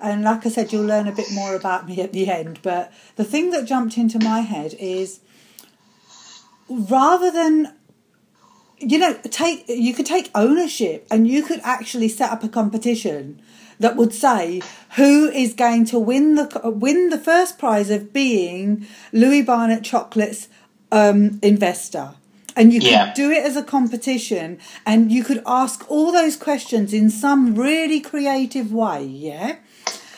and 0.00 0.22
like 0.22 0.46
I 0.46 0.48
said, 0.48 0.72
you'll 0.72 0.86
learn 0.86 1.08
a 1.08 1.12
bit 1.12 1.32
more 1.32 1.54
about 1.54 1.88
me 1.88 2.00
at 2.00 2.12
the 2.12 2.28
end. 2.30 2.60
But 2.62 2.92
the 3.16 3.24
thing 3.24 3.50
that 3.50 3.66
jumped 3.66 3.96
into 3.96 4.18
my 4.18 4.40
head 4.40 4.74
is 4.78 5.20
rather 6.68 7.30
than 7.30 7.74
you 8.90 8.98
know 8.98 9.14
take 9.30 9.64
you 9.68 9.92
could 9.94 10.06
take 10.06 10.30
ownership 10.34 11.06
and 11.10 11.26
you 11.28 11.42
could 11.42 11.60
actually 11.64 12.08
set 12.08 12.30
up 12.30 12.42
a 12.44 12.48
competition 12.48 13.40
that 13.80 13.96
would 13.96 14.12
say 14.14 14.60
who 14.96 15.28
is 15.30 15.54
going 15.54 15.84
to 15.84 15.98
win 15.98 16.34
the 16.36 16.46
win 16.64 17.10
the 17.10 17.18
first 17.18 17.58
prize 17.58 17.90
of 17.90 18.12
being 18.12 18.86
Louis 19.12 19.42
Barnett 19.42 19.82
Chocolates 19.82 20.48
um, 20.92 21.38
investor 21.42 22.14
and 22.56 22.72
you 22.72 22.80
could 22.80 22.90
Yeah. 22.90 23.12
do 23.14 23.30
it 23.32 23.44
as 23.44 23.56
a 23.56 23.64
competition 23.64 24.58
and 24.86 25.10
you 25.10 25.24
could 25.24 25.42
ask 25.44 25.84
all 25.90 26.12
those 26.12 26.36
questions 26.36 26.92
in 26.94 27.10
some 27.10 27.54
really 27.56 28.00
creative 28.00 28.72
way 28.72 29.02
yeah 29.04 29.56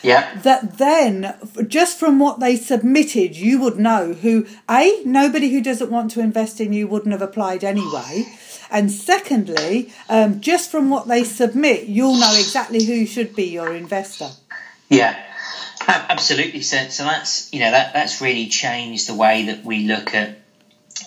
Yeah. 0.03 0.23
that 0.43 0.77
then 0.77 1.33
just 1.67 1.97
from 1.97 2.19
what 2.19 2.39
they 2.39 2.55
submitted 2.55 3.35
you 3.35 3.59
would 3.61 3.79
know 3.79 4.13
who 4.13 4.45
a 4.69 5.01
nobody 5.03 5.49
who 5.49 5.61
doesn't 5.61 5.89
want 5.89 6.11
to 6.11 6.19
invest 6.19 6.61
in 6.61 6.73
you 6.73 6.87
wouldn't 6.87 7.11
have 7.11 7.23
applied 7.23 7.63
anyway 7.63 8.25
and 8.71 8.91
secondly 8.91 9.91
um, 10.09 10.39
just 10.41 10.69
from 10.71 10.89
what 10.89 11.07
they 11.07 11.23
submit 11.23 11.83
you'll 11.87 12.17
know 12.19 12.33
exactly 12.33 12.83
who 12.83 13.05
should 13.05 13.35
be 13.35 13.45
your 13.45 13.73
investor 13.73 14.29
Yeah, 14.89 15.15
absolutely. 15.87 16.61
So, 16.61 16.77
so 16.89 17.03
that's 17.03 17.51
you 17.53 17.59
know 17.59 17.71
that 17.71 17.93
that's 17.93 18.21
really 18.21 18.47
changed 18.47 19.07
the 19.07 19.15
way 19.15 19.45
that 19.47 19.63
we 19.65 19.85
look 19.85 20.13
at 20.13 20.39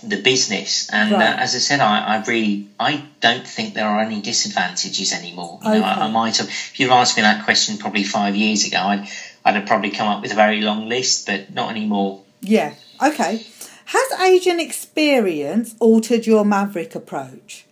the 0.03 0.21
business. 0.21 0.89
And 0.91 1.13
Right. 1.13 1.35
uh, 1.35 1.37
as 1.45 1.55
I 1.55 1.59
said, 1.59 1.81
I, 1.81 2.17
I 2.17 2.25
really 2.25 2.69
I 2.79 3.03
don't 3.21 3.47
think 3.47 3.75
there 3.75 3.89
are 3.89 4.01
any 4.01 4.21
disadvantages 4.21 5.13
anymore. 5.13 5.61
You 5.63 5.71
know, 5.71 5.83
I, 5.83 5.93
Okay. 5.93 6.01
I 6.03 6.11
might 6.11 6.37
have 6.39 6.49
if 6.49 6.79
you'd 6.79 6.91
asked 6.91 7.17
me 7.17 7.23
that 7.23 7.45
question 7.45 7.79
probably 7.79 8.05
five 8.05 8.37
years 8.37 8.67
ago, 8.67 8.79
I'd 8.79 9.09
I'd 9.45 9.55
have 9.57 9.67
probably 9.67 9.91
come 9.91 10.09
up 10.09 10.23
with 10.23 10.33
a 10.33 10.37
very 10.37 10.61
long 10.61 10.89
list, 10.89 11.27
but 11.27 11.53
not 11.55 11.71
anymore. 11.71 12.21
Yeah. 12.43 12.75
Okay. 13.03 13.45
Has 13.91 14.21
agent 14.21 14.61
experience 14.61 15.75
altered 15.81 16.25
your 16.25 16.45
maverick 16.45 16.95
approach? 16.95 17.67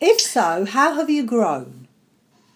If 0.00 0.18
so, 0.18 0.64
how 0.64 0.94
have 0.94 1.10
you 1.10 1.24
grown? 1.26 1.88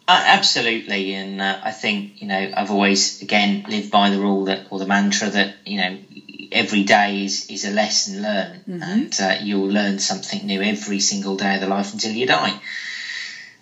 Uh, 0.09 0.25
absolutely, 0.29 1.13
and 1.13 1.39
uh, 1.39 1.61
I 1.63 1.73
think 1.73 2.23
you 2.23 2.29
know 2.29 2.53
I've 2.57 2.71
always 2.71 3.21
again 3.21 3.67
lived 3.69 3.91
by 3.91 4.09
the 4.09 4.19
rule 4.19 4.47
that 4.47 4.69
or 4.71 4.79
the 4.79 4.87
mantra 4.87 5.29
that 5.29 5.57
you 5.67 5.77
know 5.77 5.99
every 6.53 6.85
day 6.85 7.27
is 7.27 7.51
is 7.51 7.67
a 7.67 7.71
lesson 7.71 8.23
learned, 8.23 8.65
and 8.67 9.21
uh, 9.21 9.37
you'll 9.43 9.69
learn 9.69 9.99
something 9.99 10.47
new 10.47 10.63
every 10.63 11.01
single 11.01 11.37
day 11.37 11.57
of 11.57 11.61
the 11.61 11.69
life 11.69 11.93
until 11.93 12.13
you 12.13 12.27
die. 12.27 12.59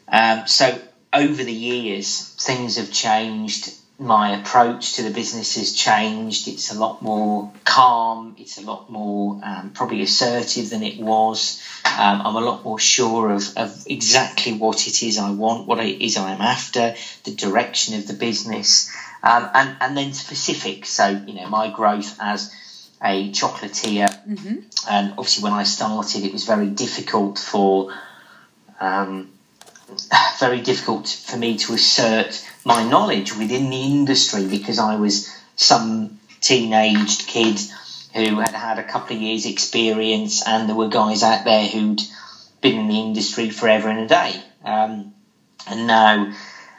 Um, 0.07 0.47
so 0.47 0.81
over 1.13 1.43
the 1.43 1.53
years, 1.53 2.37
things 2.39 2.77
have 2.77 2.93
changed. 2.93 3.75
My 4.01 4.41
approach 4.41 4.95
to 4.95 5.03
the 5.03 5.11
business 5.11 5.57
has 5.57 5.75
changed. 5.75 6.49
It's 6.49 6.73
a 6.73 6.79
lot 6.79 7.03
more 7.03 7.53
calm. 7.67 8.35
It's 8.39 8.57
a 8.57 8.63
lot 8.63 8.91
more 8.91 9.39
um, 9.43 9.73
probably 9.75 10.01
assertive 10.01 10.71
than 10.71 10.83
it 10.83 10.99
was. 10.99 11.63
Um, 11.85 12.23
I'm 12.23 12.35
a 12.35 12.41
lot 12.41 12.65
more 12.65 12.79
sure 12.79 13.31
of, 13.31 13.45
of 13.59 13.85
exactly 13.87 14.55
what 14.55 14.87
it 14.89 15.03
is 15.03 15.19
I 15.19 15.33
want, 15.33 15.67
what 15.67 15.81
it 15.81 16.03
is 16.03 16.17
I'm 16.17 16.41
after, 16.41 16.95
the 17.25 17.35
direction 17.35 17.95
of 17.97 18.07
the 18.07 18.15
business, 18.15 18.91
um, 19.23 19.51
and 19.53 19.77
and 19.83 19.95
then 19.95 20.15
specific. 20.15 20.87
So 20.87 21.07
you 21.09 21.35
know, 21.35 21.49
my 21.51 21.71
growth 21.71 22.17
as 22.19 22.51
a 23.05 23.31
chocolatier, 23.33 24.09
and 24.89 25.11
obviously 25.19 25.45
when 25.45 25.53
I 25.53 25.65
started, 25.65 26.25
it 26.25 26.33
was 26.33 26.45
very 26.45 26.69
difficult 26.69 27.39
for. 27.39 27.93
Um, 28.81 29.33
very 30.39 30.61
difficult 30.61 31.09
for 31.09 31.37
me 31.37 31.59
to 31.59 31.75
assert 31.75 32.47
my 32.65 32.89
knowledge 32.89 33.37
within 33.37 33.71
the 33.71 33.83
industry 33.83 34.47
because 34.47 34.79
I 34.79 34.97
was 34.97 35.35
some 35.57 36.19
teenaged 36.41 37.27
kid 37.27 37.61
who 38.15 38.41
had 38.41 38.55
had 38.55 38.79
a 38.79 38.85
couple 38.85 39.17
of 39.17 39.23
years' 39.23 39.47
experience, 39.47 40.47
and 40.47 40.69
there 40.69 40.77
were 40.77 40.89
guys 40.89 41.23
out 41.23 41.45
there 41.45 41.67
who'd 41.67 42.01
been 42.61 42.79
in 42.79 42.89
the 42.89 43.01
industry 43.01 43.51
forever 43.51 43.89
and 43.89 44.01
a 44.01 44.09
day. 44.09 44.43
Um, 44.65 45.15
and 45.67 45.87
now, 45.87 46.33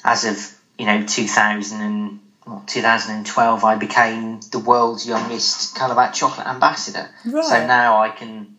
as 0.03 0.25
of 0.25 0.59
you 0.77 0.85
know 0.85 1.05
2000 1.05 1.81
and 1.81 2.19
what, 2.43 2.67
2012, 2.67 3.63
I 3.63 3.75
became 3.75 4.41
the 4.51 4.59
world's 4.59 5.07
youngest 5.07 5.75
Callebaut 5.75 6.13
chocolate 6.13 6.47
ambassador. 6.47 7.09
Right. 7.25 7.45
So 7.45 7.67
now 7.67 8.01
I 8.01 8.09
can 8.09 8.57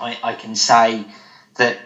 I, 0.00 0.18
I 0.22 0.34
can 0.34 0.54
say 0.54 1.04
that 1.56 1.78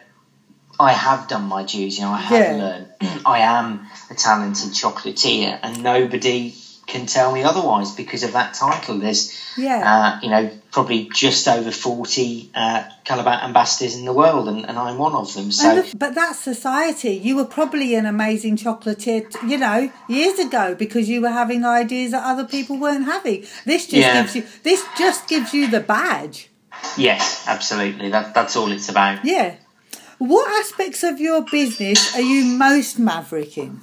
I 0.81 0.93
have 0.93 1.29
done 1.29 1.45
my 1.45 1.65
dues. 1.65 1.99
You 1.99 2.05
know, 2.05 2.13
I 2.13 2.19
have 2.21 2.41
Yeah. 2.41 2.57
learned. 2.65 2.87
I 3.27 3.39
am 3.41 3.87
a 4.11 4.15
talented 4.15 4.71
chocolatier, 4.73 5.59
and 5.63 5.83
nobody 5.83 6.55
can 6.87 7.05
tell 7.05 7.33
me 7.33 7.43
otherwise 7.43 7.91
because 7.95 8.23
of 8.23 8.33
that 8.33 8.55
title. 8.55 8.99
There's, 8.99 9.37
Yeah. 9.59 9.83
uh, 9.93 10.21
you 10.23 10.31
know, 10.31 10.51
probably 10.71 11.11
just 11.13 11.47
over 11.47 11.71
forty 11.71 12.51
uh, 12.55 12.85
Callebaut 13.05 13.43
ambassadors 13.45 13.95
in 13.97 14.05
the 14.07 14.13
world, 14.13 14.49
and, 14.49 14.67
and 14.69 14.79
I'm 14.79 14.97
one 14.99 15.13
of 15.15 15.33
them. 15.35 15.51
So 15.53 15.83
the- 15.83 15.97
but 15.97 16.15
that's 16.15 16.39
society. 16.39 17.15
You 17.17 17.37
were 17.37 17.45
probably 17.45 17.95
an 17.95 18.07
amazing 18.07 18.57
chocolatier, 18.57 19.31
t- 19.31 19.47
you 19.49 19.59
know, 19.59 19.91
years 20.09 20.39
ago 20.39 20.75
because 20.75 21.09
you 21.11 21.21
were 21.21 21.31
having 21.43 21.65
ideas 21.65 22.13
that 22.13 22.25
other 22.25 22.45
people 22.45 22.79
weren't 22.79 23.05
having. 23.05 23.45
This 23.67 23.83
just 23.87 23.95
Yeah. 23.95 24.23
gives 24.23 24.37
you 24.37 24.45
this 24.63 24.83
just 24.97 25.29
gives 25.29 25.53
you 25.53 25.67
the 25.67 25.81
badge. 25.81 26.49
yes, 26.97 27.45
absolutely. 27.47 28.11
That 28.11 28.33
that's 28.35 28.57
all 28.57 28.71
it's 28.73 28.89
about. 28.89 29.25
Yeah. 29.25 29.57
What 30.19 30.51
aspects 30.61 31.03
of 31.05 31.21
your 31.21 31.43
business 31.43 32.15
are 32.17 32.21
you 32.21 32.45
most 32.59 32.99
maverick 32.99 33.57
in? 33.57 33.81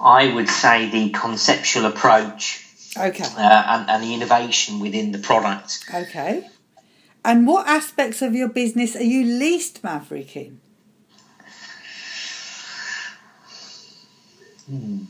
I 0.00 0.32
would 0.32 0.48
say 0.48 0.88
the 0.90 1.10
conceptual 1.10 1.86
approach 1.86 2.64
Okay. 2.96 3.24
uh, 3.36 3.64
and, 3.66 3.90
and 3.90 4.02
the 4.02 4.14
innovation 4.14 4.80
within 4.80 5.12
the 5.12 5.18
product. 5.18 5.84
Okay. 5.92 6.48
And 7.24 7.46
what 7.46 7.66
aspects 7.66 8.22
of 8.22 8.34
your 8.34 8.48
business 8.48 8.96
are 8.96 9.02
you 9.02 9.24
least 9.24 9.82
maverick 9.84 10.36
in? 10.36 10.60
I, 14.70 14.70
don't 14.70 15.06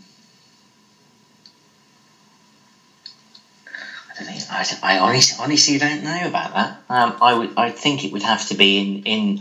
think, 3.67 4.08
I, 4.21 4.67
I 4.83 4.99
honestly, 4.99 5.37
honestly 5.43 5.79
don't 5.79 6.03
know 6.03 6.27
about 6.27 6.55
that. 6.55 6.81
Um, 6.89 7.17
I 7.21 7.35
would, 7.35 7.51
I 7.57 7.71
think 7.71 8.05
it 8.05 8.13
would 8.13 8.23
have 8.23 8.47
to 8.49 8.55
be 8.55 8.79
in 8.79 9.03
in 9.05 9.41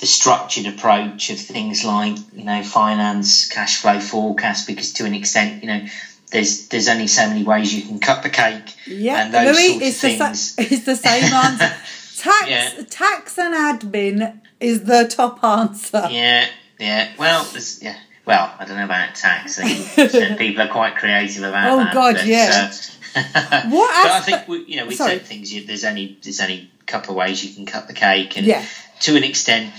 the 0.00 0.06
structured 0.06 0.66
approach 0.66 1.30
of 1.30 1.38
things 1.38 1.84
like 1.84 2.16
you 2.32 2.44
know 2.44 2.62
finance, 2.62 3.48
cash 3.48 3.80
flow 3.80 4.00
forecast, 4.00 4.66
because 4.66 4.92
to 4.94 5.04
an 5.04 5.14
extent, 5.14 5.62
you 5.62 5.68
know, 5.68 5.86
there's 6.30 6.68
there's 6.68 6.88
only 6.88 7.06
so 7.06 7.26
many 7.28 7.44
ways 7.44 7.74
you 7.74 7.82
can 7.82 7.98
cut 7.98 8.22
the 8.22 8.30
cake, 8.30 8.74
Yeah, 8.86 9.24
and 9.24 9.34
those 9.34 9.56
Louis, 9.56 9.86
it's 9.88 10.00
the, 10.02 10.16
sa- 10.16 10.54
it's 10.62 10.84
the 10.84 10.96
same 10.96 11.24
answer. 11.32 11.72
Tax, 12.16 12.48
Yeah. 12.48 12.84
tax 12.90 13.38
and 13.38 13.54
admin 13.54 14.40
is 14.60 14.84
the 14.84 15.06
top 15.08 15.42
answer. 15.44 16.06
Yeah, 16.10 16.46
yeah. 16.78 17.10
Well, 17.18 17.44
there's, 17.52 17.82
yeah. 17.82 17.96
Well, 18.26 18.54
I 18.58 18.64
don't 18.64 18.78
know 18.78 18.84
about 18.86 19.14
tax. 19.14 19.60
I 19.60 20.34
people 20.38 20.62
are 20.62 20.68
quite 20.68 20.96
creative 20.96 21.42
about 21.42 21.70
Oh, 21.70 21.76
that. 21.84 21.92
God, 21.92 22.14
but, 22.14 22.26
yeah. 22.26 22.70
uh, 22.72 22.72
What 23.70 24.02
but 24.02 24.12
I 24.12 24.20
think 24.20 24.48
we, 24.48 24.64
you 24.64 24.76
know 24.76 24.86
with 24.86 24.96
Sorry. 24.96 25.12
certain 25.12 25.26
things, 25.26 25.52
you, 25.52 25.66
there's 25.66 25.84
only 25.84 26.18
there's 26.22 26.40
only 26.40 26.70
a 26.80 26.84
couple 26.84 27.10
of 27.12 27.16
ways 27.16 27.44
you 27.44 27.54
can 27.54 27.66
cut 27.66 27.86
the 27.86 27.94
cake, 27.94 28.36
and 28.36 28.46
Yeah. 28.46 28.64
to 29.00 29.16
an 29.16 29.24
extent, 29.24 29.72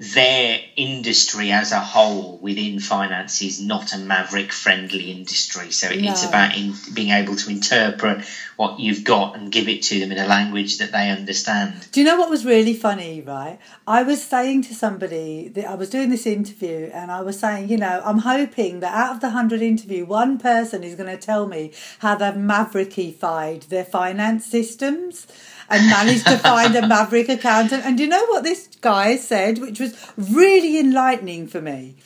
their 0.00 0.58
industry 0.76 1.52
as 1.52 1.72
a 1.72 1.78
whole 1.78 2.38
within 2.38 2.80
finance 2.80 3.42
is 3.42 3.60
not 3.60 3.92
a 3.92 3.98
maverick 3.98 4.50
friendly 4.50 5.10
industry. 5.10 5.70
So 5.70 5.88
it's 5.90 6.22
No. 6.22 6.28
about 6.30 6.56
in, 6.56 6.74
being 6.94 7.10
able 7.10 7.36
to 7.36 7.50
interpret 7.50 8.24
what 8.56 8.80
you've 8.80 9.04
got 9.04 9.36
and 9.36 9.52
give 9.52 9.68
it 9.68 9.82
to 9.82 10.00
them 10.00 10.10
in 10.10 10.16
a 10.16 10.26
language 10.26 10.78
that 10.78 10.90
they 10.90 11.10
understand. 11.10 11.74
Do 11.92 12.00
you 12.00 12.06
know 12.06 12.16
what 12.16 12.30
was 12.30 12.46
really 12.46 12.72
funny, 12.72 13.20
right? 13.20 13.58
I 13.86 14.02
was 14.02 14.22
saying 14.22 14.62
to 14.64 14.74
somebody 14.74 15.48
that 15.48 15.66
I 15.66 15.74
was 15.74 15.90
doing 15.90 16.08
this 16.08 16.26
interview 16.26 16.90
and 16.94 17.12
I 17.12 17.20
was 17.20 17.38
saying, 17.38 17.68
you 17.68 17.76
know, 17.76 18.00
I'm 18.02 18.20
hoping 18.20 18.80
that 18.80 18.94
out 18.94 19.16
of 19.16 19.20
the 19.20 19.26
100 19.26 19.60
interview, 19.60 20.06
one 20.06 20.38
person 20.38 20.82
is 20.82 20.94
going 20.94 21.10
to 21.10 21.18
tell 21.18 21.46
me 21.46 21.72
how 21.98 22.14
they've 22.14 22.32
maverickified 22.32 23.68
their 23.68 23.84
finance 23.84 24.46
systems 24.46 25.26
and 25.70 25.88
managed 25.88 26.26
to 26.26 26.36
find 26.36 26.74
a 26.74 26.86
maverick 26.86 27.28
accountant. 27.28 27.84
And 27.84 27.96
do 27.96 28.02
you 28.02 28.08
know 28.08 28.26
what 28.26 28.42
this 28.42 28.68
guy 28.80 29.16
said, 29.16 29.58
which 29.58 29.78
was 29.78 29.96
really 30.18 30.78
enlightening 30.78 31.46
for 31.46 31.60
me? 31.60 31.96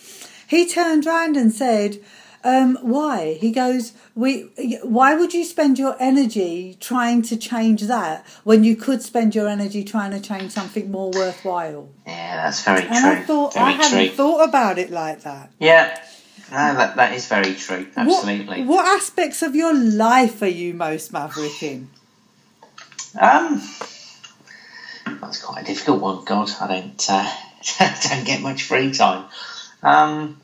He 0.46 0.68
turned 0.68 1.06
round 1.06 1.36
and 1.36 1.52
said, 1.52 1.98
um, 2.44 2.76
why? 2.82 3.38
He 3.40 3.50
goes, 3.50 3.94
we. 4.14 4.42
Why 4.82 5.14
would 5.14 5.32
you 5.32 5.44
spend 5.44 5.78
your 5.78 5.96
energy 5.98 6.76
trying 6.78 7.22
to 7.22 7.38
change 7.38 7.82
that 7.84 8.26
when 8.44 8.64
you 8.64 8.76
could 8.76 9.00
spend 9.02 9.34
your 9.34 9.48
energy 9.48 9.82
trying 9.82 10.10
to 10.10 10.20
change 10.20 10.52
something 10.52 10.90
more 10.90 11.10
worthwhile? 11.10 11.88
Yeah, 12.06 12.44
that's 12.44 12.62
very 12.62 12.82
true. 12.82 12.90
And 12.90 13.02
true. 13.02 13.10
I 13.10 13.22
thought 13.22 13.54
very 13.54 13.64
I 13.64 13.70
hadn't 13.70 14.10
thought 14.14 14.46
about 14.46 14.78
it 14.78 14.90
like 14.90 15.22
that. 15.22 15.52
Yeah, 15.58 15.98
that, 16.50 16.96
that 16.96 17.14
is 17.14 17.26
very 17.28 17.54
true. 17.54 17.86
Absolutely. 17.96 18.62
What, 18.64 18.76
what 18.76 18.86
aspects 18.86 19.42
of 19.42 19.54
your 19.54 19.72
life 19.72 20.42
are 20.42 20.46
you 20.46 20.74
most 20.74 21.14
maverick 21.14 21.62
in? 21.62 21.88
Um, 23.18 23.62
that's 25.20 25.42
quite 25.42 25.62
a 25.62 25.64
difficult 25.64 26.00
one. 26.00 26.24
God, 26.24 26.50
I 26.60 26.66
don't 26.66 27.06
uh, 27.10 27.30
don't 28.08 28.24
get 28.24 28.40
much 28.40 28.64
free 28.64 28.92
time. 28.92 29.26
Um, 29.82 30.40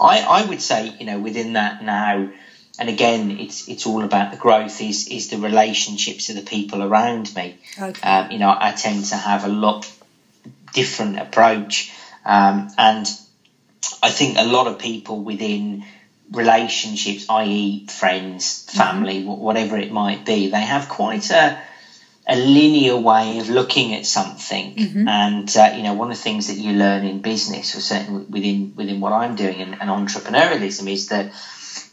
I 0.00 0.20
I 0.20 0.46
would 0.46 0.60
say 0.60 0.94
you 0.98 1.06
know 1.06 1.18
within 1.18 1.54
that 1.54 1.82
now, 1.82 2.28
and 2.78 2.88
again 2.88 3.30
it's 3.32 3.68
it's 3.68 3.86
all 3.86 4.02
about 4.02 4.32
the 4.32 4.36
growth. 4.36 4.80
Is 4.80 5.08
is 5.08 5.30
the 5.30 5.38
relationships 5.38 6.28
of 6.28 6.36
the 6.36 6.42
people 6.42 6.82
around 6.82 7.34
me. 7.34 7.58
Okay. 7.80 8.00
Um, 8.02 8.30
you 8.30 8.38
know, 8.38 8.54
I 8.56 8.72
tend 8.72 9.06
to 9.06 9.16
have 9.16 9.44
a 9.44 9.48
lot 9.48 9.90
different 10.72 11.18
approach, 11.18 11.92
um, 12.24 12.70
and 12.76 13.06
I 14.02 14.10
think 14.10 14.38
a 14.38 14.44
lot 14.44 14.66
of 14.66 14.78
people 14.78 15.22
within 15.22 15.84
relationships, 16.32 17.26
i.e., 17.28 17.86
friends, 17.86 18.70
family, 18.70 19.20
mm-hmm. 19.20 19.40
whatever 19.40 19.76
it 19.76 19.92
might 19.92 20.24
be, 20.24 20.48
they 20.48 20.60
have 20.60 20.88
quite 20.88 21.30
a 21.30 21.60
a 22.26 22.36
linear 22.36 22.96
way 22.96 23.38
of 23.38 23.50
looking 23.50 23.94
at 23.94 24.06
something. 24.06 24.74
Mm-hmm. 24.74 25.08
And 25.08 25.56
uh, 25.56 25.72
you 25.76 25.82
know, 25.82 25.94
one 25.94 26.10
of 26.10 26.16
the 26.16 26.22
things 26.22 26.48
that 26.48 26.56
you 26.56 26.72
learn 26.72 27.04
in 27.04 27.20
business, 27.20 27.74
or 27.76 27.80
certainly 27.80 28.24
within 28.24 28.72
within 28.76 29.00
what 29.00 29.12
I'm 29.12 29.36
doing 29.36 29.60
and, 29.60 29.72
and 29.80 29.90
entrepreneurialism, 29.90 30.90
is 30.90 31.08
that 31.08 31.32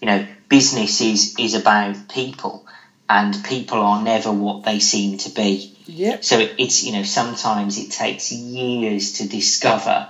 you 0.01 0.07
know, 0.07 0.25
business 0.49 1.01
is 1.01 1.35
is 1.37 1.53
about 1.53 2.09
people, 2.09 2.65
and 3.09 3.43
people 3.43 3.79
are 3.79 4.01
never 4.01 4.31
what 4.31 4.63
they 4.63 4.79
seem 4.79 5.17
to 5.19 5.29
be. 5.29 5.75
Yeah. 5.85 6.17
So 6.21 6.39
it's 6.39 6.83
you 6.83 6.93
know 6.93 7.03
sometimes 7.03 7.77
it 7.77 7.91
takes 7.91 8.31
years 8.31 9.13
to 9.13 9.27
discover 9.27 10.07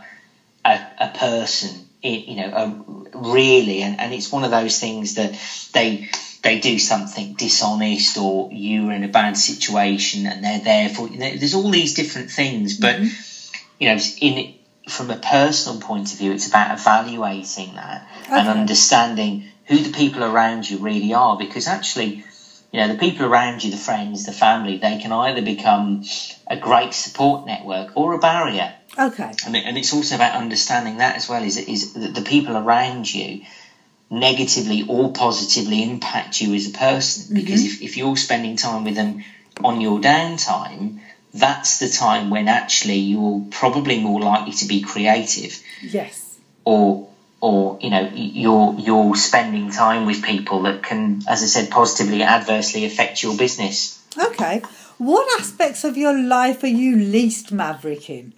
a, 0.63 0.79
a 0.99 1.07
person, 1.17 1.87
in 2.01 2.21
you 2.21 2.35
know, 2.35 2.53
a, 2.53 3.17
really, 3.17 3.81
and, 3.81 3.99
and 3.99 4.13
it's 4.13 4.31
one 4.31 4.43
of 4.43 4.51
those 4.51 4.79
things 4.79 5.15
that 5.15 5.31
they 5.73 6.09
they 6.41 6.59
do 6.59 6.79
something 6.79 7.33
dishonest 7.33 8.17
or 8.17 8.49
you're 8.51 8.91
in 8.91 9.03
a 9.03 9.07
bad 9.07 9.37
situation 9.37 10.25
and 10.25 10.43
they're 10.43 10.59
there 10.59 10.89
for 10.89 11.07
you 11.07 11.17
know, 11.17 11.35
there's 11.35 11.53
all 11.53 11.69
these 11.69 11.93
different 11.93 12.31
things 12.31 12.77
but 12.77 12.95
mm-hmm. 12.95 13.55
you 13.79 13.87
know 13.87 13.99
in 14.19 14.53
from 14.89 15.11
a 15.11 15.17
personal 15.17 15.79
point 15.79 16.11
of 16.11 16.17
view 16.17 16.31
it's 16.31 16.47
about 16.47 16.77
evaluating 16.77 17.75
that 17.75 18.07
okay. 18.23 18.39
and 18.39 18.47
understanding 18.47 19.45
who 19.65 19.77
the 19.77 19.91
people 19.91 20.23
around 20.23 20.69
you 20.69 20.77
really 20.79 21.13
are 21.13 21.37
because 21.37 21.67
actually 21.67 22.23
you 22.71 22.79
know 22.79 22.87
the 22.87 22.97
people 22.97 23.25
around 23.25 23.63
you 23.63 23.69
the 23.69 23.77
friends 23.77 24.25
the 24.25 24.31
family 24.31 24.77
they 24.77 24.97
can 24.97 25.11
either 25.11 25.41
become 25.41 26.03
a 26.47 26.57
great 26.57 26.93
support 26.93 27.45
network 27.45 27.95
or 27.95 28.13
a 28.13 28.19
barrier 28.19 28.73
okay 28.97 29.31
and, 29.45 29.55
and 29.55 29.77
it's 29.77 29.93
also 29.93 30.15
about 30.15 30.35
understanding 30.35 30.97
that 30.97 31.15
as 31.15 31.29
well 31.29 31.43
is 31.43 31.57
is 31.57 31.93
that 31.93 32.15
the 32.15 32.21
people 32.21 32.57
around 32.57 33.13
you 33.13 33.41
negatively 34.11 34.83
or 34.87 35.13
positively 35.13 35.81
impact 35.83 36.41
you 36.41 36.53
as 36.53 36.67
a 36.67 36.71
person. 36.71 37.23
Mm-hmm. 37.23 37.35
Because 37.35 37.65
if, 37.65 37.81
if 37.81 37.97
you're 37.97 38.17
spending 38.17 38.57
time 38.57 38.83
with 38.83 38.95
them 38.95 39.23
on 39.63 39.81
your 39.81 39.99
downtime, 39.99 40.99
that's 41.33 41.79
the 41.79 41.89
time 41.89 42.29
when 42.29 42.47
actually 42.49 42.97
you're 42.97 43.45
probably 43.49 44.01
more 44.01 44.19
likely 44.19 44.51
to 44.53 44.65
be 44.65 44.81
creative. 44.81 45.57
Yes. 45.81 46.37
Or 46.65 47.07
or 47.39 47.79
you 47.81 47.89
know 47.89 48.11
you're 48.13 48.75
you're 48.77 49.15
spending 49.15 49.71
time 49.71 50.05
with 50.05 50.23
people 50.23 50.63
that 50.63 50.83
can, 50.83 51.23
as 51.27 51.41
I 51.41 51.47
said, 51.47 51.71
positively 51.71 52.21
adversely 52.21 52.85
affect 52.85 53.23
your 53.23 53.35
business. 53.37 53.97
Okay. 54.17 54.61
What 54.97 55.39
aspects 55.39 55.83
of 55.83 55.97
your 55.97 56.15
life 56.15 56.63
are 56.63 56.67
you 56.67 56.95
least 56.95 57.51
maverick 57.51 58.09
in? 58.09 58.33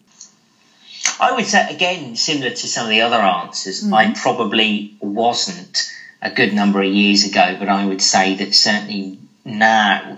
I 1.23 1.31
would 1.35 1.45
say 1.45 1.73
again, 1.73 2.15
similar 2.15 2.49
to 2.49 2.67
some 2.67 2.85
of 2.85 2.89
the 2.89 3.01
other 3.01 3.17
answers, 3.17 3.81
mm-hmm. 3.81 3.93
I 3.93 4.13
probably 4.13 4.95
wasn't 4.99 5.89
a 6.21 6.29
good 6.29 6.53
number 6.53 6.81
of 6.81 6.91
years 6.91 7.23
ago, 7.25 7.55
but 7.57 7.69
I 7.69 7.85
would 7.85 8.01
say 8.01 8.35
that 8.35 8.53
certainly 8.53 9.19
now, 9.45 10.17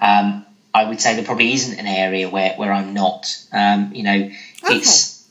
um, 0.00 0.44
I 0.74 0.84
would 0.84 1.00
say 1.00 1.14
there 1.14 1.24
probably 1.24 1.52
isn't 1.54 1.78
an 1.78 1.86
area 1.86 2.28
where, 2.28 2.54
where 2.56 2.72
I'm 2.72 2.92
not. 2.92 3.34
Um, 3.50 3.92
you 3.94 4.02
know, 4.02 4.30
okay. 4.64 4.76
it's 4.76 5.26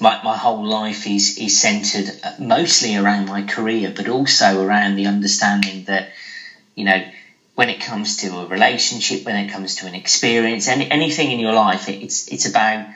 my, 0.00 0.22
my 0.22 0.36
whole 0.36 0.64
life 0.64 1.06
is 1.06 1.38
is 1.38 1.60
centered 1.60 2.10
mostly 2.38 2.96
around 2.96 3.26
my 3.26 3.42
career, 3.42 3.92
but 3.94 4.08
also 4.08 4.62
around 4.62 4.96
the 4.96 5.06
understanding 5.06 5.84
that 5.84 6.10
you 6.74 6.84
know 6.84 7.04
when 7.54 7.70
it 7.70 7.80
comes 7.80 8.18
to 8.18 8.28
a 8.38 8.46
relationship, 8.46 9.24
when 9.24 9.36
it 9.36 9.50
comes 9.50 9.76
to 9.76 9.86
an 9.86 9.94
experience, 9.94 10.68
any, 10.68 10.90
anything 10.90 11.30
in 11.30 11.38
your 11.38 11.54
life, 11.54 11.88
it, 11.88 12.02
it's 12.02 12.28
it's 12.28 12.46
about 12.48 12.86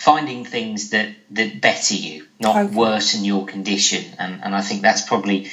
finding 0.00 0.46
things 0.46 0.90
that, 0.90 1.10
that 1.30 1.60
better 1.60 1.94
you, 1.94 2.26
not 2.40 2.56
okay. 2.56 2.74
worsen 2.74 3.22
your 3.22 3.44
condition. 3.44 4.02
And, 4.18 4.42
and 4.42 4.54
I 4.54 4.62
think 4.62 4.80
that's 4.80 5.02
probably 5.02 5.50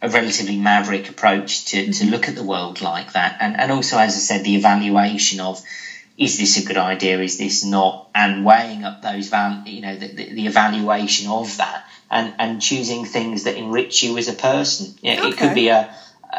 a 0.00 0.08
relatively 0.08 0.56
maverick 0.56 1.10
approach 1.10 1.64
to, 1.66 1.78
mm-hmm. 1.78 1.90
to 1.90 2.04
look 2.06 2.28
at 2.28 2.36
the 2.36 2.44
world 2.44 2.80
like 2.80 3.14
that. 3.14 3.38
And, 3.40 3.58
and 3.58 3.72
also, 3.72 3.98
as 3.98 4.14
I 4.14 4.18
said, 4.18 4.44
the 4.44 4.54
evaluation 4.54 5.40
of 5.40 5.60
is 6.16 6.38
this 6.38 6.62
a 6.62 6.66
good 6.66 6.76
idea, 6.76 7.20
is 7.20 7.38
this 7.38 7.64
not, 7.64 8.08
and 8.14 8.44
weighing 8.44 8.84
up 8.84 9.02
those 9.02 9.30
val- 9.30 9.64
you 9.66 9.80
know, 9.80 9.96
the, 9.96 10.06
the, 10.06 10.32
the, 10.32 10.46
evaluation 10.46 11.28
of 11.28 11.56
that 11.56 11.84
and, 12.08 12.34
and 12.38 12.62
choosing 12.62 13.04
things 13.04 13.44
that 13.44 13.56
enrich 13.56 14.04
you 14.04 14.16
as 14.16 14.28
a 14.28 14.32
person. 14.32 14.94
You 15.02 15.16
know, 15.16 15.22
okay. 15.22 15.28
It 15.30 15.38
could 15.38 15.54
be 15.56 15.68
a, 15.68 15.92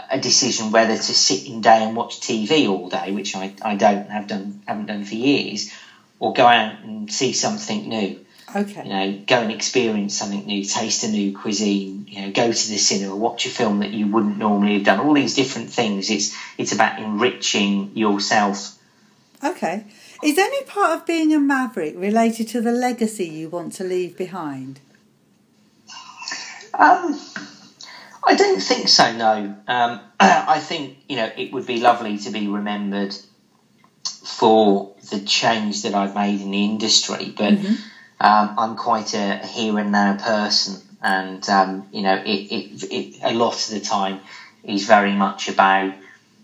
a 0.09 0.19
decision 0.19 0.71
whether 0.71 0.95
to 0.95 1.13
sit 1.13 1.45
in 1.45 1.59
day 1.59 1.83
and 1.83 1.93
watch 1.93 2.21
TV 2.21 2.69
all 2.69 2.87
day, 2.87 3.11
which 3.11 3.35
I, 3.35 3.53
I 3.61 3.75
don't 3.75 4.09
have 4.09 4.27
done 4.27 4.61
haven't 4.65 4.85
done 4.85 5.03
for 5.03 5.15
years, 5.15 5.73
or 6.19 6.33
go 6.33 6.45
out 6.45 6.83
and 6.83 7.11
see 7.11 7.33
something 7.33 7.87
new. 7.89 8.25
Okay. 8.55 8.83
You 8.83 8.89
know, 8.89 9.23
go 9.27 9.41
and 9.41 9.51
experience 9.51 10.17
something 10.17 10.45
new, 10.45 10.63
taste 10.63 11.03
a 11.03 11.07
new 11.07 11.37
cuisine. 11.37 12.07
You 12.09 12.21
know, 12.21 12.31
go 12.31 12.51
to 12.51 12.69
the 12.69 12.77
cinema, 12.77 13.15
watch 13.15 13.45
a 13.45 13.49
film 13.49 13.79
that 13.79 13.91
you 13.91 14.07
wouldn't 14.07 14.37
normally 14.37 14.73
have 14.73 14.83
done. 14.83 14.99
All 14.99 15.13
these 15.13 15.35
different 15.35 15.69
things. 15.69 16.09
It's 16.09 16.35
it's 16.57 16.71
about 16.71 16.99
enriching 16.99 17.95
yourself. 17.95 18.77
Okay. 19.43 19.85
Is 20.23 20.37
any 20.37 20.63
part 20.63 20.97
of 20.97 21.05
being 21.05 21.33
a 21.33 21.39
maverick 21.39 21.93
related 21.95 22.47
to 22.49 22.61
the 22.61 22.71
legacy 22.71 23.27
you 23.27 23.49
want 23.49 23.73
to 23.73 23.83
leave 23.83 24.17
behind? 24.17 24.81
Um, 26.73 27.19
I 28.25 28.35
don't 28.35 28.61
think 28.61 28.89
so. 28.89 29.15
No. 29.15 29.55
Um, 29.67 30.01
I 30.19 30.59
think 30.59 30.97
you 31.07 31.17
know 31.17 31.31
it 31.37 31.53
would 31.53 31.67
be 31.67 31.79
lovely 31.79 32.17
to 32.19 32.31
be 32.31 32.47
remembered 32.47 33.15
for 34.29 34.93
the 35.09 35.19
change 35.21 35.83
that 35.83 35.95
I've 35.95 36.15
made 36.15 36.41
in 36.41 36.51
the 36.51 36.63
industry, 36.63 37.33
but 37.35 37.53
mm-hmm. 37.53 37.73
um, 38.19 38.55
I'm 38.57 38.75
quite 38.75 39.13
a 39.13 39.37
here 39.37 39.77
and 39.79 39.91
now 39.91 40.17
person, 40.17 40.81
and 41.01 41.47
um, 41.49 41.87
you 41.91 42.01
know, 42.01 42.15
it, 42.15 42.27
it, 42.27 42.83
it, 42.83 43.19
a 43.23 43.33
lot 43.33 43.55
of 43.55 43.73
the 43.73 43.79
time 43.79 44.19
is 44.63 44.85
very 44.85 45.13
much 45.13 45.49
about 45.49 45.93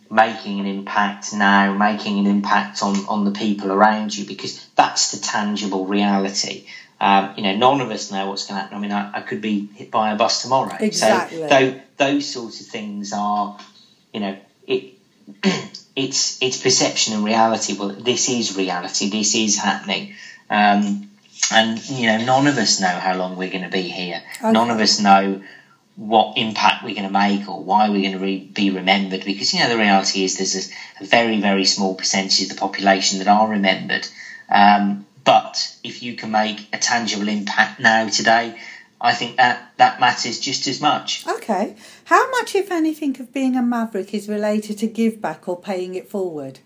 making 0.10 0.60
an 0.60 0.66
impact 0.66 1.34
now, 1.34 1.74
making 1.74 2.20
an 2.20 2.28
impact 2.28 2.82
on 2.82 3.06
on 3.08 3.26
the 3.26 3.32
people 3.32 3.72
around 3.72 4.16
you, 4.16 4.26
because 4.26 4.66
that's 4.76 5.12
the 5.12 5.22
tangible 5.22 5.86
reality. 5.86 6.66
Um, 7.00 7.34
you 7.36 7.44
know, 7.44 7.56
none 7.56 7.82
of 7.82 7.92
us 7.92 8.12
know 8.12 8.30
what's 8.30 8.48
going 8.48 8.58
to 8.58 8.62
happen. 8.62 8.78
I 8.78 8.80
mean, 8.80 8.92
I, 8.92 9.18
I, 9.18 9.22
could 9.22 9.42
be 9.42 9.68
hit 9.76 9.92
by 9.92 10.14
a 10.14 10.16
bus 10.16 10.44
tomorrow. 10.44 10.78
Exactly. 10.80 11.40
So, 11.40 11.48
though, 11.50 11.82
those 11.98 12.34
sorts 12.34 12.62
of 12.62 12.68
things 12.68 13.12
are, 13.12 13.60
you 14.14 14.22
know, 14.22 14.38
it 14.66 14.94
it's 15.96 16.42
it's 16.42 16.62
perception 16.62 17.14
and 17.14 17.24
reality. 17.24 17.76
Well, 17.78 17.90
this 17.90 18.30
is 18.30 18.58
reality. 18.58 19.10
This 19.10 19.36
is 19.36 19.58
happening. 19.58 20.16
Um, 20.50 21.10
and 21.52 21.90
you 21.90 22.08
know, 22.08 22.24
none 22.26 22.48
of 22.48 22.58
us 22.58 22.80
know 22.80 22.88
how 22.88 23.16
long 23.16 23.38
we're 23.38 23.52
going 23.52 23.64
to 23.64 23.70
be 23.70 23.84
here. 23.84 24.22
Okay. 24.38 24.52
None 24.52 24.72
of 24.72 24.80
us 24.80 25.00
know 25.00 25.42
what 25.96 26.38
impact 26.38 26.84
we're 26.84 26.96
going 26.96 27.08
to 27.08 27.14
make 27.14 27.48
or 27.48 27.64
why 27.64 27.90
we're 27.90 28.02
going 28.02 28.14
to 28.14 28.20
re- 28.20 28.40
be 28.40 28.70
remembered. 28.70 29.24
Because 29.24 29.54
you 29.54 29.62
know, 29.62 29.70
the 29.70 29.78
reality 29.78 30.24
is 30.24 30.38
there's 30.38 30.56
a, 30.56 31.04
a, 31.04 31.06
very 31.06 31.40
very 31.40 31.66
small 31.66 31.96
percentage 31.96 32.42
of 32.42 32.50
the 32.50 32.56
population 32.56 33.20
that 33.20 33.28
are 33.28 33.50
remembered. 33.50 34.08
Um, 34.50 35.06
but 35.24 35.76
if 35.84 36.04
you 36.04 36.16
can 36.16 36.32
make 36.32 36.68
a 36.74 36.78
tangible 36.78 37.28
impact 37.30 37.80
now 37.80 38.08
today, 38.10 38.60
I 39.00 39.14
think 39.14 39.38
that 39.38 39.74
that 39.78 40.00
matters 40.00 40.40
just 40.40 40.68
as 40.68 40.82
much. 40.82 41.28
Okay. 41.28 41.76
How 42.06 42.30
much, 42.32 42.56
if 42.56 42.72
anything, 42.72 43.20
of 43.20 43.34
being 43.34 43.56
a 43.56 43.62
maverick 43.62 44.14
is 44.14 44.30
related 44.30 44.78
to 44.80 44.88
give 44.88 45.22
back 45.22 45.48
or 45.48 45.60
paying 45.60 45.96
it 45.96 46.10
forward? 46.10 46.60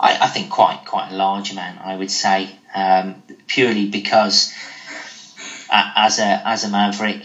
I, 0.00 0.18
I 0.20 0.28
think 0.28 0.50
quite 0.50 0.84
quite 0.84 1.12
a 1.12 1.16
large 1.16 1.52
amount. 1.52 1.80
I 1.80 1.96
would 1.96 2.10
say 2.10 2.50
um, 2.74 3.22
purely 3.46 3.88
because 3.88 4.52
uh, 5.70 5.92
as 5.96 6.18
a 6.18 6.46
as 6.46 6.64
a 6.64 6.68
maverick, 6.68 7.22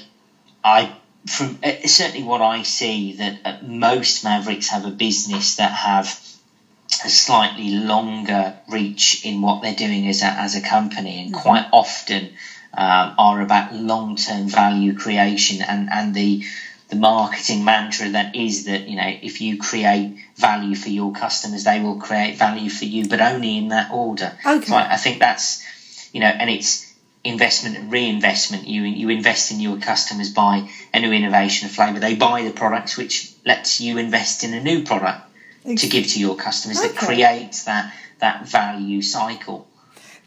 I 0.64 0.96
from 1.28 1.60
uh, 1.64 1.88
certainly 1.88 2.24
what 2.24 2.42
I 2.42 2.64
see 2.64 3.14
that 3.14 3.40
uh, 3.44 3.58
most 3.64 4.24
mavericks 4.24 4.70
have 4.70 4.86
a 4.86 4.92
business 4.92 5.58
that 5.58 5.72
have 5.72 6.08
a 7.04 7.10
slightly 7.10 7.72
longer 7.72 8.58
reach 8.70 9.26
in 9.26 9.42
what 9.42 9.62
they're 9.62 9.76
doing 9.76 10.08
as 10.08 10.22
a, 10.22 10.26
as 10.26 10.56
a 10.56 10.62
company, 10.62 11.22
and 11.22 11.34
mm-hmm. 11.34 11.42
quite 11.42 11.68
often 11.72 12.30
um, 12.74 13.16
are 13.18 13.42
about 13.42 13.74
long 13.74 14.16
term 14.16 14.48
value 14.48 14.94
creation 14.94 15.62
and, 15.62 15.90
and 15.92 16.14
the 16.14 16.44
the 16.90 16.96
marketing 16.96 17.64
mantra 17.64 18.10
that 18.10 18.36
is 18.36 18.66
that 18.66 18.88
you 18.88 18.96
know 18.96 19.18
if 19.22 19.42
you 19.42 19.58
create 19.58 20.18
value 20.36 20.76
for 20.76 20.90
your 20.90 21.12
customers 21.12 21.64
they 21.64 21.80
will 21.80 21.98
create 21.98 22.38
value 22.38 22.70
for 22.70 22.86
you 22.86 23.08
but 23.08 23.22
only 23.22 23.58
in 23.58 23.70
that 23.70 23.92
order 23.92 24.36
okay. 24.46 24.66
so 24.66 24.76
I, 24.76 24.94
I 24.94 24.98
think 24.98 25.20
that's 25.20 25.64
you 26.14 26.20
know 26.20 26.28
and 26.28 26.50
it's 26.50 26.92
investment 27.24 27.78
and 27.78 27.92
reinvestment 27.92 28.68
you 28.68 28.84
you 28.84 29.10
invest 29.10 29.52
in 29.52 29.60
your 29.60 29.78
customers 29.78 30.32
by 30.32 30.70
a 30.94 31.00
new 31.00 31.12
innovation 31.12 31.68
of 31.68 31.76
flavor 31.76 32.00
they 32.00 32.16
buy 32.16 32.44
the 32.44 32.52
products 32.52 32.98
which 32.98 33.34
lets 33.46 33.82
you 33.82 33.98
invest 33.98 34.44
in 34.44 34.54
a 34.54 34.62
new 34.62 34.84
product 34.84 35.22
to 35.78 35.88
give 35.88 36.08
to 36.08 36.20
your 36.20 36.36
customers 36.36 36.80
okay. 36.80 36.88
that 36.88 36.98
creates 36.98 37.66
that 37.66 37.94
that 38.20 38.48
value 38.48 39.02
cycle 39.02 39.68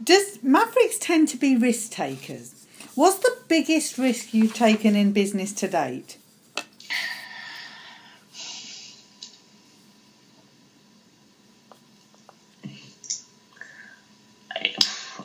does 0.03 0.43
Mavericks 0.43 0.99
tend 0.99 1.29
to 1.29 1.37
be 1.37 1.57
risk 1.57 1.93
takers? 1.93 2.67
What's 2.95 3.19
the 3.19 3.37
biggest 3.49 3.99
risk 3.99 4.35
you've 4.35 4.55
taken 4.55 4.97
in 4.97 5.13
business 5.13 5.53
to 5.55 5.69
date? 5.69 6.19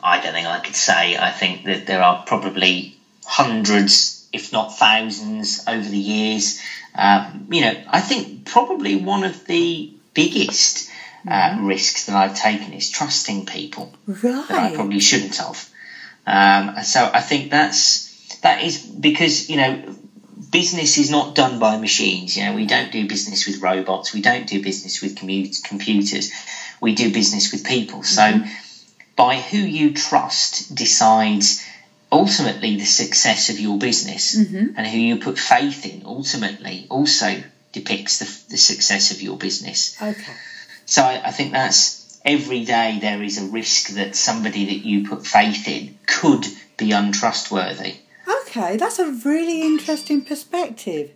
I 0.02 0.20
don't 0.20 0.32
think 0.32 0.46
I 0.46 0.60
could 0.60 0.76
say. 0.76 1.16
I 1.16 1.30
think 1.30 1.64
that 1.64 1.86
there 1.86 2.02
are 2.02 2.24
probably 2.24 2.96
hundreds 3.24 4.18
if 4.32 4.52
not 4.52 4.76
thousands, 4.76 5.64
over 5.66 5.88
the 5.88 5.98
years. 5.98 6.60
Um, 6.94 7.46
you 7.50 7.62
know, 7.62 7.74
I 7.88 8.00
think 8.00 8.44
probably 8.44 8.96
one 8.96 9.24
of 9.24 9.46
the 9.46 9.92
biggest 10.14 10.87
Mm-hmm. 11.28 11.66
risks 11.66 12.06
that 12.06 12.16
I've 12.16 12.36
taken 12.36 12.72
is 12.72 12.90
trusting 12.90 13.46
people 13.46 13.92
that 14.48 14.50
I 14.50 14.74
probably 14.74 15.00
shouldn't 15.00 15.36
have. 15.36 15.68
Um, 16.26 16.82
so 16.82 17.10
I 17.12 17.20
think 17.20 17.50
that's 17.50 18.38
that 18.40 18.62
is 18.62 18.78
because 18.84 19.48
you 19.50 19.56
know 19.56 19.96
business 20.50 20.98
is 20.98 21.10
not 21.10 21.34
done 21.34 21.58
by 21.58 21.78
machines. 21.78 22.36
You 22.36 22.46
know, 22.46 22.54
we 22.54 22.66
don't 22.66 22.92
do 22.92 23.06
business 23.08 23.46
with 23.46 23.60
robots. 23.60 24.14
We 24.14 24.22
don't 24.22 24.46
do 24.46 24.62
business 24.62 25.02
with 25.02 25.16
commu- 25.16 25.62
computers. 25.64 26.30
We 26.80 26.94
do 26.94 27.12
business 27.12 27.52
with 27.52 27.64
people. 27.66 28.02
So 28.02 28.40
by 29.16 29.36
who 29.36 29.58
you 29.58 29.94
trust 29.94 30.74
decides 30.74 31.64
ultimately 32.10 32.76
the 32.76 32.84
success 32.86 33.50
of 33.50 33.58
your 33.58 33.78
business, 33.78 34.34
and 34.76 34.86
who 34.86 34.98
you 34.98 35.16
put 35.18 35.38
faith 35.38 35.84
in 35.84 36.02
ultimately 36.06 36.86
also 36.88 37.42
depicts 37.72 38.18
the, 38.20 38.50
the 38.52 38.56
success 38.56 39.10
of 39.10 39.20
your 39.20 39.36
business. 39.36 40.00
Okay. 40.00 40.32
So 40.88 41.02
I, 41.02 41.20
I 41.26 41.30
think 41.32 41.52
that's 41.52 42.18
every 42.24 42.64
day 42.64 42.98
there 42.98 43.22
is 43.22 43.36
a 43.36 43.44
risk 43.50 43.90
that 43.90 44.16
somebody 44.16 44.64
that 44.64 44.86
you 44.86 45.06
put 45.06 45.26
faith 45.26 45.68
in 45.68 45.98
could 46.06 46.46
be 46.78 46.92
untrustworthy. 46.92 47.96
Okay, 48.42 48.78
that's 48.78 48.98
a 48.98 49.12
really 49.12 49.60
interesting 49.62 50.24
perspective. 50.24 51.10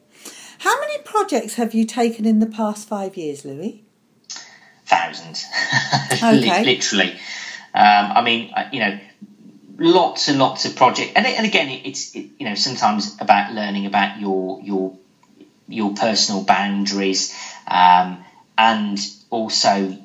How 0.59 0.79
many 0.79 0.99
projects 1.05 1.55
have 1.55 1.73
you 1.73 1.87
taken 1.87 2.27
in 2.27 2.39
the 2.39 2.47
past 2.47 2.87
five 2.87 3.17
years, 3.17 3.47
Louis? 3.47 3.83
Thousands, 4.85 5.47
Okay. 6.23 6.65
literally. 6.65 7.13
Um, 7.75 8.13
I 8.13 8.23
mean, 8.23 8.53
you 8.73 8.81
know, 8.81 9.01
lots 9.79 10.29
and 10.29 10.39
lots 10.39 10.67
of 10.67 10.77
projects, 10.77 11.13
and, 11.17 11.27
and 11.27 11.47
again, 11.47 11.81
it's 11.85 12.15
it, 12.15 12.27
you 12.39 12.47
know 12.47 12.55
sometimes 12.55 13.17
about 13.21 13.55
learning 13.55 13.87
about 13.87 14.21
your 14.21 14.61
your 14.61 14.95
your 15.67 15.95
personal 15.95 16.45
boundaries, 16.45 17.35
um, 17.67 18.23
and 18.59 18.99
also 19.33 19.97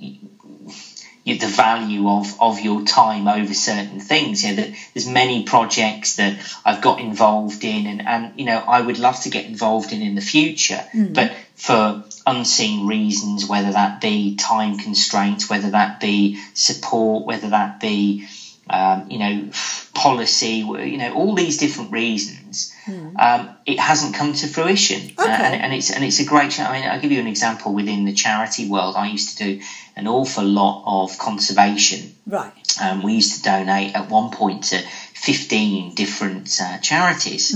the 1.36 1.48
value 1.48 2.08
of, 2.08 2.42
of 2.42 2.62
your 2.62 2.84
time 2.84 3.28
over 3.28 3.54
certain 3.54 4.00
things. 4.00 4.44
You 4.44 4.52
know, 4.52 4.62
that 4.64 4.74
there's 4.94 5.08
many 5.08 5.44
projects 5.44 6.16
that 6.16 6.38
I've 6.64 6.82
got 6.82 7.00
involved 7.00 7.64
in, 7.64 7.86
and, 7.86 8.08
and 8.08 8.40
you 8.40 8.46
know, 8.46 8.58
I 8.58 8.82
would 8.82 8.98
love 8.98 9.20
to 9.22 9.30
get 9.30 9.46
involved 9.46 9.92
in 9.92 10.02
in 10.02 10.16
the 10.16 10.22
future, 10.22 10.84
but 11.14 11.34
for 11.56 12.04
unseen 12.26 12.88
reasons, 12.88 13.46
whether 13.46 13.72
that 13.72 14.02
be 14.02 14.36
time 14.36 14.78
constraints, 14.78 15.50
whether 15.50 15.72
that 15.72 16.00
be 16.00 16.38
support, 16.54 17.26
whether 17.26 17.50
that 17.50 17.80
be 17.80 18.26
um, 18.70 19.08
you 19.10 19.20
know 19.20 19.50
policy, 19.94 20.58
you 20.58 20.98
know, 20.98 21.14
all 21.14 21.34
these 21.34 21.58
different 21.58 21.92
reasons. 21.92 22.47
Um, 22.88 23.50
it 23.66 23.80
hasn't 23.80 24.16
come 24.16 24.34
to 24.34 24.48
fruition, 24.48 25.12
Uh, 25.18 25.28
and, 25.28 25.62
and 25.62 25.74
it's 25.74 25.92
and 25.92 26.04
it's 26.04 26.20
a 26.20 26.26
great. 26.26 26.60
I 26.60 26.72
mean, 26.74 26.90
I'll 26.90 27.02
give 27.02 27.12
you 27.12 27.20
an 27.20 27.28
example 27.28 27.74
within 27.74 28.06
the 28.06 28.14
charity 28.14 28.68
world. 28.68 28.96
I 28.96 29.08
used 29.08 29.38
to 29.38 29.44
do 29.44 29.62
an 29.96 30.08
awful 30.08 30.46
lot 30.46 30.84
of 30.86 31.18
conservation. 31.18 32.16
Right. 32.26 32.54
Um, 32.82 33.04
we 33.04 33.14
used 33.14 33.38
to 33.38 33.44
donate 33.44 33.96
at 33.96 34.10
one 34.10 34.30
point 34.32 34.66
to 34.66 34.78
15 35.14 35.96
different 35.96 36.60
uh, 36.62 36.78
charities. 36.78 37.52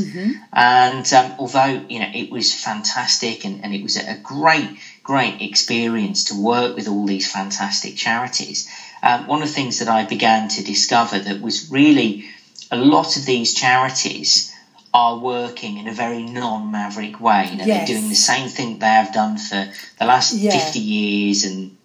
And 0.52 1.14
um, 1.14 1.36
although, 1.38 1.86
you 1.88 2.00
know, 2.00 2.10
it 2.14 2.32
was 2.32 2.54
fantastic 2.54 3.46
and, 3.46 3.64
and 3.64 3.74
it 3.74 3.84
was 3.84 3.98
a 3.98 4.18
great, 4.18 4.70
great 5.04 5.42
experience 5.42 6.26
to 6.26 6.42
work 6.42 6.76
with 6.76 6.88
all 6.88 7.06
these 7.06 7.32
fantastic 7.32 7.96
charities, 7.96 8.68
um, 9.04 9.28
one 9.28 9.42
of 9.42 9.48
the 9.48 9.54
things 9.54 9.80
that 9.80 9.88
I 9.88 10.06
began 10.06 10.50
to 10.50 10.64
discover 10.64 11.20
that 11.20 11.42
was 11.42 11.70
really 11.70 12.26
a 12.72 12.78
lot 12.78 13.18
of 13.18 13.26
these 13.26 13.54
charities 13.54 14.51
are 14.94 15.18
working 15.18 15.78
in 15.78 15.88
a 15.88 15.94
very 15.94 16.24
non-maverick 16.24 17.20
way. 17.20 17.48
You 17.52 17.58
know, 17.58 17.66
Yes. 17.66 17.88
they're 17.88 17.98
doing 17.98 18.10
the 18.10 18.16
same 18.16 18.50
thing 18.50 18.80
they 18.80 18.88
have 18.88 19.14
done 19.14 19.38
for 19.38 19.70
the 20.00 20.06
last 20.06 20.34
Yeah. 20.34 20.52
50 20.52 20.80
years 20.80 21.44
and 21.46 21.78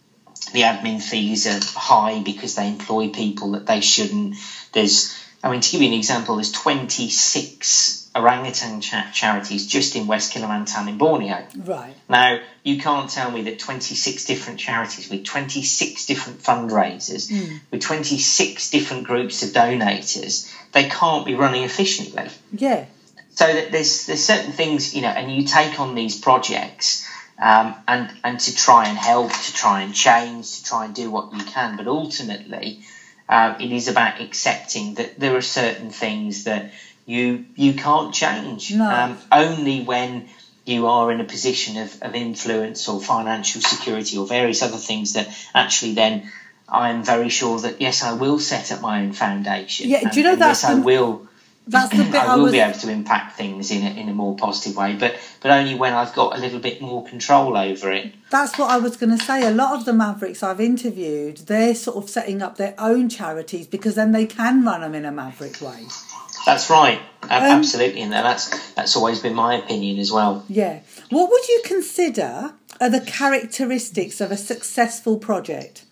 the 0.53 0.63
admin 0.63 1.01
fees 1.01 1.47
are 1.47 1.61
high 1.79 2.21
because 2.21 2.55
they 2.55 2.69
employ 2.69 3.09
people 3.09 3.53
that 3.53 3.67
they 3.67 3.81
shouldn't. 3.81 4.37
There's, 4.73 5.15
I 5.43 5.51
mean, 5.51 5.61
to 5.61 5.71
give 5.71 5.83
you 5.83 5.89
an 5.89 5.95
example, 5.95 6.37
there's 6.37 6.53
26 6.53 8.09
orangutan 8.15 8.81
cha- 8.81 9.11
charities 9.13 9.67
just 9.67 9.95
in 9.95 10.07
West 10.07 10.33
Kalimantan 10.33 10.89
in 10.89 10.97
Borneo. 10.99 11.45
Right. 11.57 11.95
Now, 12.09 12.39
you 12.63 12.79
can't 12.81 13.11
tell 13.11 13.31
me 13.31 13.43
that 13.43 13.59
26 13.59 14.25
different 14.25 14.59
charities 14.59 15.11
with 15.11 15.25
26 15.25 16.07
different 16.07 16.43
fundraisers, 16.43 17.29
hmm. 17.29 17.57
with 17.71 17.83
26 17.83 18.71
different 18.71 19.05
groups 19.05 19.43
of 19.43 19.51
donators, 19.51 20.51
they 20.73 20.89
can't 20.89 21.27
be 21.27 21.35
running 21.35 21.63
efficiently. 21.65 22.29
Yeah. 22.53 22.87
So 23.37 23.47
that 23.47 23.71
there's 23.71 24.07
there's 24.07 24.25
certain 24.25 24.53
things 24.53 24.95
you 24.95 25.03
know, 25.03 25.09
and 25.09 25.31
you 25.31 25.43
take 25.45 25.79
on 25.79 25.95
these 25.95 26.19
projects 26.19 27.07
um, 27.39 27.75
and 27.87 28.11
and 28.25 28.41
to 28.41 28.55
try 28.55 28.89
and 28.89 28.97
help, 28.97 29.31
to 29.31 29.53
try 29.53 29.83
and 29.83 29.95
change, 29.95 30.59
to 30.59 30.65
try 30.65 30.87
and 30.87 30.95
do 30.95 31.11
what 31.11 31.33
you 31.35 31.45
can, 31.45 31.77
but 31.77 31.87
ultimately, 31.87 32.81
um, 33.29 33.57
it 33.61 33.73
is 33.73 33.89
about 33.89 34.21
accepting 34.21 34.95
that 34.95 35.21
there 35.21 35.37
are 35.37 35.43
certain 35.43 35.91
things 35.91 36.45
that 36.45 36.73
you 37.05 37.45
you 37.55 37.75
can't 37.75 38.15
change. 38.15 38.75
No. 38.75 38.91
Um, 38.91 39.19
only 39.31 39.83
when 39.83 40.29
you 40.65 40.87
are 40.87 41.13
in 41.13 41.21
a 41.21 41.25
position 41.25 41.77
of, 41.77 42.03
of 42.03 42.15
influence 42.15 42.89
or 42.89 43.01
financial 43.01 43.61
security 43.61 44.17
or 44.19 44.27
various 44.27 44.63
other 44.63 44.79
things 44.79 45.13
that 45.13 45.29
actually 45.55 45.95
then 45.95 46.31
I'm 46.69 47.05
very 47.05 47.29
sure 47.29 47.61
that 47.61 47.81
yes 47.81 48.03
I 48.03 48.15
will 48.15 48.39
set 48.39 48.73
up 48.73 48.81
my 48.81 49.03
own 49.03 49.13
foundation. 49.13 49.89
Yeah, 49.89 50.11
do 50.11 50.19
you 50.19 50.25
know 50.25 50.33
and 50.33 50.41
that's 50.41 50.63
yes 50.63 50.71
I 50.73 50.75
will 50.75 51.29
That's 51.67 51.91
the 51.91 52.05
bit 52.13 52.15
I, 52.15 52.33
I 52.33 52.37
will 52.37 52.45
was. 52.45 52.53
be 52.53 52.61
able 52.61 52.79
to 52.79 52.91
impact 52.91 53.37
things 53.37 53.71
in 53.71 53.83
a, 53.85 53.91
in 53.91 54.09
a 54.09 54.15
more 54.15 54.37
positive 54.37 54.77
way, 54.77 54.95
but 54.95 55.17
but 55.41 55.51
only 55.51 55.75
when 55.75 55.93
I've 55.95 56.15
got 56.15 56.37
a 56.37 56.41
little 56.41 56.61
bit 56.61 56.81
more 56.81 57.05
control 57.05 57.57
over 57.57 57.93
it. 57.93 58.15
That's 58.31 58.59
what 58.59 58.71
I 58.71 58.79
was 58.79 58.97
going 58.97 59.17
to 59.17 59.23
say. 59.25 59.47
A 59.47 59.51
lot 59.51 59.77
of 59.79 59.85
the 59.85 59.93
Mavericks 59.93 60.43
I've 60.43 60.61
interviewed, 60.61 61.39
they're 61.39 61.75
sort 61.75 61.97
of 62.03 62.09
setting 62.11 62.43
up 62.43 62.57
their 62.57 62.75
own 62.79 63.09
charities 63.09 63.67
because 63.67 63.95
then 63.95 64.13
they 64.13 64.27
can 64.27 64.65
run 64.65 64.81
them 64.83 64.95
in 64.95 65.05
a 65.05 65.13
Maverick 65.13 65.61
way. 65.61 65.87
That's 66.45 66.71
right, 66.71 67.01
Um, 67.25 67.31
absolutely, 67.31 68.03
and 68.03 68.13
that's 68.13 68.73
that's 68.75 68.95
always 68.95 69.19
been 69.19 69.35
my 69.35 69.55
opinion 69.57 69.99
as 69.99 70.13
well. 70.13 70.45
Yeah. 70.49 70.81
What 71.11 71.29
would 71.31 71.49
you 71.49 71.61
consider 71.65 72.53
are 72.81 72.91
the 72.91 73.01
characteristics 73.01 74.21
of 74.21 74.31
a 74.31 74.37
successful 74.37 75.19
project? 75.19 75.83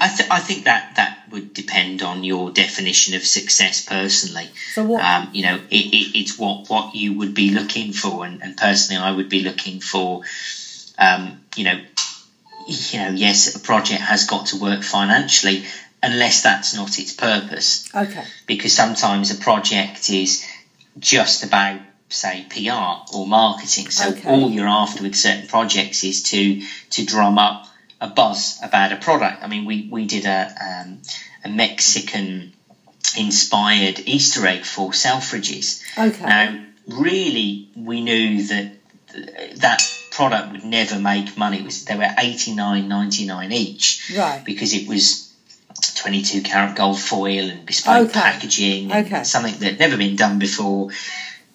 I 0.00 0.08
th- 0.08 0.30
I 0.30 0.40
think 0.40 0.64
that 0.64 0.96
that 0.96 1.18
would 1.30 1.52
depend 1.52 2.02
on 2.02 2.24
your 2.24 2.50
definition 2.50 3.14
of 3.14 3.22
success 3.22 3.84
personally. 3.84 4.48
So 4.72 4.84
what? 4.84 5.02
Um, 5.04 5.28
you 5.32 5.42
know, 5.42 5.56
it, 5.70 5.86
it, 5.92 6.18
it's 6.18 6.38
what 6.38 6.68
what 6.70 6.94
you 6.94 7.12
would 7.18 7.34
be 7.34 7.50
looking 7.50 7.92
for, 7.92 8.24
and, 8.24 8.42
and 8.42 8.56
personally, 8.56 9.02
I 9.02 9.12
would 9.12 9.28
be 9.28 9.42
looking 9.42 9.80
for, 9.80 10.22
um, 10.98 11.40
you 11.54 11.64
know, 11.64 11.78
you 12.66 12.98
know, 12.98 13.10
yes, 13.10 13.54
a 13.54 13.60
project 13.60 14.00
has 14.00 14.24
got 14.26 14.46
to 14.46 14.56
work 14.56 14.82
financially, 14.82 15.64
unless 16.02 16.42
that's 16.42 16.74
not 16.74 16.98
its 16.98 17.12
purpose. 17.12 17.88
okay. 17.94 18.24
because 18.46 18.74
sometimes 18.74 19.30
a 19.30 19.36
project 19.42 20.08
is 20.10 20.46
just 20.98 21.44
about 21.44 21.80
say 22.08 22.44
PR 22.50 23.14
or 23.16 23.26
marketing. 23.26 23.90
So 23.90 24.10
Okay. 24.10 24.28
all 24.28 24.50
you're 24.50 24.66
after 24.66 25.02
with 25.02 25.14
certain 25.14 25.46
projects 25.46 26.02
is 26.04 26.22
to 26.30 26.62
to 26.90 27.04
drum 27.04 27.38
up 27.38 27.66
a 28.00 28.08
buzz 28.08 28.58
about 28.62 28.92
a 28.92 28.96
product. 28.96 29.42
I 29.42 29.46
mean, 29.46 29.64
we 29.64 29.88
we 29.90 30.06
did 30.06 30.26
a 30.26 30.54
um, 30.60 30.98
a 31.44 31.48
Mexican 31.48 32.52
inspired 33.16 34.00
Easter 34.06 34.46
egg 34.46 34.64
for 34.64 34.90
Selfridges. 34.90 35.82
Okay. 35.98 36.24
Now, 36.24 36.64
really, 36.88 37.68
we 37.76 38.00
knew 38.00 38.42
that 38.44 38.72
that 39.56 39.82
product 40.12 40.52
would 40.52 40.64
never 40.64 40.98
make 40.98 41.36
money. 41.36 41.58
It 41.58 41.64
was 41.64 41.84
they 41.84 41.96
were 41.96 42.08
eighty 42.18 42.54
nine 42.54 42.88
ninety 42.88 43.26
nine 43.26 43.52
each 43.52 44.12
Right. 44.16 44.42
because 44.44 44.72
it 44.72 44.88
was 44.88 45.26
22 45.94 46.42
karat 46.42 46.76
gold 46.76 46.98
foil 47.00 47.48
and 47.50 47.64
bespoke 47.64 48.08
Okay. 48.10 48.20
packaging 48.20 48.90
and 48.92 49.06
Okay. 49.06 49.24
something 49.24 49.54
that 49.60 49.70
had 49.72 49.78
never 49.78 49.96
been 49.96 50.16
done 50.16 50.38
before. 50.38 50.90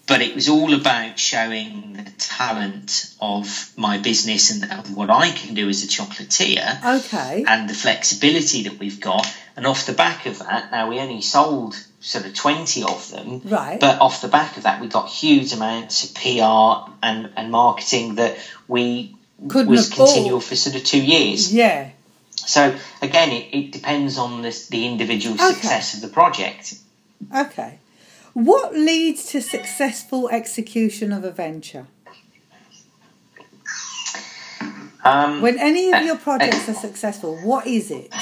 But 0.07 0.21
it 0.21 0.35
was 0.35 0.49
all 0.49 0.73
about 0.73 1.17
showing 1.17 1.93
the 1.93 2.11
talent 2.19 3.11
of 3.19 3.71
my 3.75 3.97
business 3.97 4.51
and, 4.51 4.69
and 4.71 4.95
what 4.95 5.09
I 5.09 5.31
can 5.31 5.55
do 5.55 5.67
as 5.67 5.83
a 5.83 5.87
chocolatier 5.87 6.97
Okay. 6.99 7.43
and 7.47 7.67
the 7.67 7.73
flexibility 7.73 8.63
that 8.63 8.77
we've 8.77 8.99
got. 9.01 9.25
And 9.57 9.65
off 9.65 9.87
the 9.87 9.93
back 9.93 10.25
of 10.27 10.39
that, 10.39 10.71
now 10.71 10.89
we 10.89 10.99
only 10.99 11.21
sold 11.21 11.75
sort 12.01 12.25
of 12.25 12.35
20 12.35 12.83
of 12.83 13.09
them. 13.09 13.41
Right. 13.45 13.79
But 13.79 13.99
off 13.99 14.21
the 14.21 14.27
back 14.27 14.57
of 14.57 14.63
that, 14.63 14.79
we 14.79 14.87
got 14.87 15.09
huge 15.09 15.53
amounts 15.53 16.03
of 16.03 16.13
PR 16.15 16.91
and, 17.01 17.31
and 17.35 17.49
marketing 17.51 18.15
that 18.15 18.37
we 18.67 19.15
Couldn't 19.47 19.71
was 19.71 19.89
afford. 19.91 20.09
continual 20.09 20.39
for 20.39 20.55
sort 20.55 20.75
of 20.75 20.83
two 20.83 21.01
years. 21.03 21.51
Yeah. 21.51 21.89
So 22.35 22.75
again, 23.01 23.31
it, 23.31 23.55
it 23.57 23.71
depends 23.71 24.19
on 24.19 24.43
the, 24.43 24.67
the 24.69 24.85
individual 24.85 25.33
Okay. 25.35 25.51
success 25.53 25.95
of 25.95 26.01
the 26.01 26.09
project. 26.09 26.75
Okay. 27.35 27.79
What 28.35 28.73
leads 28.75 29.27
to 29.27 29.41
successful 29.41 30.27
execution 30.27 31.13
of 31.13 31.23
a 31.23 31.31
venture? 31.31 31.87
Um, 35.05 35.39
When 35.41 35.57
any 35.57 35.87
of 35.87 36.01
Uh, 36.01 36.05
your 36.05 36.17
projects 36.17 36.67
are 36.67 36.73
successful, 36.73 37.37
what 37.37 37.65
is 37.65 37.91
it? 37.91 38.13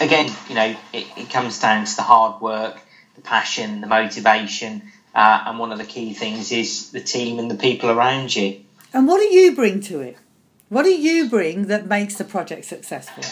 again, 0.00 0.32
you 0.48 0.54
know, 0.54 0.74
it, 0.94 1.06
it 1.18 1.28
comes 1.28 1.60
down 1.60 1.84
to 1.84 1.94
the 1.94 2.00
hard 2.00 2.40
work, 2.40 2.80
the 3.14 3.20
passion, 3.20 3.82
the 3.82 3.86
motivation, 3.86 4.80
uh, 5.14 5.44
and 5.46 5.58
one 5.58 5.72
of 5.72 5.78
the 5.78 5.84
key 5.84 6.14
things 6.14 6.50
is 6.50 6.88
the 6.92 7.00
team 7.02 7.38
and 7.38 7.50
the 7.50 7.56
people 7.56 7.90
around 7.90 8.34
you. 8.34 8.62
And 8.94 9.06
what 9.06 9.18
do 9.18 9.26
you 9.26 9.54
bring 9.54 9.82
to 9.82 10.00
it? 10.00 10.16
What 10.70 10.84
do 10.84 10.90
you 10.90 11.28
bring 11.28 11.66
that 11.66 11.86
makes 11.86 12.14
the 12.14 12.24
project 12.24 12.64
successful? 12.64 13.24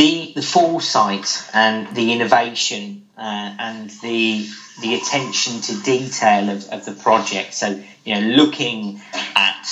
The 0.00 0.32
the 0.34 0.42
foresight 0.42 1.28
and 1.52 1.94
the 1.94 2.12
innovation 2.14 3.02
uh, 3.18 3.54
and 3.58 3.90
the 4.02 4.48
the 4.80 4.94
attention 4.94 5.60
to 5.60 5.82
detail 5.82 6.48
of, 6.48 6.68
of 6.70 6.86
the 6.86 6.92
project. 6.92 7.52
So 7.52 7.78
you 8.04 8.14
know, 8.14 8.20
looking 8.20 9.00
at 9.36 9.66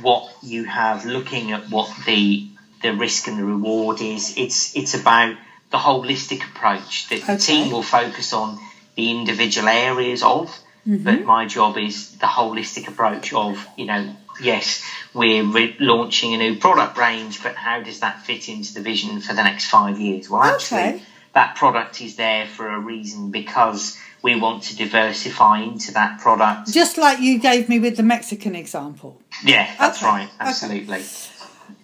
what 0.00 0.32
you 0.42 0.64
have, 0.64 1.04
looking 1.04 1.52
at 1.52 1.70
what 1.70 1.88
the 2.06 2.48
the 2.82 2.92
risk 2.92 3.28
and 3.28 3.38
the 3.38 3.44
reward 3.44 4.00
is. 4.00 4.34
It's 4.36 4.76
it's 4.76 4.94
about 4.94 5.36
the 5.70 5.78
holistic 5.78 6.44
approach 6.44 7.08
that 7.08 7.22
okay. 7.22 7.34
the 7.34 7.38
team 7.38 7.72
will 7.72 7.82
focus 7.82 8.32
on 8.32 8.58
the 8.96 9.10
individual 9.10 9.68
areas 9.68 10.22
of, 10.22 10.48
mm-hmm. 10.86 11.04
but 11.04 11.24
my 11.24 11.46
job 11.46 11.78
is 11.78 12.16
the 12.18 12.26
holistic 12.26 12.88
approach 12.88 13.32
of 13.32 13.66
you 13.76 13.86
know 13.86 14.14
yes 14.40 14.82
we're 15.14 15.44
re- 15.44 15.76
launching 15.78 16.34
a 16.34 16.38
new 16.38 16.56
product 16.56 16.96
range, 16.96 17.42
but 17.42 17.54
how 17.54 17.82
does 17.82 18.00
that 18.00 18.24
fit 18.24 18.48
into 18.48 18.74
the 18.74 18.80
vision 18.80 19.20
for 19.20 19.34
the 19.34 19.42
next 19.42 19.66
five 19.66 19.98
years? 19.98 20.28
Well, 20.30 20.42
actually, 20.42 20.80
okay. 20.80 21.02
that 21.34 21.56
product 21.56 22.00
is 22.00 22.16
there 22.16 22.46
for 22.46 22.68
a 22.68 22.78
reason 22.78 23.30
because 23.30 23.98
we 24.22 24.40
want 24.40 24.62
to 24.64 24.76
diversify 24.76 25.60
into 25.60 25.92
that 25.92 26.20
product. 26.20 26.72
Just 26.72 26.96
like 26.96 27.20
you 27.20 27.38
gave 27.38 27.68
me 27.68 27.78
with 27.78 27.96
the 27.96 28.02
Mexican 28.02 28.54
example. 28.54 29.20
Yeah, 29.44 29.68
that's 29.78 29.98
okay. 29.98 30.06
right. 30.06 30.30
Absolutely. 30.40 30.96
Okay. 30.96 31.06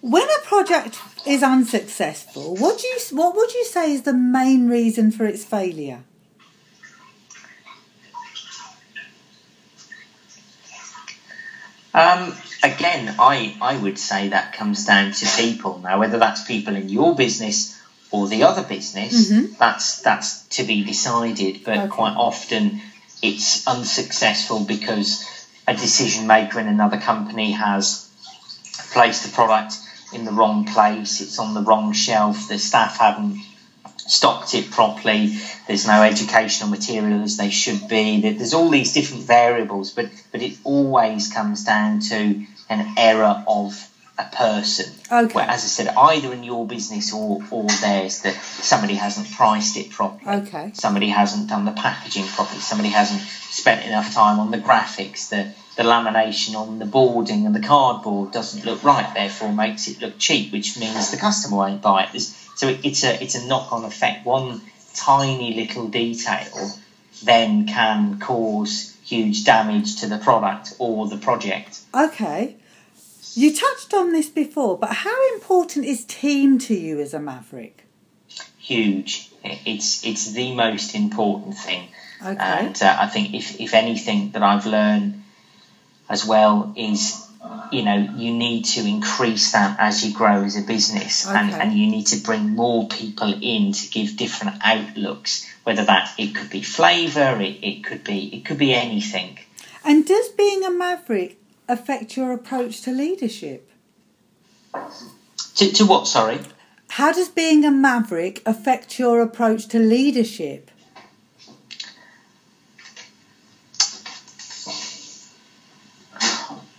When 0.01 0.23
a 0.23 0.41
project 0.45 0.99
is 1.27 1.43
unsuccessful, 1.43 2.55
what 2.55 2.79
do 2.79 2.87
you 2.87 2.99
what 3.11 3.35
would 3.35 3.53
you 3.53 3.65
say 3.65 3.91
is 3.91 4.03
the 4.03 4.13
main 4.13 4.69
reason 4.69 5.11
for 5.11 5.25
its 5.25 5.43
failure? 5.43 6.03
Um, 11.99 12.33
again, 12.63 13.15
I, 13.19 13.55
I 13.61 13.77
would 13.77 13.99
say 13.99 14.29
that 14.29 14.53
comes 14.53 14.85
down 14.85 15.11
to 15.11 15.25
people. 15.37 15.79
Now, 15.79 15.99
whether 15.99 16.17
that's 16.17 16.43
people 16.45 16.75
in 16.75 16.89
your 16.89 17.15
business 17.15 17.77
or 18.11 18.27
the 18.27 18.43
other 18.43 18.63
business, 18.63 19.29
mm-hmm. 19.29 19.53
that's 19.59 20.01
that's 20.01 20.47
to 20.57 20.63
be 20.63 20.83
decided. 20.83 21.63
But 21.63 21.77
okay. 21.77 21.87
quite 21.87 22.15
often, 22.15 22.81
it's 23.21 23.67
unsuccessful 23.67 24.61
because 24.61 25.25
a 25.67 25.73
decision 25.73 26.25
maker 26.25 26.59
in 26.59 26.67
another 26.67 26.97
company 26.97 27.51
has 27.51 28.09
placed 28.91 29.23
the 29.23 29.31
product 29.31 29.75
in 30.13 30.25
the 30.25 30.31
wrong 30.31 30.65
place. 30.65 31.21
It's 31.21 31.37
on 31.37 31.53
the 31.53 31.61
wrong 31.61 31.93
shelf. 31.93 32.47
The 32.47 32.57
staff 32.57 32.97
haven't 32.97 33.37
stocked 34.09 34.53
it 34.55 34.71
properly. 34.71 35.37
There's 35.67 35.87
no 35.87 36.03
educational 36.03 36.69
material 36.69 37.21
as 37.21 37.37
they 37.37 37.49
should 37.49 37.87
be. 37.87 38.21
There's 38.21 38.53
all 38.53 38.69
these 38.69 38.93
different 38.93 39.23
variables, 39.23 39.91
but 39.91 40.09
but 40.31 40.41
it 40.41 40.57
always 40.63 41.31
comes 41.31 41.63
down 41.63 41.99
to 42.01 42.45
an 42.69 42.93
error 42.97 43.43
of 43.47 43.89
a 44.17 44.35
person. 44.35 44.93
Okay. 45.11 45.33
Where, 45.33 45.45
as 45.45 45.63
I 45.63 45.67
said, 45.67 45.87
either 45.95 46.33
in 46.33 46.43
your 46.43 46.67
business 46.67 47.13
or, 47.13 47.41
or 47.51 47.67
theirs, 47.81 48.21
that 48.23 48.35
somebody 48.35 48.95
hasn't 48.95 49.31
priced 49.31 49.77
it 49.77 49.89
properly. 49.91 50.41
Okay. 50.41 50.71
Somebody 50.73 51.09
hasn't 51.09 51.49
done 51.49 51.65
the 51.65 51.71
packaging 51.71 52.25
properly. 52.25 52.59
Somebody 52.59 52.89
hasn't 52.89 53.21
spent 53.21 53.85
enough 53.85 54.13
time 54.13 54.39
on 54.39 54.51
the 54.51 54.57
graphics. 54.57 55.29
The 55.29 55.53
the 55.79 55.85
lamination 55.85 56.55
on 56.55 56.77
the 56.77 56.85
boarding 56.85 57.45
and 57.45 57.55
the 57.55 57.65
cardboard 57.65 58.33
doesn't 58.33 58.65
look 58.65 58.83
right, 58.83 59.13
therefore 59.13 59.53
makes 59.53 59.87
it 59.87 60.01
look 60.01 60.17
cheap, 60.17 60.51
which 60.51 60.77
means 60.77 61.09
the 61.09 61.15
customer 61.15 61.55
won't 61.55 61.81
buy 61.81 62.03
it. 62.03 62.09
There's, 62.11 62.35
so 62.55 62.67
it, 62.67 62.81
it's 62.83 63.05
a 63.05 63.23
it's 63.23 63.35
a 63.35 63.47
knock 63.47 63.71
on 63.71 63.85
effect. 63.85 64.25
One 64.25 64.61
tiny 64.93 65.53
little 65.53 65.87
detail 65.87 66.69
then 67.23 67.65
can 67.65 68.19
cause 68.19 68.93
huge 69.05 69.45
damage 69.45 70.01
to 70.01 70.07
the 70.07 70.17
product 70.17 70.75
or 70.79 71.07
the 71.07 71.15
project. 71.15 71.79
Okay. 71.95 72.57
You 73.35 73.55
touched 73.55 73.93
on 73.93 74.11
this 74.11 74.27
before, 74.27 74.77
but 74.77 74.89
how 74.89 75.33
important 75.33 75.85
is 75.85 76.03
team 76.03 76.59
to 76.59 76.73
you 76.73 76.99
as 76.99 77.13
a 77.13 77.21
maverick? 77.21 77.85
Huge. 78.57 79.31
It's 79.45 80.05
it's 80.05 80.33
the 80.33 80.53
most 80.53 80.93
important 80.93 81.55
thing. 81.55 81.87
Okay. 82.21 82.35
And 82.37 82.83
uh, 82.83 82.97
I 82.99 83.07
think 83.07 83.33
if 83.33 83.61
if 83.61 83.73
anything 83.73 84.31
that 84.31 84.43
I've 84.43 84.65
learned 84.65 85.23
as 86.09 86.25
well 86.25 86.73
is 86.75 87.25
you 87.71 87.83
know 87.83 87.95
you 88.15 88.33
need 88.33 88.63
to 88.63 88.81
increase 88.81 89.53
that 89.53 89.79
as 89.79 90.05
you 90.05 90.13
grow 90.13 90.43
as 90.43 90.57
a 90.57 90.61
business 90.61 91.27
okay. 91.27 91.37
and, 91.37 91.53
and 91.53 91.73
you 91.73 91.87
need 91.87 92.07
to 92.07 92.17
bring 92.17 92.49
more 92.49 92.87
people 92.87 93.33
in 93.41 93.71
to 93.71 93.89
give 93.89 94.17
different 94.17 94.57
outlooks 94.61 95.47
whether 95.63 95.85
that 95.85 96.13
it 96.17 96.35
could 96.35 96.49
be 96.49 96.61
flavor 96.61 97.39
it, 97.39 97.63
it 97.63 97.83
could 97.83 98.03
be 98.03 98.35
it 98.35 98.43
could 98.45 98.57
be 98.57 98.73
anything 98.73 99.37
and 99.83 100.05
does 100.05 100.29
being 100.29 100.65
a 100.65 100.71
maverick 100.71 101.37
affect 101.69 102.17
your 102.17 102.33
approach 102.33 102.81
to 102.81 102.91
leadership? 102.91 103.69
To, 105.55 105.71
to 105.71 105.85
what, 105.85 106.07
sorry? 106.07 106.39
How 106.89 107.13
does 107.13 107.29
being 107.29 107.63
a 107.63 107.71
maverick 107.71 108.41
affect 108.45 108.99
your 108.99 109.21
approach 109.21 109.67
to 109.67 109.79
leadership? 109.79 110.71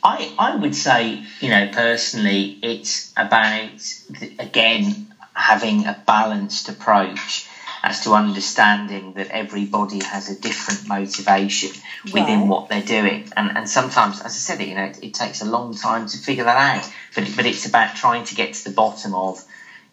I, 0.03 0.33
I 0.39 0.57
would 0.57 0.75
say, 0.75 1.25
you 1.41 1.51
know, 1.51 1.69
personally, 1.73 2.59
it's 2.63 3.13
about, 3.17 3.95
again, 4.39 5.07
having 5.35 5.87
a 5.87 6.03
balanced 6.07 6.69
approach 6.69 7.47
as 7.83 8.01
to 8.01 8.13
understanding 8.13 9.15
that 9.15 9.29
everybody 9.31 10.05
has 10.05 10.29
a 10.29 10.39
different 10.39 10.87
motivation 10.87 11.71
within 12.13 12.41
right. 12.41 12.49
what 12.49 12.69
they're 12.69 12.83
doing. 12.83 13.29
And, 13.37 13.57
and 13.57 13.69
sometimes, 13.69 14.21
as 14.21 14.27
I 14.27 14.29
said, 14.29 14.61
you 14.61 14.75
know, 14.75 14.85
it, 14.85 14.99
it, 15.03 15.15
takes 15.15 15.41
a 15.41 15.47
long 15.47 15.75
time 15.75 16.07
to 16.07 16.19
figure 16.19 16.45
that 16.45 16.57
out. 16.57 16.91
But, 17.15 17.35
but 17.37 17.47
it's 17.47 17.67
about 17.67 17.95
trying 17.95 18.25
to 18.25 18.35
get 18.35 18.53
to 18.55 18.65
the 18.65 18.75
bottom 18.75 19.15
of, 19.15 19.43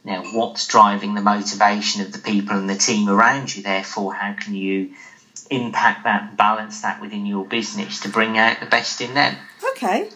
you 0.04 0.12
know, 0.12 0.24
what's 0.34 0.68
driving 0.68 1.14
the 1.14 1.22
motivation 1.22 2.02
of 2.02 2.12
the 2.12 2.20
people 2.20 2.58
and 2.58 2.70
the 2.70 2.76
team 2.76 3.08
around 3.08 3.56
you. 3.56 3.62
Therefore, 3.62 4.14
how 4.14 4.34
can 4.34 4.54
you 4.54 4.90
impact 5.50 6.04
that, 6.04 6.38
balance 6.38 6.82
that 6.82 7.02
within 7.02 7.26
your 7.26 7.46
business 7.46 8.00
to 8.02 8.10
bring 8.10 8.38
out 8.38 8.60
the 8.60 8.66
best 8.66 9.02
in 9.02 9.14
them? 9.14 9.36
Okay. 9.72 10.10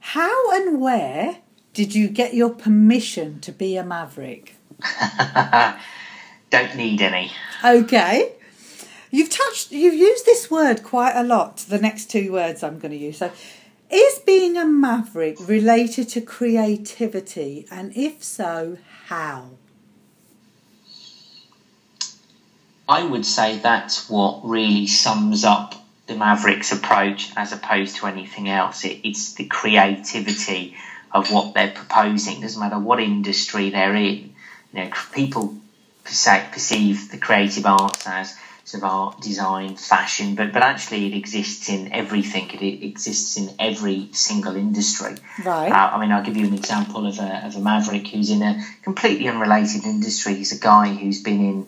How 0.00 0.52
and 0.52 0.80
where 0.80 1.38
did 1.72 1.94
you 1.94 2.08
get 2.08 2.34
your 2.34 2.50
permission 2.50 3.40
to 3.40 3.52
be 3.52 3.76
a 3.76 3.84
maverick? 3.84 4.56
don't 6.50 6.76
need 6.76 7.00
any. 7.02 7.32
Okay. 7.64 8.32
You've 9.10 9.30
touched, 9.30 9.72
you've 9.72 9.94
used 9.94 10.26
this 10.26 10.50
word 10.50 10.82
quite 10.82 11.14
a 11.14 11.22
lot, 11.22 11.58
the 11.58 11.78
next 11.78 12.10
two 12.10 12.32
words 12.32 12.62
I'm 12.62 12.78
going 12.78 12.92
to 12.92 12.98
use. 12.98 13.18
So, 13.18 13.32
is 13.90 14.18
being 14.20 14.56
a 14.56 14.64
maverick 14.64 15.36
related 15.48 16.08
to 16.10 16.20
creativity? 16.20 17.66
And 17.70 17.96
if 17.96 18.22
so, 18.24 18.78
how? 19.06 19.50
I 22.88 23.04
would 23.04 23.26
say 23.26 23.58
that's 23.58 24.08
what 24.08 24.44
really 24.44 24.86
sums 24.86 25.44
up 25.44 25.74
the 26.06 26.16
Mavericks 26.16 26.70
approach 26.70 27.30
as 27.36 27.52
opposed 27.52 27.96
to 27.96 28.06
anything 28.06 28.48
else. 28.48 28.84
It, 28.84 29.00
it's 29.02 29.34
the 29.34 29.46
creativity 29.46 30.76
of 31.12 31.32
what 31.32 31.54
they're 31.54 31.72
proposing. 31.72 32.38
It 32.38 32.42
Doesn't 32.42 32.60
matter 32.60 32.78
what 32.78 33.00
industry 33.00 33.70
they're 33.70 33.94
in. 33.94 34.34
You 34.72 34.84
know, 34.84 34.90
people 35.12 35.56
perceive 36.04 37.10
the 37.10 37.18
creative 37.18 37.66
arts 37.66 38.06
as 38.06 38.36
sort 38.64 38.82
of 38.82 38.90
art, 38.90 39.20
design, 39.20 39.76
fashion, 39.76 40.34
but 40.34 40.52
but 40.52 40.62
actually 40.62 41.06
it 41.06 41.16
exists 41.16 41.68
in 41.68 41.92
everything. 41.92 42.50
It, 42.50 42.84
exists 42.84 43.36
in 43.36 43.54
every 43.58 44.08
single 44.12 44.56
industry. 44.56 45.14
Right. 45.44 45.70
Uh, 45.70 45.90
I 45.94 46.00
mean, 46.00 46.12
I'll 46.12 46.24
give 46.24 46.36
you 46.36 46.46
an 46.46 46.54
example 46.54 47.06
of 47.06 47.18
a, 47.18 47.46
of 47.46 47.56
a 47.56 47.60
maverick 47.60 48.08
who's 48.08 48.30
in 48.30 48.42
a 48.42 48.62
completely 48.82 49.28
unrelated 49.28 49.84
industry. 49.84 50.34
He's 50.34 50.52
a 50.52 50.60
guy 50.60 50.94
who's 50.94 51.22
been 51.22 51.40
in 51.40 51.66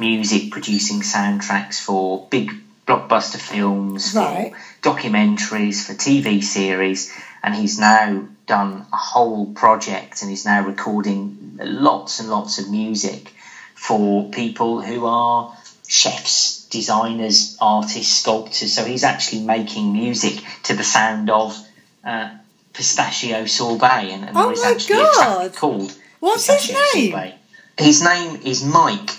music, 0.00 0.50
producing 0.50 1.00
soundtracks 1.00 1.80
for 1.80 2.26
big 2.30 2.52
blockbuster 2.86 3.38
films, 3.38 4.14
right. 4.14 4.52
for 4.82 4.90
documentaries, 4.90 5.84
for 5.84 5.94
TV 5.94 6.42
series, 6.42 7.12
and 7.42 7.54
he's 7.54 7.78
now 7.78 8.26
done 8.46 8.86
a 8.92 8.96
whole 8.96 9.52
project 9.52 10.22
and 10.22 10.30
he's 10.30 10.44
now 10.44 10.64
recording 10.64 11.58
lots 11.60 12.20
and 12.20 12.30
lots 12.30 12.58
of 12.58 12.70
music 12.70 13.32
for 13.74 14.30
people 14.30 14.80
who 14.80 15.04
are 15.06 15.56
chefs, 15.88 16.66
designers, 16.68 17.56
artists, 17.60 18.20
sculptors. 18.20 18.72
So 18.72 18.84
he's 18.84 19.04
actually 19.04 19.42
making 19.42 19.92
music 19.92 20.42
to 20.64 20.74
the 20.74 20.84
sound 20.84 21.30
of 21.30 21.56
uh, 22.04 22.30
pistachio 22.72 23.46
sorbet, 23.46 24.10
and, 24.12 24.24
and 24.24 24.36
oh 24.36 24.44
there 24.44 24.52
is 24.52 24.64
actually 24.64 24.96
God. 24.96 25.46
a 25.46 25.48
track 25.48 25.56
called 25.56 25.96
What's 26.20 26.46
his 26.46 26.70
name? 26.94 27.12
Sorbet. 27.12 27.34
His 27.78 28.02
name 28.02 28.40
is 28.44 28.64
Mike. 28.64 29.10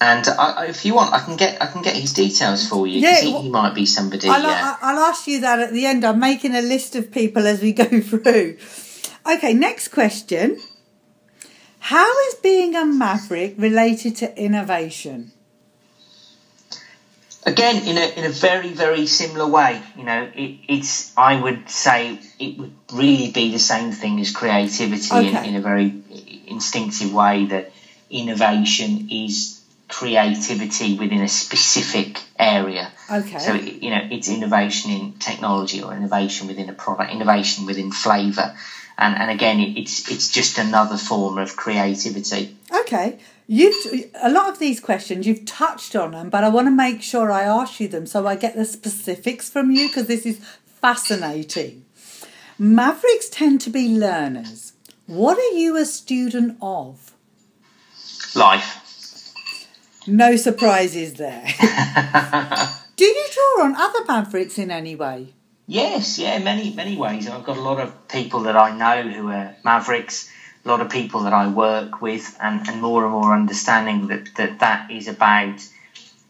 And 0.00 0.26
I, 0.26 0.66
if 0.66 0.84
you 0.84 0.94
want, 0.94 1.14
I 1.14 1.20
can 1.20 1.36
get 1.36 1.62
I 1.62 1.66
can 1.66 1.82
get 1.82 1.94
his 1.94 2.12
details 2.12 2.68
for 2.68 2.86
you. 2.86 3.00
Yeah, 3.00 3.20
he, 3.20 3.42
he, 3.42 3.48
might 3.48 3.74
be 3.74 3.86
somebody. 3.86 4.28
I'll, 4.28 4.42
yeah. 4.42 4.76
I'll 4.82 4.98
ask 4.98 5.26
you 5.26 5.40
that 5.40 5.60
at 5.60 5.72
the 5.72 5.86
end. 5.86 6.04
I'm 6.04 6.18
making 6.18 6.54
a 6.54 6.62
list 6.62 6.96
of 6.96 7.12
people 7.12 7.46
as 7.46 7.62
we 7.62 7.72
go 7.72 7.84
through. 8.00 8.58
Okay, 9.26 9.54
next 9.54 9.88
question. 9.88 10.58
How 11.78 12.10
is 12.28 12.34
being 12.36 12.74
a 12.74 12.84
maverick 12.84 13.54
related 13.56 14.16
to 14.16 14.36
innovation? 14.42 15.32
Again, 17.46 17.86
in 17.86 17.96
a 17.96 18.18
in 18.18 18.24
a 18.24 18.30
very 18.30 18.70
very 18.70 19.06
similar 19.06 19.46
way, 19.46 19.80
you 19.96 20.04
know, 20.04 20.28
it, 20.34 20.58
it's 20.66 21.16
I 21.16 21.40
would 21.40 21.70
say 21.70 22.18
it 22.40 22.58
would 22.58 22.74
really 22.92 23.30
be 23.30 23.52
the 23.52 23.58
same 23.58 23.92
thing 23.92 24.18
as 24.18 24.32
creativity 24.32 25.14
Okay. 25.14 25.28
in, 25.28 25.54
in 25.54 25.56
a 25.56 25.60
very 25.60 25.94
instinctive 26.46 27.12
way 27.12 27.46
that 27.46 27.70
innovation 28.10 29.08
is 29.10 29.53
creativity 29.94 30.98
within 30.98 31.20
a 31.20 31.28
specific 31.28 32.20
area. 32.36 32.90
Okay. 33.08 33.38
So 33.38 33.54
you 33.54 33.90
know, 33.90 34.08
it's 34.10 34.28
innovation 34.28 34.90
in 34.90 35.12
technology 35.14 35.82
or 35.82 35.94
innovation 35.94 36.48
within 36.48 36.68
a 36.68 36.72
product, 36.72 37.12
innovation 37.12 37.64
within 37.64 37.92
flavour, 37.92 38.56
and 38.98 39.16
and 39.16 39.30
again, 39.30 39.60
it's 39.60 40.10
it's 40.10 40.28
just 40.30 40.58
another 40.58 40.96
form 40.96 41.38
of 41.38 41.54
creativity. 41.54 42.56
Okay, 42.80 43.20
you've 43.46 44.10
a 44.20 44.30
lot 44.30 44.48
of 44.48 44.58
these 44.58 44.80
questions 44.80 45.28
you've 45.28 45.44
touched 45.44 45.94
on 45.94 46.10
them, 46.10 46.28
but 46.28 46.42
I 46.42 46.48
want 46.48 46.66
to 46.66 46.72
make 46.72 47.00
sure 47.00 47.30
I 47.30 47.44
ask 47.44 47.78
you 47.78 47.86
them 47.86 48.06
so 48.06 48.26
I 48.26 48.34
get 48.34 48.56
the 48.56 48.64
specifics 48.64 49.48
from 49.48 49.70
you 49.70 49.86
because 49.88 50.08
this 50.08 50.26
is 50.26 50.40
fascinating. 50.64 51.84
Mavericks 52.58 53.28
tend 53.28 53.60
to 53.60 53.70
be 53.70 53.96
learners. 53.96 54.72
What 55.06 55.38
are 55.38 55.56
you 55.56 55.76
a 55.76 55.84
student 55.84 56.56
of? 56.60 57.12
Life. 58.34 58.83
No 60.06 60.36
surprises 60.36 61.14
there. 61.14 61.44
Do 62.96 63.04
you 63.04 63.24
draw 63.32 63.64
on 63.64 63.74
other 63.76 64.04
mavericks 64.06 64.58
in 64.58 64.70
any 64.70 64.94
way? 64.94 65.34
Yes, 65.66 66.18
yeah, 66.18 66.38
many 66.38 66.74
many 66.74 66.96
ways. 66.96 67.28
I've 67.28 67.44
got 67.44 67.56
a 67.56 67.62
lot 67.62 67.80
of 67.80 68.08
people 68.08 68.40
that 68.40 68.56
I 68.56 68.76
know 68.76 69.08
who 69.10 69.28
are 69.30 69.56
mavericks, 69.64 70.30
a 70.64 70.68
lot 70.68 70.80
of 70.80 70.90
people 70.90 71.20
that 71.20 71.32
I 71.32 71.48
work 71.48 72.02
with, 72.02 72.36
and, 72.40 72.68
and 72.68 72.82
more 72.82 73.02
and 73.04 73.12
more 73.12 73.32
understanding 73.32 74.08
that 74.08 74.34
that, 74.36 74.60
that 74.60 74.90
is 74.90 75.08
about 75.08 75.66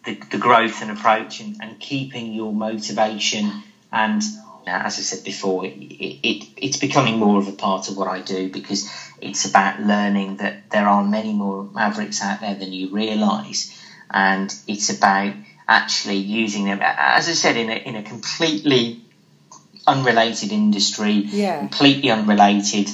the, 0.05 0.15
the 0.31 0.39
growth 0.39 0.83
and 0.83 0.91
approach 0.91 1.41
and, 1.41 1.57
and 1.61 1.81
keeping 1.81 2.33
your 2.33 2.53
motivation. 2.53 3.51
And 3.93 4.23
as 4.67 4.99
I 4.99 5.03
said 5.03 5.25
before, 5.25 5.65
it, 5.65 5.71
it, 5.77 6.49
it's 6.57 6.77
becoming 6.77 7.19
more 7.19 7.39
of 7.39 7.49
a 7.49 7.53
part 7.53 7.89
of 7.89 7.97
what 7.97 8.09
I 8.09 8.21
do 8.21 8.49
because 8.49 8.89
it's 9.21 9.45
about 9.45 9.81
learning 9.81 10.37
that 10.37 10.71
there 10.71 10.89
are 10.89 11.03
many 11.05 11.33
more 11.35 11.65
mavericks 11.73 12.23
out 12.23 12.41
there 12.41 12.55
than 12.55 12.73
you 12.73 12.89
realise, 12.89 13.71
and 14.11 14.55
it's 14.67 14.91
about 14.91 15.35
actually 15.69 16.17
using 16.17 16.65
them. 16.65 16.81
As 16.83 17.29
I 17.29 17.33
said, 17.33 17.57
in 17.57 17.71
a, 17.71 17.75
in 17.75 17.97
a 17.97 18.03
completely 18.03 18.99
unrelated 19.87 20.53
industry, 20.53 21.27
Yeah. 21.31 21.59
completely 21.59 22.11
unrelated 22.11 22.91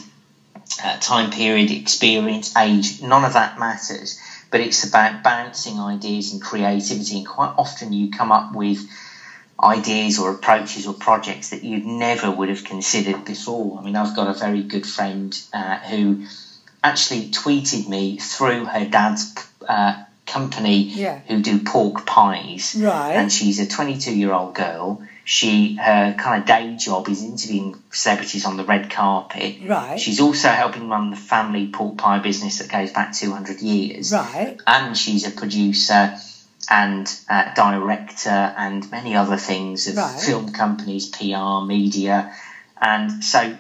uh, 0.83 0.97
time 0.99 1.31
period, 1.31 1.71
experience, 1.71 2.57
age, 2.57 3.01
none 3.01 3.25
of 3.25 3.33
that 3.35 3.59
matters. 3.59 4.19
But 4.51 4.61
it's 4.61 4.85
about 4.85 5.23
bouncing 5.23 5.79
ideas 5.81 6.33
and 6.33 6.41
creativity, 6.41 7.19
and 7.19 7.27
quite 7.27 7.53
often 7.57 7.93
you 7.93 8.11
come 8.11 8.33
up 8.33 8.53
with 8.53 8.79
ideas 9.63 10.19
or 10.19 10.31
approaches 10.31 10.87
or 10.87 10.95
projects 10.95 11.51
that 11.51 11.63
you 11.63 11.79
never 11.81 12.31
would 12.31 12.49
have 12.49 12.65
considered 12.65 13.25
before. 13.25 13.79
I 13.79 13.83
mean, 13.83 13.97
I've 13.97 14.17
got 14.17 14.29
a 14.29 14.33
very 14.39 14.63
good 14.63 14.87
friend 14.87 15.39
uh, 15.53 15.77
who 15.79 16.25
actually 16.83 17.31
tweeted 17.31 17.87
me 17.89 18.17
through 18.19 18.65
her 18.65 18.87
dad's 18.87 19.35
uh, 19.69 20.03
company 20.27 20.85
Yeah. 20.85 21.19
who 21.27 21.43
do 21.43 21.59
pork 21.59 22.07
pies 22.07 22.75
Right. 22.79 23.13
and 23.17 23.31
she's 23.31 23.59
a 23.61 23.67
22 23.67 24.15
year 24.15 24.33
old 24.33 24.55
girl. 24.55 25.03
She 25.25 25.75
her 25.77 26.15
kind 26.19 26.41
of 26.41 26.47
day 26.47 26.77
job 26.77 27.09
is 27.09 27.23
interviewing 27.23 27.77
celebrities 27.93 28.45
on 28.47 28.57
the 28.57 28.65
red 28.65 28.91
carpet. 28.91 29.57
Right. 29.65 30.01
She's 30.01 30.19
also 30.21 30.49
helping 30.49 30.89
run 30.89 31.11
the 31.11 31.17
family 31.17 31.69
pork 31.69 31.99
pie 31.99 32.19
business 32.19 32.59
that 32.59 32.69
goes 32.71 32.91
back 32.93 33.13
200 33.13 33.61
years. 33.61 34.13
Right. 34.13 34.57
And 34.67 34.97
she's 34.97 35.27
a 35.27 35.31
producer 35.31 36.17
and 36.69 37.13
uh, 37.29 37.53
director 37.55 38.29
and 38.31 38.91
many 38.91 39.17
other 39.17 39.37
things 39.37 39.87
of 39.87 39.97
Right. 39.97 40.21
film 40.21 40.53
companies, 40.53 41.09
PR, 41.09 41.65
media, 41.65 42.33
and 42.81 43.25
so 43.25 43.57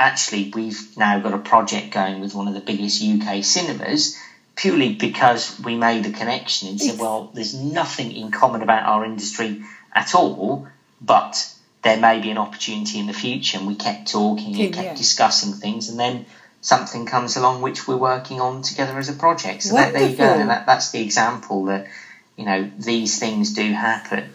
actually 0.00 0.50
we've 0.54 0.96
now 0.96 1.18
got 1.18 1.34
a 1.34 1.38
project 1.38 1.90
going 1.92 2.20
with 2.20 2.34
one 2.34 2.46
of 2.48 2.54
the 2.54 2.60
biggest 2.60 3.02
UK 3.02 3.42
cinemas 3.42 4.16
purely 4.54 4.94
because 4.94 5.58
we 5.60 5.76
made 5.76 6.04
a 6.06 6.10
connection 6.10 6.68
and 6.68 6.80
said, 6.80 6.98
well, 6.98 7.30
there's 7.32 7.54
nothing 7.54 8.10
in 8.12 8.30
common 8.30 8.60
about 8.62 8.84
our 8.86 9.04
industry 9.04 9.62
at 9.92 10.14
all, 10.14 10.66
but 11.00 11.48
there 11.82 11.96
may 11.96 12.20
be 12.20 12.30
an 12.30 12.38
opportunity 12.38 12.98
in 12.98 13.06
the 13.06 13.12
future. 13.12 13.56
And 13.58 13.66
we 13.68 13.76
kept 13.76 14.10
talking 14.10 14.54
Yeah, 14.56 14.64
and 14.66 14.74
kept 14.74 14.86
yeah. 14.86 14.94
discussing 14.94 15.52
things, 15.52 15.88
and 15.88 15.98
then 15.98 16.26
something 16.60 17.06
comes 17.06 17.36
along 17.36 17.62
which 17.62 17.86
we're 17.86 17.96
working 17.96 18.40
on 18.40 18.62
together 18.62 18.98
as 18.98 19.08
a 19.08 19.12
project. 19.12 19.62
So 19.62 19.74
that, 19.76 19.92
there 19.92 20.08
you 20.08 20.16
go. 20.16 20.24
And 20.24 20.50
that, 20.50 20.66
that's 20.66 20.90
the 20.90 21.00
example 21.02 21.66
that, 21.66 21.86
you 22.38 22.44
know, 22.46 22.70
these 22.78 23.18
things 23.18 23.52
do 23.52 23.72
happen. 23.72 24.30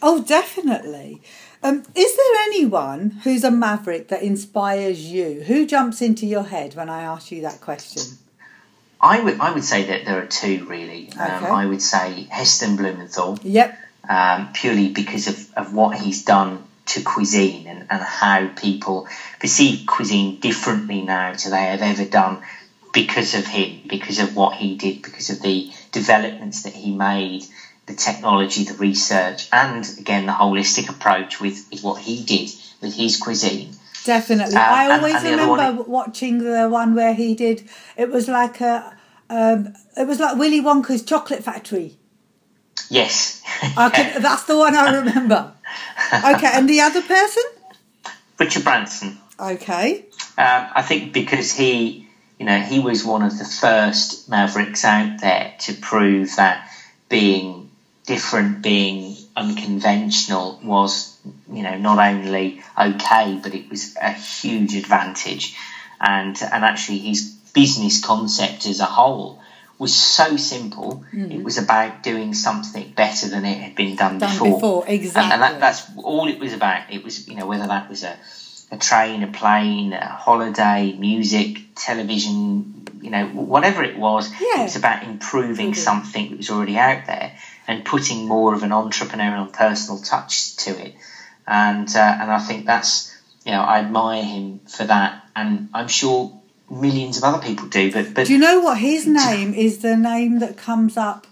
Oh, 0.00 0.22
definitely. 0.22 1.20
Um, 1.62 1.82
is 1.94 2.16
there 2.16 2.34
anyone 2.44 3.10
who's 3.24 3.42
a 3.44 3.50
maverick 3.50 4.08
that 4.08 4.22
inspires 4.22 5.00
you? 5.06 5.42
Who 5.44 5.66
jumps 5.66 6.02
into 6.02 6.26
your 6.26 6.44
head 6.44 6.74
when 6.74 6.88
I 6.88 7.02
ask 7.02 7.32
you 7.32 7.40
that 7.42 7.60
question? 7.60 8.02
I 9.00 9.20
would, 9.20 9.40
I 9.40 9.52
would 9.52 9.64
say 9.64 9.84
that 9.86 10.04
there 10.04 10.22
are 10.22 10.26
two 10.26 10.66
really. 10.66 11.10
Um, 11.18 11.44
Okay. 11.44 11.46
I 11.52 11.66
would 11.66 11.82
say 11.82 12.26
Heston 12.30 12.76
Blumenthal. 12.76 13.38
Yep. 13.42 13.78
um, 14.08 14.52
purely 14.52 14.88
because 14.90 15.28
of, 15.28 15.52
of 15.54 15.72
what 15.74 15.96
he's 15.96 16.24
done 16.24 16.62
to 16.86 17.02
cuisine 17.02 17.66
and, 17.68 17.86
and 17.88 18.02
how 18.02 18.48
people 18.48 19.06
perceive 19.40 19.86
cuisine 19.86 20.40
differently 20.40 21.02
now 21.02 21.32
to 21.32 21.50
they 21.50 21.66
have 21.66 21.82
ever 21.82 22.04
done 22.04 22.42
because 22.92 23.34
of 23.34 23.46
him, 23.46 23.80
because 23.88 24.18
of 24.18 24.34
what 24.36 24.54
he 24.56 24.76
did, 24.76 25.00
because 25.02 25.30
of 25.30 25.40
the 25.40 25.70
developments 25.92 26.62
that 26.64 26.72
he 26.72 26.94
made, 26.94 27.44
the 27.86 27.94
technology, 27.94 28.64
the 28.64 28.74
research, 28.74 29.48
and 29.52 29.88
again 29.98 30.26
the 30.26 30.32
holistic 30.32 30.88
approach 30.88 31.40
with, 31.40 31.66
with 31.70 31.82
what 31.82 32.00
he 32.00 32.22
did 32.24 32.50
with 32.80 32.94
his 32.94 33.16
cuisine. 33.16 33.70
Definitely. 34.04 34.56
Um, 34.56 34.62
I 34.62 34.84
and- 34.84 34.92
always 34.92 35.14
and 35.22 35.38
the 35.38 35.46
one- 35.46 35.58
remember 35.58 35.82
watching 35.84 36.38
the 36.38 36.68
one 36.68 36.94
where 36.94 37.14
he 37.14 37.34
did. 37.34 37.68
It 37.96 38.10
was 38.10 38.28
like 38.28 38.60
a. 38.60 38.96
Um, 39.30 39.72
it 39.96 40.06
was 40.06 40.20
like 40.20 40.36
Willy 40.36 40.60
Wonka's 40.60 41.02
chocolate 41.02 41.42
factory. 41.42 41.96
Yes. 42.90 43.40
I 43.76 43.88
can, 43.88 44.20
that's 44.26 44.44
the 44.44 44.56
one 44.58 44.74
I 44.74 44.94
remember. 44.98 45.52
Okay, 46.12 46.50
and 46.52 46.68
the 46.68 46.80
other 46.80 47.00
person? 47.00 47.42
Richard 48.38 48.64
Branson. 48.64 49.18
Okay. 49.40 50.04
Um, 50.36 50.66
I 50.74 50.82
think 50.82 51.14
because 51.14 51.52
he, 51.54 52.01
you 52.42 52.46
know, 52.46 52.58
he 52.58 52.80
was 52.80 53.04
one 53.04 53.22
of 53.22 53.38
the 53.38 53.44
first 53.44 54.28
mavericks 54.28 54.84
out 54.84 55.20
there 55.20 55.54
to 55.60 55.74
prove 55.74 56.34
that 56.34 56.68
being 57.08 57.70
different, 58.04 58.62
being 58.62 59.14
unconventional 59.36 60.58
was, 60.64 61.16
you 61.48 61.62
know, 61.62 61.78
not 61.78 62.00
only 62.00 62.60
okay, 62.76 63.38
but 63.40 63.54
it 63.54 63.70
was 63.70 63.94
a 63.94 64.10
huge 64.10 64.74
advantage. 64.74 65.56
And 66.00 66.36
and 66.42 66.64
actually, 66.64 66.98
his 66.98 67.30
business 67.54 68.04
concept 68.04 68.66
as 68.66 68.80
a 68.80 68.86
whole 68.86 69.40
was 69.78 69.94
so 69.94 70.36
simple. 70.36 71.04
Mm-hmm. 71.14 71.30
It 71.30 71.44
was 71.44 71.58
about 71.58 72.02
doing 72.02 72.34
something 72.34 72.90
better 72.96 73.28
than 73.28 73.44
it 73.44 73.58
had 73.58 73.76
been 73.76 73.94
done, 73.94 74.18
Done 74.18 74.32
before. 74.32 74.54
before, 74.56 74.84
And- 74.88 74.94
exactly. 74.94 75.32
And, 75.32 75.42
that, 75.42 75.60
that's 75.60 75.86
all 75.96 76.26
it 76.26 76.40
was 76.40 76.52
about. 76.52 76.92
It 76.92 77.04
was, 77.04 77.28
you 77.28 77.36
know, 77.36 77.46
whether 77.46 77.68
that 77.68 77.88
was 77.88 78.02
a, 78.02 78.16
a 78.72 78.76
train, 78.78 79.22
a 79.22 79.26
plane, 79.26 79.92
a 79.92 80.08
holiday, 80.08 80.96
music, 80.98 81.58
television, 81.74 82.86
you 83.02 83.10
know, 83.10 83.26
whatever 83.26 83.84
it 83.84 83.98
was, 83.98 84.30
Yeah. 84.40 84.60
it 84.60 84.62
was 84.64 84.76
about 84.76 85.02
improving 85.04 85.72
Mhm. 85.72 85.76
something 85.76 86.30
that 86.30 86.38
was 86.38 86.50
already 86.50 86.78
out 86.78 87.04
there 87.06 87.32
and 87.68 87.84
putting 87.84 88.26
more 88.26 88.54
of 88.54 88.62
an 88.62 88.70
entrepreneurial 88.70 89.42
and 89.42 89.52
personal 89.52 90.00
touch 90.00 90.56
to 90.56 90.70
it. 90.70 90.94
And 91.46 91.88
uh, 91.94 92.16
and 92.20 92.30
I 92.32 92.38
think 92.38 92.64
that's, 92.66 93.14
you 93.44 93.52
know, 93.52 93.60
I 93.62 93.78
admire 93.80 94.22
him 94.22 94.60
for 94.66 94.84
that, 94.84 95.20
and 95.36 95.68
I'm 95.74 95.88
sure 95.88 96.32
millions 96.70 97.18
of 97.18 97.24
other 97.24 97.38
people 97.46 97.66
do. 97.68 97.92
But 97.92 98.14
but 98.14 98.26
Do 98.26 98.32
you 98.32 98.38
know 98.38 98.60
what 98.60 98.78
his 98.78 99.06
name 99.24 99.52
is? 99.52 99.78
The 99.78 99.96
name 99.96 100.38
that 100.38 100.56
comes 100.56 100.96
up. 100.96 101.26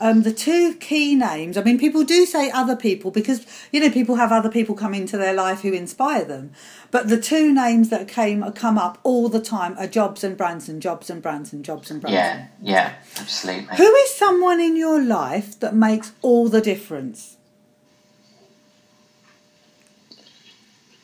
Um, 0.00 0.22
the 0.22 0.32
two 0.32 0.74
key 0.74 1.14
names. 1.14 1.56
I 1.56 1.62
mean, 1.62 1.78
people 1.78 2.04
do 2.04 2.26
say 2.26 2.50
other 2.50 2.76
people 2.76 3.10
because 3.10 3.46
you 3.72 3.80
know 3.80 3.90
people 3.90 4.16
have 4.16 4.32
other 4.32 4.50
people 4.50 4.74
come 4.74 4.94
into 4.94 5.16
their 5.16 5.34
life 5.34 5.60
who 5.60 5.72
inspire 5.72 6.24
them. 6.24 6.52
But 6.90 7.08
the 7.08 7.20
two 7.20 7.52
names 7.52 7.90
that 7.90 8.08
came 8.08 8.42
come 8.52 8.78
up 8.78 8.98
all 9.02 9.28
the 9.28 9.40
time 9.40 9.76
are 9.78 9.86
Jobs 9.86 10.24
and 10.24 10.36
Branson. 10.36 10.80
Jobs 10.80 11.10
and 11.10 11.22
Branson. 11.22 11.62
Jobs 11.62 11.90
and 11.90 12.00
Branson. 12.00 12.48
yeah, 12.60 12.72
yeah, 12.72 12.94
absolutely. 13.18 13.76
Who 13.76 13.94
is 13.94 14.14
someone 14.14 14.60
in 14.60 14.76
your 14.76 15.02
life 15.02 15.58
that 15.60 15.74
makes 15.74 16.12
all 16.22 16.48
the 16.48 16.60
difference? 16.60 17.36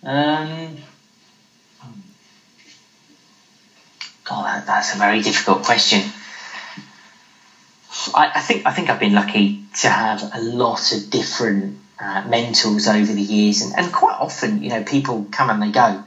Um, 0.03 0.79
God, 4.25 4.63
that's 4.67 4.95
a 4.95 4.99
very 4.99 5.21
difficult 5.23 5.65
question. 5.65 6.01
I, 8.15 8.33
I 8.37 8.41
think 8.41 8.67
I 8.67 8.73
think 8.73 8.91
I've 8.91 8.99
been 9.01 9.15
lucky 9.15 9.61
to 9.77 9.89
have 9.89 10.23
a 10.35 10.41
lot 10.41 10.93
of 10.93 11.11
different 11.11 11.77
uh, 11.99 12.23
mentors 12.27 12.89
over 12.89 13.13
the 13.13 13.21
years, 13.21 13.63
and, 13.63 13.77
and 13.77 13.93
quite 13.93 14.17
often, 14.19 14.63
you 14.63 14.71
know, 14.71 14.83
people 14.83 15.27
come 15.31 15.51
and 15.51 15.63
they 15.63 15.71
go, 15.71 16.03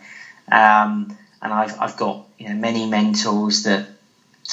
um, 0.51 1.11
and 1.41 1.53
I've 1.53 1.75
I've 1.79 1.97
got 1.97 2.23
you 2.37 2.49
know 2.49 2.55
many 2.55 2.87
mentors 2.87 3.63
that 3.63 3.85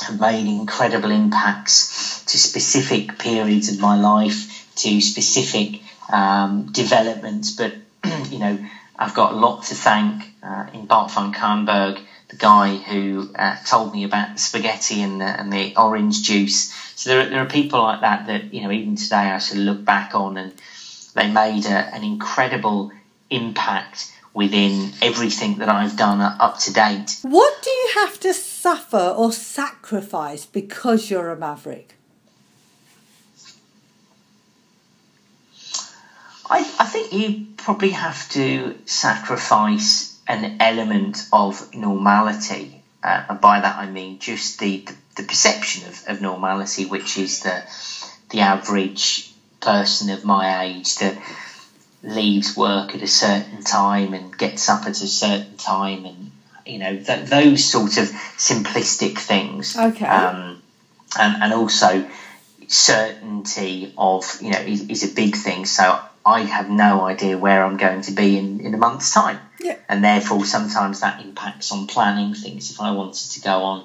have 0.07 0.21
made 0.21 0.47
incredible 0.47 1.11
impacts 1.11 2.23
to 2.25 2.39
specific 2.39 3.19
periods 3.19 3.69
of 3.69 3.81
my 3.81 3.97
life, 3.97 4.67
to 4.77 5.01
specific 5.01 5.81
um, 6.13 6.67
developments. 6.67 7.51
But 7.51 7.73
you 8.31 8.39
know, 8.39 8.59
I've 8.99 9.15
got 9.15 9.33
a 9.33 9.35
lot 9.35 9.65
to 9.65 9.75
thank 9.75 10.31
uh, 10.43 10.67
in 10.73 10.85
Bart 10.85 11.11
van 11.13 11.33
Kaamberg, 11.33 12.01
the 12.31 12.37
guy 12.37 12.77
who 12.77 13.29
uh, 13.35 13.57
told 13.67 13.93
me 13.93 14.05
about 14.05 14.35
the 14.35 14.41
spaghetti 14.41 15.03
and 15.03 15.21
the, 15.21 15.25
and 15.25 15.53
the 15.53 15.77
orange 15.77 16.23
juice. 16.23 16.73
So 16.95 17.11
there, 17.11 17.29
there 17.29 17.43
are 17.43 17.49
people 17.49 17.81
like 17.83 18.01
that 18.03 18.27
that 18.29 18.55
you 18.55 18.63
know 18.63 18.71
even 18.71 18.97
today 18.97 19.17
I 19.17 19.39
sort 19.39 19.59
of 19.59 19.65
look 19.65 19.85
back 19.85 20.15
on 20.15 20.37
and 20.37 20.55
they 21.15 21.31
made 21.31 21.67
a, 21.67 21.95
an 21.95 22.05
incredible 22.05 22.93
impact 23.31 24.13
within 24.33 24.93
everything 25.03 25.59
that 25.59 25.69
I've 25.69 25.97
done 25.97 26.21
up 26.21 26.59
to 26.61 26.73
date. 26.73 27.19
What 27.23 27.63
do 27.63 27.71
you 27.71 27.91
have 27.95 28.21
to 28.21 28.33
suffer 28.33 29.15
or 29.17 29.33
sacrifice 29.33 30.47
because 30.47 31.11
you're 31.11 31.31
a 31.31 31.37
maverick? 31.37 31.95
I, 36.49 36.59
I 36.79 36.85
think 36.87 37.13
you 37.13 37.47
probably 37.57 37.91
have 37.91 38.29
to 38.31 38.77
sacrifice 38.85 40.10
an 40.31 40.57
element 40.61 41.27
of 41.33 41.75
normality. 41.75 42.83
Uh, 43.03 43.23
and 43.29 43.41
by 43.41 43.61
that 43.61 43.77
I 43.77 43.87
mean 43.91 44.19
just 44.19 44.61
the, 44.61 44.79
the, 44.79 44.95
the 45.17 45.23
perception 45.25 45.89
of, 45.89 46.03
of 46.07 46.21
normality, 46.23 46.87
which 46.87 47.19
is 47.19 47.41
the, 47.41 47.63
the 48.31 48.41
average 48.41 49.33
person 49.61 50.11
of 50.11 50.25
my 50.25 50.63
age 50.65 50.97
that 50.97 51.17
leaves 52.03 52.57
work 52.57 52.95
at 52.95 53.03
a 53.03 53.07
certain 53.07 53.63
time 53.63 54.15
and 54.15 54.37
gets 54.37 54.69
up 54.69 54.83
at 54.83 55.01
a 55.03 55.07
certain 55.07 55.57
time 55.57 56.07
and 56.07 56.31
you 56.65 56.79
know 56.79 56.97
th- 56.97 57.29
those 57.29 57.63
sort 57.63 57.99
of 57.99 58.07
simplistic 58.39 59.19
things 59.19 59.77
okay 59.77 60.07
um, 60.07 60.63
and, 61.19 61.43
and 61.43 61.53
also 61.53 62.09
certainty 62.69 63.93
of 63.99 64.41
you 64.41 64.51
know 64.51 64.61
is, 64.61 64.89
is 64.89 65.03
a 65.03 65.15
big 65.15 65.37
thing 65.37 65.67
so 65.67 66.01
I 66.25 66.43
have 66.43 66.69
no 66.69 67.03
idea 67.05 67.39
where 67.39 67.65
I'm 67.65 67.77
going 67.77 68.03
to 68.03 68.13
be 68.13 68.37
in, 68.39 68.61
in 68.61 68.75
a 68.75 68.79
month's 68.79 69.13
time. 69.13 69.39
Yeah. 69.63 69.77
and 69.91 70.03
therefore 70.03 70.45
sometimes 70.47 71.01
that 71.01 71.21
impacts 71.23 71.71
on 71.71 71.87
planning 71.87 72.33
things. 72.35 72.71
If 72.71 72.81
I 72.81 72.93
wanted 72.93 73.31
to 73.33 73.41
go 73.43 73.63
on 73.63 73.85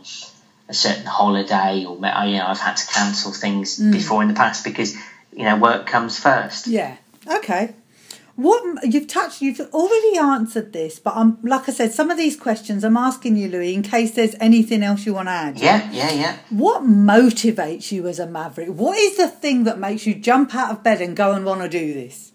a 0.69 0.73
certain 0.73 1.05
holiday 1.05 1.83
or 1.86 1.95
you 1.95 2.01
know 2.38 2.45
I've 2.47 2.59
had 2.59 2.77
to 2.77 2.88
cancel 2.88 3.31
things 3.33 3.77
Mm. 3.79 3.91
before 3.91 4.21
in 4.21 4.29
the 4.29 4.33
past 4.36 4.63
because 4.63 4.95
you 5.33 5.43
know 5.43 5.57
work 5.57 5.86
comes 5.86 6.17
first. 6.17 6.67
Yeah. 6.67 6.95
Okay 7.27 7.73
what 8.36 8.61
you've 8.83 9.07
touched 9.07 9.41
you've 9.41 9.59
already 9.73 10.17
answered 10.17 10.73
this 10.73 10.99
but 10.99 11.15
i'm 11.15 11.38
like 11.41 11.69
i 11.69 11.71
said 11.71 11.91
some 11.93 12.11
of 12.11 12.17
these 12.17 12.36
questions 12.38 12.83
i'm 12.83 12.97
asking 12.97 13.38
you 13.38 13.47
louis 13.47 13.73
in 13.73 13.81
case 13.81 14.11
there's 14.11 14.36
anything 14.41 14.83
else 14.83 15.05
you 15.05 15.13
want 15.13 15.27
to 15.27 15.31
add. 15.31 15.57
Yeah 15.57 15.89
yeah 15.91 16.11
yeah. 16.11 16.38
What 16.49 16.83
motivates 16.83 17.91
you 17.91 18.07
as 18.07 18.19
a 18.19 18.27
maverick? 18.27 18.69
What 18.69 18.97
is 18.97 19.17
the 19.17 19.27
thing 19.27 19.63
that 19.63 19.79
makes 19.79 20.05
you 20.05 20.15
jump 20.15 20.53
out 20.53 20.71
of 20.71 20.83
bed 20.83 21.01
and 21.01 21.15
go 21.15 21.31
and 21.33 21.45
want 21.45 21.61
to 21.61 21.69
do 21.69 21.93
this? 21.93 22.31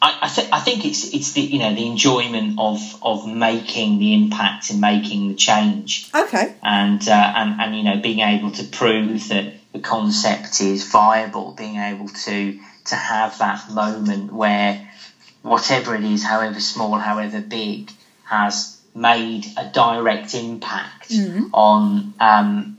I, 0.00 0.18
I, 0.22 0.28
th- 0.28 0.48
I 0.50 0.60
think 0.60 0.84
it's 0.84 1.14
it's 1.14 1.32
the 1.32 1.42
you 1.42 1.60
know 1.60 1.74
the 1.74 1.86
enjoyment 1.86 2.58
of 2.58 2.80
of 3.02 3.26
making 3.28 4.00
the 4.00 4.14
impact 4.14 4.70
and 4.70 4.80
making 4.80 5.28
the 5.28 5.34
change. 5.34 6.10
Okay. 6.12 6.56
And 6.62 7.06
uh, 7.08 7.32
and 7.36 7.60
and 7.60 7.76
you 7.76 7.84
know 7.84 8.00
being 8.00 8.18
able 8.18 8.50
to 8.52 8.64
prove 8.64 9.28
that 9.28 9.54
the 9.72 9.80
concept 9.80 10.60
is 10.60 10.84
viable 10.90 11.52
being 11.52 11.76
able 11.76 12.08
to 12.08 12.58
to 12.84 12.96
have 12.96 13.38
that 13.38 13.70
moment 13.70 14.32
where 14.32 14.80
whatever 15.42 15.94
it 15.94 16.04
is 16.04 16.22
however 16.24 16.60
small 16.60 16.98
however 16.98 17.40
big 17.40 17.90
has 18.24 18.76
made 18.94 19.46
a 19.56 19.64
direct 19.64 20.34
impact 20.34 21.10
Mhm. 21.10 21.48
on 21.52 22.12
um, 22.20 22.76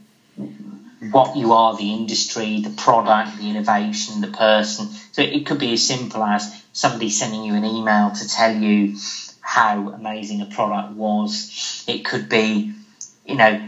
what 1.12 1.36
you 1.36 1.52
are, 1.54 1.76
the 1.76 1.94
industry, 1.94 2.62
the 2.62 2.70
product, 2.70 3.38
the 3.38 3.50
innovation, 3.50 4.22
the 4.22 4.28
person. 4.28 4.88
So 5.12 5.22
it 5.22 5.46
could 5.46 5.60
be 5.60 5.74
as 5.74 5.86
simple 5.86 6.24
as 6.24 6.50
somebody 6.72 7.10
sending 7.10 7.44
you 7.44 7.56
an 7.56 7.66
email 7.66 8.12
to 8.12 8.28
tell 8.28 8.54
you 8.56 8.96
how 9.41 9.89
amazing 9.89 10.41
a 10.41 10.46
product 10.46 10.94
was. 10.94 11.84
It 11.88 12.06
could 12.06 12.30
be, 12.30 12.74
you 13.26 13.36
know, 13.36 13.60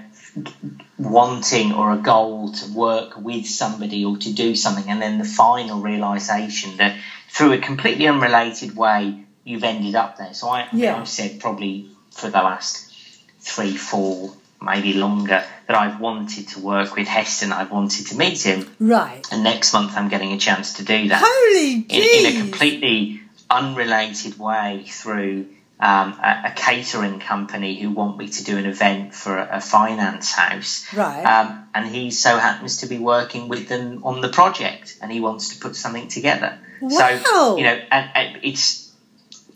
wanting 0.98 1.74
or 1.74 1.92
a 1.92 1.98
goal 1.98 2.52
to 2.52 2.72
work 2.74 3.18
with 3.18 3.46
somebody 3.46 4.06
or 4.06 4.18
to 4.18 4.34
do 4.34 4.56
something, 4.56 4.90
and 4.90 5.02
then 5.02 5.18
the 5.18 5.26
final 5.26 5.82
realization 5.82 6.78
that 6.78 6.96
through 7.30 7.54
a 7.54 7.58
completely 7.58 8.08
unrelated 8.08 8.76
way 8.76 9.24
you've 9.44 9.64
ended 9.64 9.96
up 9.96 10.18
there. 10.18 10.34
So 10.34 10.50
I, 10.50 10.68
Yeah. 10.72 10.98
I've 10.98 11.08
said 11.08 11.40
probably 11.40 11.90
for 12.12 12.30
the 12.30 12.42
last 12.42 12.94
three, 13.42 13.76
four, 13.76 14.34
maybe 14.62 14.94
longer 14.94 15.44
that 15.68 15.76
I've 15.76 16.00
wanted 16.00 16.48
to 16.50 16.60
work 16.60 16.96
with 16.96 17.08
Heston. 17.08 17.52
I've 17.52 17.72
wanted 17.72 18.08
to 18.08 18.18
meet 18.18 18.42
him, 18.46 18.74
right 18.80 19.26
and 19.32 19.44
next 19.44 19.74
month 19.74 19.98
I'm 19.98 20.10
getting 20.10 20.32
a 20.32 20.38
chance 20.38 20.74
to 20.76 20.86
do 20.86 21.10
that 21.10 21.22
holy 21.24 21.86
in, 21.90 22.26
in 22.26 22.36
a 22.38 22.40
completely 22.40 23.22
unrelated 23.50 24.40
way 24.40 24.86
through 24.88 25.46
um, 25.80 26.14
a, 26.24 26.44
a 26.46 26.54
catering 26.56 27.20
company 27.20 27.80
who 27.80 27.90
want 27.92 28.18
me 28.18 28.30
to 28.30 28.44
do 28.44 28.58
an 28.58 28.66
event 28.66 29.14
for 29.14 29.38
a, 29.38 29.58
a 29.58 29.62
finance 29.62 30.32
house. 30.32 30.86
right 30.94 31.24
Um, 31.26 31.68
and 31.76 31.86
he 31.88 32.12
so 32.12 32.38
happens 32.38 32.78
to 32.78 32.88
be 32.88 32.98
working 32.98 33.50
with 33.50 33.68
them 33.68 34.02
on 34.04 34.22
the 34.22 34.30
project, 34.30 34.98
and 35.02 35.12
he 35.12 35.20
wants 35.20 35.50
to 35.56 35.60
put 35.62 35.76
something 35.76 36.08
together. 36.08 36.58
Wow. 36.82 36.90
So 37.20 37.58
you 37.58 37.64
know, 37.66 37.80
and, 37.92 38.10
and 38.16 38.40
it's 38.44 38.92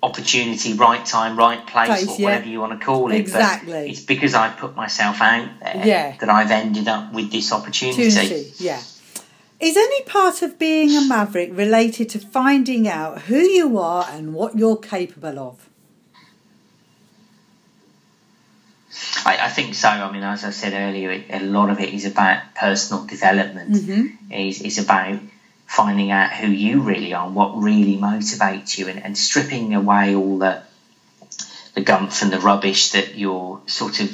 opportunity, 0.01 0.73
right 0.73 1.05
time, 1.05 1.37
right 1.37 1.65
place, 1.67 1.87
Place, 1.89 2.07
or 2.07 2.17
yeah. 2.19 2.23
whatever 2.25 2.47
you 2.47 2.59
want 2.61 2.79
to 2.79 2.85
call 2.85 3.07
it. 3.11 3.11
but 3.11 3.19
Exactly. 3.19 3.89
it's 3.91 4.01
because 4.01 4.33
I 4.33 4.49
put 4.49 4.75
myself 4.75 5.21
out 5.21 5.49
there 5.61 5.85
Yeah. 5.85 6.15
that 6.19 6.29
I've 6.29 6.51
ended 6.51 6.87
up 6.87 7.13
with 7.13 7.31
this 7.31 7.51
opportunity. 7.51 8.07
opportunity 8.07 8.53
yeah 8.59 8.81
is 9.59 9.75
any 9.75 10.01
part 10.03 10.41
of 10.41 10.57
being 10.57 10.95
a 10.95 11.01
maverick 11.01 11.49
related 11.51 12.07
to 12.09 12.17
finding 12.19 12.87
out 12.87 13.23
who 13.23 13.39
you 13.39 13.77
are 13.77 14.07
and 14.09 14.33
what 14.33 14.57
you're 14.57 14.77
capable 14.77 15.37
of 15.37 15.68
I, 19.25 19.37
I 19.45 19.49
think 19.49 19.75
so. 19.75 19.89
I 19.89 20.11
mean, 20.11 20.23
as 20.23 20.43
I 20.43 20.49
said 20.51 20.73
earlier, 20.73 21.23
a 21.29 21.39
lot 21.41 21.69
of 21.69 21.79
it 21.79 21.93
is 21.93 22.05
about 22.05 22.41
personal 22.55 23.05
development. 23.05 23.71
Mhm. 23.73 24.17
Is 24.31 24.61
is 24.61 24.77
about 24.79 25.19
finding 25.67 26.11
out 26.11 26.31
who 26.31 26.47
you 26.47 26.81
really 26.81 27.13
are, 27.13 27.25
and 27.27 27.35
what 27.35 27.61
really 27.61 27.97
motivates 27.97 28.77
you, 28.77 28.87
and, 28.87 29.03
and 29.03 29.17
stripping 29.17 29.73
away 29.75 30.15
all 30.15 30.37
the 30.39 30.61
the 31.75 31.81
gumph 31.81 32.21
and 32.21 32.31
the 32.31 32.39
rubbish 32.39 32.91
that 32.91 33.15
you're 33.15 33.61
sort 33.67 33.99
of 33.99 34.09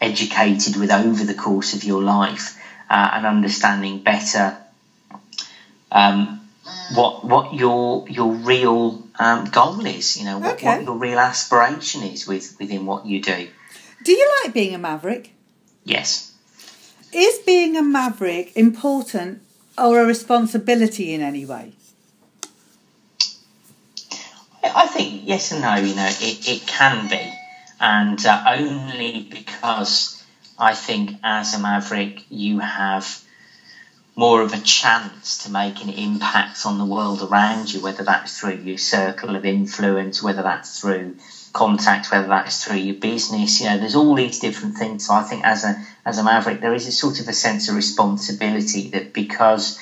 educated 0.00 0.76
with 0.76 0.90
over 0.90 1.24
the 1.24 1.34
course 1.34 1.74
of 1.74 1.84
your 1.84 2.02
life, 2.02 2.56
uh, 2.88 3.10
and 3.14 3.26
understanding 3.26 3.98
better 4.02 4.56
um, 5.92 6.40
what 6.94 7.24
what 7.24 7.54
your 7.54 8.06
your 8.08 8.32
real 8.32 9.02
um, 9.18 9.44
goal 9.46 9.84
is. 9.86 10.16
You 10.16 10.24
know 10.26 10.38
what, 10.38 10.54
Okay. 10.54 10.66
what 10.66 10.84
your 10.84 10.94
real 10.96 11.18
aspiration 11.18 12.02
is 12.02 12.26
with 12.26 12.56
within 12.58 12.86
what 12.86 13.04
you 13.06 13.20
do. 13.20 13.48
Do 14.08 14.14
you 14.14 14.30
like 14.42 14.54
being 14.54 14.74
a 14.74 14.78
maverick 14.78 15.32
Yes. 15.84 16.32
is 17.12 17.38
being 17.40 17.76
a 17.76 17.82
maverick 17.82 18.56
important 18.56 19.42
or 19.76 20.00
a 20.00 20.06
responsibility 20.06 21.12
in 21.12 21.20
any 21.20 21.44
way 21.44 21.72
I 24.64 24.86
think 24.86 25.22
yes 25.24 25.52
and 25.52 25.62
no. 25.62 25.74
You 25.76 25.94
know, 25.94 26.06
it, 26.06 26.48
it 26.48 26.66
can 26.66 27.08
be, 27.08 27.32
and 27.80 28.24
uh, 28.24 28.44
only 28.48 29.26
because 29.30 30.22
I 30.58 30.74
think 30.74 31.12
as 31.22 31.54
a 31.54 31.58
maverick 31.58 32.24
you 32.28 32.58
have 32.58 33.22
more 34.16 34.42
of 34.42 34.52
a 34.52 34.58
chance 34.58 35.44
to 35.44 35.50
make 35.50 35.82
an 35.82 35.90
impact 35.90 36.66
on 36.66 36.78
the 36.78 36.84
world 36.84 37.22
around 37.22 37.72
you, 37.72 37.80
whether 37.80 38.02
that's 38.02 38.38
through 38.38 38.56
your 38.56 38.78
circle 38.78 39.36
of 39.36 39.44
influence, 39.44 40.22
whether 40.22 40.42
that's 40.42 40.80
through 40.80 41.16
contacts, 41.52 42.10
whether 42.10 42.28
that's 42.28 42.64
through 42.64 42.76
your 42.76 42.94
business. 42.94 43.60
You 43.60 43.68
know, 43.68 43.78
there's 43.78 43.94
all 43.94 44.14
these 44.14 44.38
different 44.38 44.76
things. 44.76 45.06
So 45.06 45.14
I 45.14 45.22
think 45.22 45.44
as 45.44 45.64
a 45.64 45.80
as 46.04 46.18
a 46.18 46.22
maverick, 46.24 46.60
there 46.60 46.74
is 46.74 46.86
a 46.86 46.92
sort 46.92 47.20
of 47.20 47.28
a 47.28 47.32
sense 47.32 47.68
of 47.68 47.76
responsibility 47.76 48.88
that 48.90 49.12
because 49.12 49.78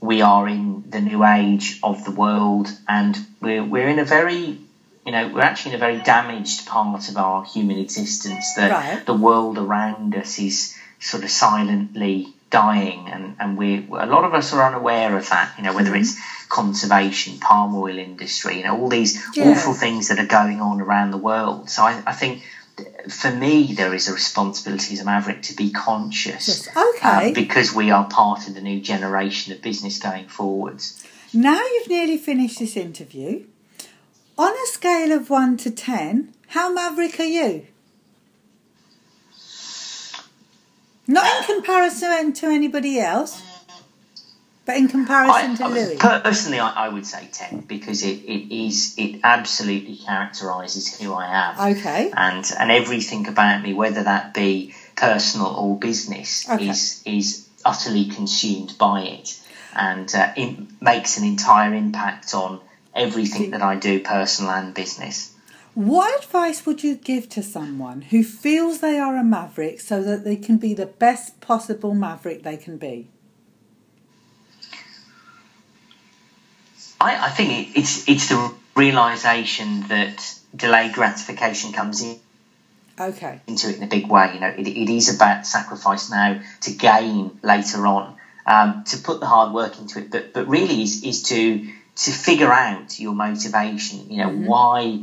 we 0.00 0.20
are 0.20 0.46
in 0.46 0.84
the 0.90 1.00
new 1.00 1.24
age 1.24 1.78
of 1.82 2.04
the 2.04 2.10
world 2.10 2.70
and 2.86 3.18
we're, 3.40 3.64
we're 3.64 3.88
in 3.88 3.98
a 3.98 4.04
very 4.04 4.58
you 5.06 5.12
know 5.12 5.28
we're 5.28 5.40
actually 5.40 5.72
in 5.72 5.76
a 5.76 5.78
very 5.78 5.98
damaged 6.00 6.66
part 6.66 7.08
of 7.08 7.16
our 7.16 7.42
human 7.44 7.78
existence 7.78 8.54
that 8.54 8.70
Right. 8.70 9.06
the 9.06 9.14
world 9.14 9.56
around 9.56 10.14
us 10.14 10.38
is 10.38 10.76
sort 11.00 11.22
of 11.24 11.30
silently 11.30 12.33
dying 12.50 13.08
and, 13.08 13.36
and 13.40 13.56
we 13.58 13.86
a 13.90 14.06
lot 14.06 14.24
of 14.24 14.32
us 14.34 14.52
are 14.52 14.64
unaware 14.64 15.16
of 15.16 15.28
that 15.30 15.52
you 15.56 15.64
know 15.64 15.74
whether 15.74 15.94
it's 15.96 16.16
conservation 16.48 17.38
palm 17.40 17.74
oil 17.74 17.98
industry 17.98 18.58
you 18.58 18.64
know 18.64 18.78
all 18.80 18.88
these 18.88 19.20
Yeah. 19.34 19.50
awful 19.50 19.74
things 19.74 20.08
that 20.08 20.18
are 20.20 20.26
going 20.26 20.60
on 20.60 20.80
around 20.80 21.10
the 21.10 21.16
world 21.18 21.68
so 21.68 21.82
I, 21.82 22.00
I 22.06 22.12
think 22.12 22.42
for 23.08 23.30
me 23.30 23.72
there 23.74 23.92
is 23.94 24.08
a 24.08 24.12
responsibility 24.12 24.94
as 24.94 25.00
a 25.00 25.04
maverick 25.04 25.42
to 25.42 25.56
be 25.56 25.70
conscious 25.70 26.46
Yes, 26.48 26.68
okay. 26.76 27.28
um, 27.28 27.32
because 27.32 27.74
we 27.74 27.90
are 27.90 28.04
part 28.08 28.46
of 28.46 28.54
the 28.54 28.60
new 28.60 28.80
generation 28.80 29.52
of 29.52 29.60
business 29.62 29.98
going 29.98 30.28
forwards. 30.28 31.04
Now 31.32 31.60
you've 31.60 31.88
nearly 31.88 32.16
finished 32.18 32.58
this 32.60 32.76
interview. 32.76 33.44
On 34.38 34.52
a 34.52 34.66
scale 34.66 35.12
of 35.12 35.30
1 35.30 35.56
to 35.58 35.70
10, 35.70 36.32
how 36.48 36.72
maverick 36.72 37.18
are 37.20 37.24
you? 37.24 37.66
Not 41.06 41.26
in 41.48 41.54
comparison 41.56 42.32
to 42.34 42.46
anybody 42.46 42.98
else, 43.00 43.42
but 44.64 44.76
in 44.76 44.88
comparison 44.88 45.52
I, 45.52 45.54
to 45.56 45.64
I- 45.64 45.68
Louis. 45.68 45.96
Personally, 45.98 46.58
I, 46.60 46.86
I 46.86 46.88
would 46.88 47.06
say 47.06 47.28
10 47.30 47.60
because 47.68 48.02
it, 48.02 48.20
it 48.24 48.54
is 48.54 48.94
it 48.96 49.20
absolutely 49.22 49.96
characterises 49.96 50.98
who 50.98 51.12
I 51.12 51.26
am. 51.26 51.76
Okay. 51.76 52.10
and 52.16 52.44
and 52.58 52.70
everything 52.70 53.28
about 53.28 53.62
me, 53.62 53.74
whether 53.74 54.02
that 54.04 54.32
be 54.32 54.74
personal 54.96 55.48
or 55.48 55.76
business, 55.78 56.48
Okay. 56.48 56.68
is 56.70 57.02
is 57.04 57.48
utterly 57.64 58.06
consumed 58.06 58.76
by 58.78 59.02
it, 59.02 59.38
and 59.74 60.14
uh, 60.14 60.32
it 60.36 60.56
makes 60.80 61.18
an 61.18 61.24
entire 61.24 61.74
impact 61.74 62.32
on 62.34 62.60
everything 62.94 63.50
that 63.50 63.62
I 63.62 63.76
do, 63.76 64.00
personal 64.00 64.52
and 64.52 64.72
business. 64.72 65.33
What 65.74 66.22
advice 66.22 66.64
would 66.66 66.84
you 66.84 66.94
give 66.94 67.28
to 67.30 67.42
someone 67.42 68.02
who 68.02 68.22
feels 68.22 68.78
they 68.78 68.98
are 68.98 69.16
a 69.16 69.24
maverick 69.24 69.80
so 69.80 70.02
that 70.04 70.22
they 70.22 70.36
can 70.36 70.56
be 70.56 70.72
the 70.72 70.86
best 70.86 71.40
possible 71.40 71.94
maverick 71.94 72.44
they 72.44 72.56
can 72.56 72.76
be? 72.76 73.08
I, 77.00 77.26
I 77.26 77.30
think 77.30 77.50
it, 77.50 77.78
it's 77.80 78.08
it's 78.08 78.28
the 78.28 78.54
realization 78.76 79.88
that 79.88 80.38
delayed 80.54 80.92
gratification 80.92 81.72
comes 81.72 82.02
in. 82.02 82.18
Okay. 82.98 83.40
into 83.48 83.68
it 83.70 83.78
in 83.78 83.82
a 83.82 83.88
big 83.88 84.06
way. 84.06 84.30
You 84.34 84.40
know, 84.40 84.54
it, 84.56 84.68
it 84.68 84.88
is 84.88 85.12
about 85.12 85.44
sacrifice 85.44 86.08
now 86.08 86.40
to 86.60 86.70
gain 86.70 87.36
later 87.42 87.84
on, 87.88 88.16
um, 88.46 88.84
to 88.84 88.98
put 88.98 89.18
the 89.18 89.26
hard 89.26 89.52
work 89.52 89.80
into 89.80 89.98
it, 89.98 90.12
but 90.12 90.32
but 90.32 90.46
really 90.46 90.82
is 90.82 91.02
is 91.02 91.24
to 91.24 91.68
to 91.96 92.10
figure 92.12 92.52
out 92.52 93.00
your 93.00 93.12
motivation. 93.12 94.08
You 94.08 94.18
know, 94.18 94.30
why 94.30 95.02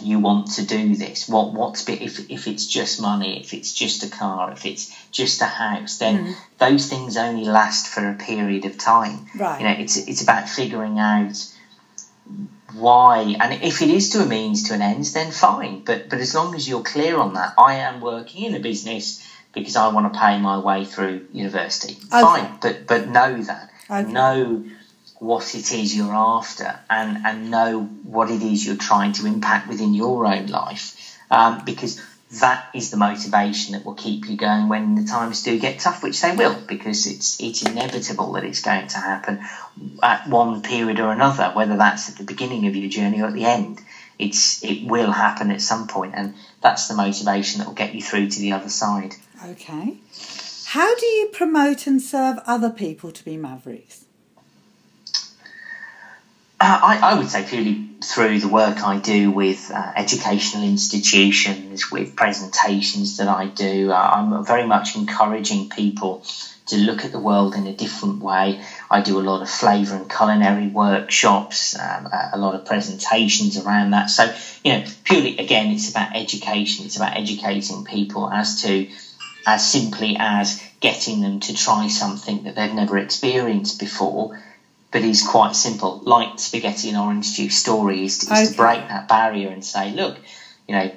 you 0.00 0.18
want 0.18 0.52
to 0.52 0.66
do 0.66 0.94
this. 0.94 1.28
What 1.28 1.52
what's 1.52 1.88
if 1.88 2.30
if 2.30 2.46
it's 2.46 2.66
just 2.66 3.00
money, 3.00 3.40
if 3.40 3.54
it's 3.54 3.72
just 3.72 4.02
a 4.02 4.08
car, 4.08 4.52
if 4.52 4.66
it's 4.66 4.94
just 5.10 5.40
a 5.42 5.46
house, 5.46 5.98
then 5.98 6.26
mm. 6.26 6.34
those 6.58 6.88
things 6.88 7.16
only 7.16 7.44
last 7.44 7.86
for 7.88 8.08
a 8.08 8.14
period 8.14 8.64
of 8.64 8.78
time. 8.78 9.26
Right. 9.36 9.60
You 9.60 9.66
know, 9.66 9.74
it's 9.78 9.96
it's 9.96 10.22
about 10.22 10.48
figuring 10.48 10.98
out 10.98 11.46
why 12.72 13.36
and 13.40 13.64
if 13.64 13.82
it 13.82 13.90
is 13.90 14.10
to 14.10 14.22
a 14.22 14.26
means 14.26 14.68
to 14.68 14.74
an 14.74 14.80
end 14.80 15.04
then 15.06 15.32
fine 15.32 15.82
but 15.84 16.08
but 16.08 16.20
as 16.20 16.36
long 16.36 16.54
as 16.54 16.68
you're 16.68 16.84
clear 16.84 17.18
on 17.18 17.34
that 17.34 17.52
i 17.58 17.74
am 17.74 18.00
working 18.00 18.44
in 18.44 18.54
a 18.54 18.60
business 18.60 19.28
because 19.52 19.74
i 19.74 19.88
want 19.88 20.12
to 20.12 20.16
pay 20.16 20.38
my 20.38 20.56
way 20.56 20.84
through 20.84 21.26
university 21.32 21.94
fine 21.94 22.56
but 22.60 22.86
but 22.86 23.08
know 23.08 23.42
that 23.42 23.70
Okay. 23.90 24.12
know 24.12 24.64
what 25.20 25.54
it 25.54 25.70
is 25.72 25.94
you're 25.94 26.14
after 26.14 26.80
and 26.88 27.24
and 27.24 27.50
know 27.50 27.82
what 28.02 28.30
it 28.30 28.42
is 28.42 28.66
you're 28.66 28.76
trying 28.76 29.12
to 29.12 29.26
impact 29.26 29.68
within 29.68 29.94
your 29.94 30.26
own 30.26 30.46
life 30.46 31.16
um, 31.30 31.62
because 31.64 32.00
that 32.32 32.70
is 32.74 32.90
the 32.90 32.96
motivation 32.96 33.72
that 33.72 33.84
will 33.84 33.94
keep 33.94 34.28
you 34.28 34.36
going 34.36 34.68
when 34.68 34.94
the 34.94 35.04
times 35.04 35.42
do 35.42 35.58
get 35.58 35.80
tough, 35.80 36.02
which 36.02 36.20
they 36.20 36.34
will, 36.34 36.56
because 36.68 37.06
it's 37.06 37.40
it's 37.40 37.62
inevitable 37.62 38.32
that 38.32 38.44
it's 38.44 38.62
going 38.62 38.86
to 38.86 38.98
happen 38.98 39.40
at 40.02 40.28
one 40.28 40.62
period 40.62 41.00
or 41.00 41.10
another, 41.10 41.50
whether 41.54 41.76
that's 41.76 42.08
at 42.08 42.16
the 42.16 42.24
beginning 42.24 42.66
of 42.68 42.76
your 42.76 42.88
journey 42.88 43.20
or 43.20 43.26
at 43.26 43.34
the 43.34 43.44
end. 43.44 43.80
It's 44.18 44.62
it 44.62 44.86
will 44.86 45.10
happen 45.10 45.50
at 45.50 45.60
some 45.60 45.88
point, 45.88 46.14
and 46.14 46.34
that's 46.60 46.86
the 46.86 46.94
motivation 46.94 47.58
that 47.58 47.66
will 47.66 47.74
get 47.74 47.94
you 47.94 48.02
through 48.02 48.28
to 48.28 48.38
the 48.38 48.52
other 48.52 48.68
side. 48.68 49.14
Okay. 49.44 49.98
How 50.66 50.94
do 50.94 51.06
you 51.06 51.30
promote 51.32 51.88
and 51.88 52.00
serve 52.00 52.38
other 52.46 52.70
people 52.70 53.10
to 53.10 53.24
be 53.24 53.36
mavericks? 53.36 54.04
Uh, 56.60 56.78
I, 56.82 57.12
I 57.12 57.14
would 57.14 57.28
say 57.28 57.42
purely 57.42 57.88
through 58.04 58.38
the 58.38 58.48
work 58.48 58.84
I 58.84 58.98
do 58.98 59.30
with 59.30 59.70
uh, 59.74 59.92
educational 59.96 60.62
institutions, 60.62 61.90
with 61.90 62.16
presentations 62.16 63.16
that 63.16 63.28
I 63.28 63.46
do. 63.46 63.90
Uh, 63.90 63.94
I'm 64.12 64.44
very 64.44 64.66
much 64.66 64.94
encouraging 64.94 65.70
people 65.70 66.22
to 66.66 66.76
look 66.76 67.04
at 67.04 67.12
the 67.12 67.18
world 67.18 67.54
in 67.54 67.66
a 67.66 67.72
different 67.72 68.20
way. 68.22 68.60
I 68.90 69.00
do 69.00 69.18
a 69.18 69.22
lot 69.22 69.40
of 69.40 69.48
flavour 69.48 69.96
and 69.96 70.08
culinary 70.08 70.68
workshops, 70.68 71.74
um, 71.78 72.06
a 72.12 72.30
a 72.34 72.38
lot 72.38 72.54
of 72.54 72.66
presentations 72.66 73.56
around 73.56 73.90
that. 73.90 74.10
So, 74.10 74.30
you 74.62 74.74
know, 74.74 74.84
purely 75.04 75.38
again, 75.38 75.70
it's 75.70 75.88
about 75.88 76.14
education. 76.14 76.84
It's 76.84 76.96
about 76.96 77.16
educating 77.16 77.84
people 77.84 78.30
as 78.30 78.60
to 78.62 78.86
as 79.46 79.66
simply 79.66 80.16
as 80.18 80.62
getting 80.80 81.20
them 81.20 81.40
to 81.40 81.54
try 81.54 81.86
something 81.88 82.42
that 82.44 82.54
they've 82.54 82.72
never 82.72 82.98
experienced 82.98 83.78
before 83.78 84.38
but 84.92 85.02
is 85.02 85.22
quite 85.26 85.54
simple, 85.54 86.00
like 86.04 86.38
spaghetti 86.38 86.88
and 86.88 86.98
orange 86.98 87.34
juice 87.36 87.56
story, 87.56 88.04
is, 88.04 88.22
is 88.24 88.30
Okay. 88.30 88.46
to 88.46 88.56
break 88.56 88.88
that 88.88 89.08
barrier 89.08 89.48
and 89.48 89.64
say, 89.64 89.92
look, 89.92 90.18
you 90.66 90.74
know, 90.74 90.90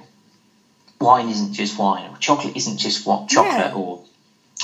wine 1.00 1.30
isn't 1.30 1.54
just 1.54 1.78
wine, 1.78 2.10
or 2.10 2.18
chocolate 2.18 2.56
isn't 2.56 2.78
just 2.78 3.06
what 3.06 3.30
chocolate, 3.30 3.72
Yeah. 3.72 3.74
or 3.76 4.04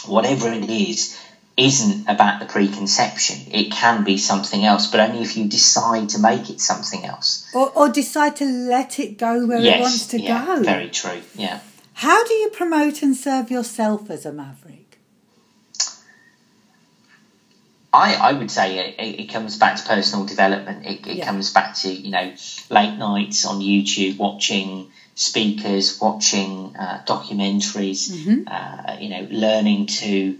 whatever 0.08 0.50
it 0.52 0.70
is, 0.70 1.18
isn't 1.58 2.08
about 2.08 2.40
the 2.40 2.46
preconception. 2.46 3.38
It 3.52 3.70
can 3.72 4.04
be 4.06 4.18
something 4.18 4.64
else, 4.64 4.88
but 4.88 5.02
only 5.02 5.22
if 5.22 5.36
you 5.36 5.46
decide 5.48 6.10
to 6.10 6.20
make 6.20 6.50
it 6.50 6.62
something 6.62 7.04
else. 7.06 7.46
Or, 7.54 7.70
or 7.76 7.90
decide 7.90 8.38
to 8.38 8.46
let 8.46 8.98
it 8.98 9.18
go 9.18 9.46
where 9.46 9.60
it 9.60 9.82
wants 9.82 10.08
to 10.08 10.22
yeah, 10.22 10.46
go? 10.46 10.64
very 10.64 10.90
true. 10.90 11.22
Yeah. 11.36 11.60
How 11.94 12.24
do 12.24 12.34
you 12.34 12.50
promote 12.50 13.02
and 13.02 13.14
serve 13.16 13.52
yourself 13.52 14.10
as 14.10 14.26
a 14.26 14.32
maverick? 14.32 14.79
I, 17.92 18.14
I 18.16 18.34
would 18.34 18.52
say 18.52 18.78
it, 18.78 18.96
it, 19.00 19.20
it 19.22 19.26
comes 19.30 19.58
back 19.58 19.78
to 19.78 19.84
personal 19.84 20.26
development. 20.26 20.86
It, 20.86 21.08
it 21.08 21.18
Yeah. 21.18 21.26
comes 21.26 21.52
back 21.52 21.74
to 21.82 21.90
you 21.92 22.12
know 22.12 22.32
late 22.70 22.98
nights 22.98 23.46
on 23.46 23.60
YouTube, 23.60 24.18
watching 24.18 24.90
speakers, 25.16 26.00
watching 26.00 26.76
uh, 26.78 27.02
documentaries, 27.06 28.10
Mm-hmm. 28.12 28.42
uh, 28.48 28.96
you 29.00 29.10
know, 29.10 29.28
learning 29.32 29.88
to 29.88 30.36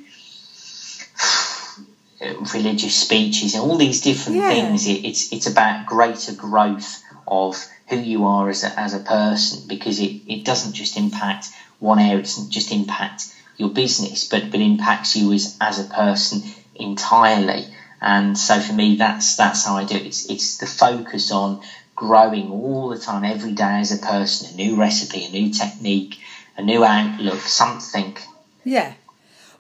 religious 2.54 2.96
speeches 2.96 3.56
and 3.56 3.64
all 3.64 3.78
these 3.78 4.02
different 4.02 4.40
Yeah. 4.40 4.48
things. 4.50 4.86
It, 4.88 5.06
it's 5.06 5.32
it's 5.34 5.48
about 5.48 5.86
greater 5.86 6.34
growth 6.34 7.02
of 7.28 7.66
who 7.88 7.98
you 7.98 8.26
are 8.26 8.50
as 8.50 8.64
a, 8.64 8.80
as 8.80 8.94
a 8.94 9.00
person 9.00 9.68
because 9.68 10.00
it, 10.00 10.22
it 10.28 10.46
doesn't 10.46 10.74
just 10.74 10.98
impact 10.98 11.50
one 11.80 12.00
area. 12.00 12.18
It 12.20 12.24
doesn't 12.26 12.52
just 12.52 12.72
impact 12.72 13.34
your 13.58 13.70
business, 13.70 14.28
but 14.28 14.52
but 14.52 14.60
impacts 14.62 15.16
you 15.16 15.32
as 15.34 15.58
as 15.60 15.80
a 15.80 15.84
person 15.84 16.44
entirely. 16.80 17.66
And 18.02 18.38
so 18.38 18.60
for 18.60 18.74
me, 18.74 18.96
that's 18.96 19.36
that's 19.36 19.66
how 19.66 19.76
I 19.76 19.84
do 19.84 19.96
it. 19.96 20.06
It's 20.06 20.30
it's 20.30 20.58
the 20.58 20.66
focus 20.66 21.32
on 21.32 21.62
growing 21.96 22.50
all 22.50 22.90
the 22.90 22.98
time, 22.98 23.26
every 23.26 23.52
day 23.52 23.80
as 23.80 23.92
a 23.92 23.98
person, 23.98 24.54
a 24.54 24.56
new 24.56 24.78
recipe, 24.78 25.26
a 25.26 25.30
new 25.30 25.52
technique, 25.52 26.18
a 26.56 26.62
new 26.62 26.84
outlook, 26.84 27.40
something. 27.42 28.16
Yeah. 28.64 28.94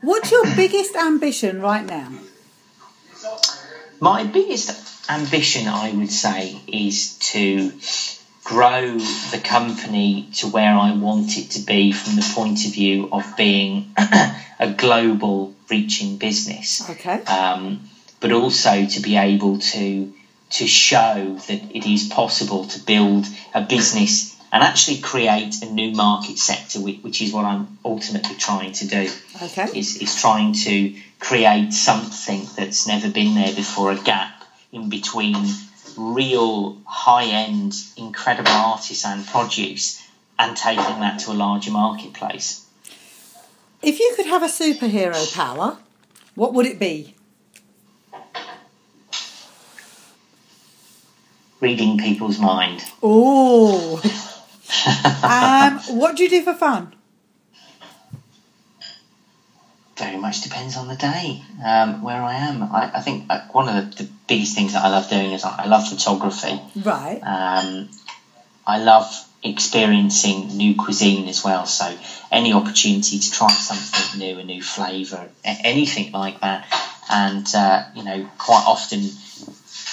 What's 0.01 0.32
your 0.32 0.45
biggest 0.55 0.95
ambition 0.95 1.61
right 1.61 1.86
now? 1.86 2.09
My 3.99 4.24
biggest 4.24 4.72
ambition, 5.09 5.67
I 5.67 5.91
would 5.91 6.11
say, 6.11 6.57
is 6.67 7.17
to 7.34 7.74
grow 8.50 8.97
the 8.97 9.39
company 9.43 10.28
to 10.34 10.47
where 10.47 10.74
I 10.74 10.93
want 10.93 11.38
it 11.38 11.52
to 11.52 11.60
be 11.60 11.91
from 11.91 12.16
the 12.16 12.32
point 12.34 12.66
of 12.66 12.74
view 12.74 13.08
of 13.12 13.38
being 13.38 13.93
a 14.60 14.74
global 14.76 15.54
reaching 15.70 16.18
business. 16.18 16.89
Okay. 16.89 17.24
um, 17.26 17.82
but 18.20 18.32
also 18.32 18.88
to 18.88 19.00
be 19.02 19.18
able 19.18 19.60
to 19.60 20.12
to 20.50 20.66
show 20.66 21.38
that 21.47 21.62
it 21.76 21.86
is 21.86 22.08
possible 22.08 22.66
to 22.66 22.80
build 22.80 23.28
a 23.54 23.62
business 23.62 24.36
and 24.52 24.64
actually 24.64 24.97
create 24.97 25.62
a 25.62 25.68
new 25.68 25.91
market 25.91 26.39
sector, 26.39 26.80
which, 26.80 27.04
which 27.04 27.22
is 27.22 27.32
what 27.32 27.45
I'm 27.45 27.78
ultimately 27.86 28.36
trying 28.36 28.71
to 28.71 28.88
do. 28.88 29.12
Okay. 29.43 29.67
Is 29.76 29.97
is 29.97 30.16
trying 30.20 30.54
to 30.66 30.96
create 31.20 31.71
something 31.71 32.42
that's 32.58 32.88
never 32.88 33.12
been 33.12 33.36
there 33.36 33.54
before, 33.54 33.92
a 33.92 33.96
gap 33.96 34.43
in 34.71 34.89
between 34.89 35.36
real 36.00 36.78
high 36.86 37.26
end, 37.26 37.76
incredible 37.97 38.51
artisan 38.51 39.24
produce 39.26 40.01
and 40.38 40.55
taking 40.55 41.01
that 41.01 41.20
to 41.20 41.32
a 41.32 41.34
larger 41.34 41.71
marketplace. 41.71 42.66
If 43.82 44.00
you 44.00 44.13
could 44.16 44.26
have 44.26 44.42
a 44.42 44.47
superhero 44.47 45.34
power, 45.34 45.78
what 46.36 46.54
would 46.54 46.66
it 46.66 46.80
be? 46.80 47.16
Reading 51.59 51.97
people's 51.97 52.39
mind. 52.39 52.82
Oh. 53.04 54.01
um, 55.24 55.97
what 55.97 56.16
do 56.16 56.24
you 56.24 56.30
do 56.30 56.42
for 56.42 56.54
fun? 56.54 56.96
Very 60.00 60.17
much 60.17 60.42
depends 60.42 60.78
on 60.78 60.88
the 60.88 60.96
day 60.96 61.43
um, 61.63 62.01
where 62.01 62.21
I 62.21 62.36
am. 62.36 62.63
I, 62.63 62.92
I 62.96 63.01
think 63.01 63.26
uh, 63.30 63.42
one 63.51 63.70
of 63.70 63.76
the, 63.76 64.04
the 64.04 64.09
biggest 64.28 64.55
things 64.55 64.74
that 64.74 64.84
I 64.84 64.89
love 64.89 65.09
doing 65.09 65.34
is 65.34 65.43
I, 65.43 65.66
love 65.66 65.88
photography. 65.88 66.59
Right. 66.76 67.20
Um, 67.21 67.89
I 68.66 68.80
love 68.80 69.05
experiencing 69.43 70.58
new 70.58 70.76
cuisine 70.76 71.28
as 71.28 71.43
well. 71.43 71.66
So 71.66 71.96
any 72.32 72.54
opportunity 72.54 73.20
to 73.20 73.32
try 73.32 73.50
something 73.50 74.20
new, 74.20 74.39
a 74.39 74.43
new 74.43 74.62
flavour, 74.62 75.30
anything 75.43 76.12
like 76.12 76.42
that, 76.42 76.66
and 77.09 77.47
uh, 77.55 77.86
you 77.96 78.04
know, 78.04 78.30
quite 78.38 78.63
often 78.66 79.01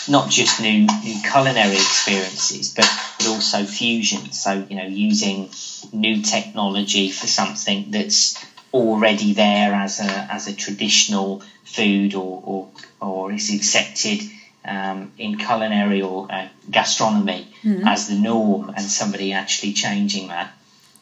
not 0.09 0.31
just 0.31 0.61
new 0.61 0.87
new 1.05 1.23
culinary 1.23 1.74
experiences, 1.74 2.74
but 2.74 2.89
but 3.19 3.28
also 3.28 3.65
fusion. 3.65 4.33
So 4.33 4.66
you 4.69 4.77
know, 4.77 4.87
using 4.87 5.51
new 5.93 6.23
technology 6.23 7.11
for 7.11 7.27
something 7.27 7.91
that's 7.91 8.45
already 8.72 9.32
there 9.34 9.72
as 9.74 10.01
a 10.01 10.10
as 10.32 10.48
a 10.48 10.52
traditional 10.55 11.43
food 11.64 12.14
or 12.14 12.43
or, 12.44 12.68
or 13.01 13.32
is 13.32 13.52
accepted 13.55 14.20
um, 14.64 15.12
in 15.18 15.38
culinary 15.38 16.02
or 16.02 16.26
uh, 16.30 16.48
gastronomy 16.70 17.47
as 17.84 18.09
the 18.09 18.14
norm, 18.16 18.68
and 18.70 18.82
somebody 18.84 19.32
actually 19.32 19.72
changing 19.72 20.28
that. 20.28 20.52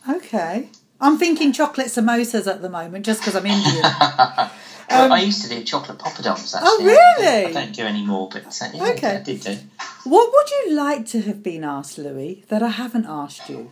Okay. 0.09 0.69
I'm 1.01 1.19
thinking 1.19 1.53
chocolate 1.53 1.89
samosas 1.89 2.47
at 2.47 2.63
the 2.63 2.71
moment 2.71 3.05
just 3.05 3.21
because 3.21 3.37
I'm 3.37 3.47
Indian. 3.47 3.85
Well, 4.91 5.13
I 5.15 5.21
used 5.23 5.43
to 5.43 5.49
do 5.49 5.65
chocolate 5.65 5.99
poppadoms. 5.99 6.55
Actually. 6.55 6.61
Um, 6.61 6.67
Oh, 6.67 6.77
I 6.77 6.79
don't- 6.79 7.25
really? 7.25 7.47
I 7.47 7.53
don't 7.53 7.73
do 7.75 7.83
any 7.85 8.05
more, 8.05 8.29
but 8.31 8.45
uh, 8.47 8.69
yeah, 8.75 8.91
Okay. 8.93 9.17
I 9.17 9.23
did 9.23 9.41
do. 9.41 9.57
what 10.05 10.31
would 10.33 10.51
you 10.51 10.75
like 10.77 11.07
to 11.07 11.23
have 11.23 11.43
been 11.43 11.65
asked, 11.65 11.97
Louis, 11.99 12.45
that 12.49 12.63
I 12.63 12.69
haven't 12.69 13.07
asked 13.07 13.49
you? 13.49 13.71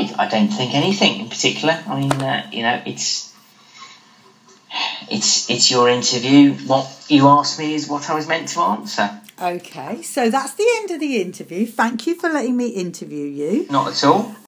I, 0.00 0.24
I 0.24 0.28
don't 0.28 0.48
think 0.48 0.74
anything 0.74 1.20
in 1.20 1.28
particular. 1.28 1.82
I 1.86 2.00
mean, 2.00 2.12
uh, 2.12 2.48
you 2.52 2.62
know, 2.62 2.82
it's 2.86 3.34
it's 5.10 5.50
it's 5.50 5.70
your 5.70 5.88
interview. 5.88 6.54
What 6.54 6.88
you 7.08 7.28
asked 7.28 7.58
me 7.58 7.74
is 7.74 7.88
what 7.88 8.08
I 8.08 8.14
was 8.14 8.26
meant 8.26 8.48
to 8.48 8.60
answer. 8.60 9.20
Okay, 9.40 10.02
so 10.02 10.28
that's 10.28 10.54
the 10.54 10.66
end 10.78 10.90
of 10.90 11.00
the 11.00 11.20
interview. 11.20 11.66
Thank 11.66 12.06
you 12.06 12.14
for 12.14 12.28
letting 12.28 12.56
me 12.56 12.68
interview 12.68 13.24
you. 13.26 13.66
Not 13.70 13.88
at 13.88 14.04
all. 14.04 14.34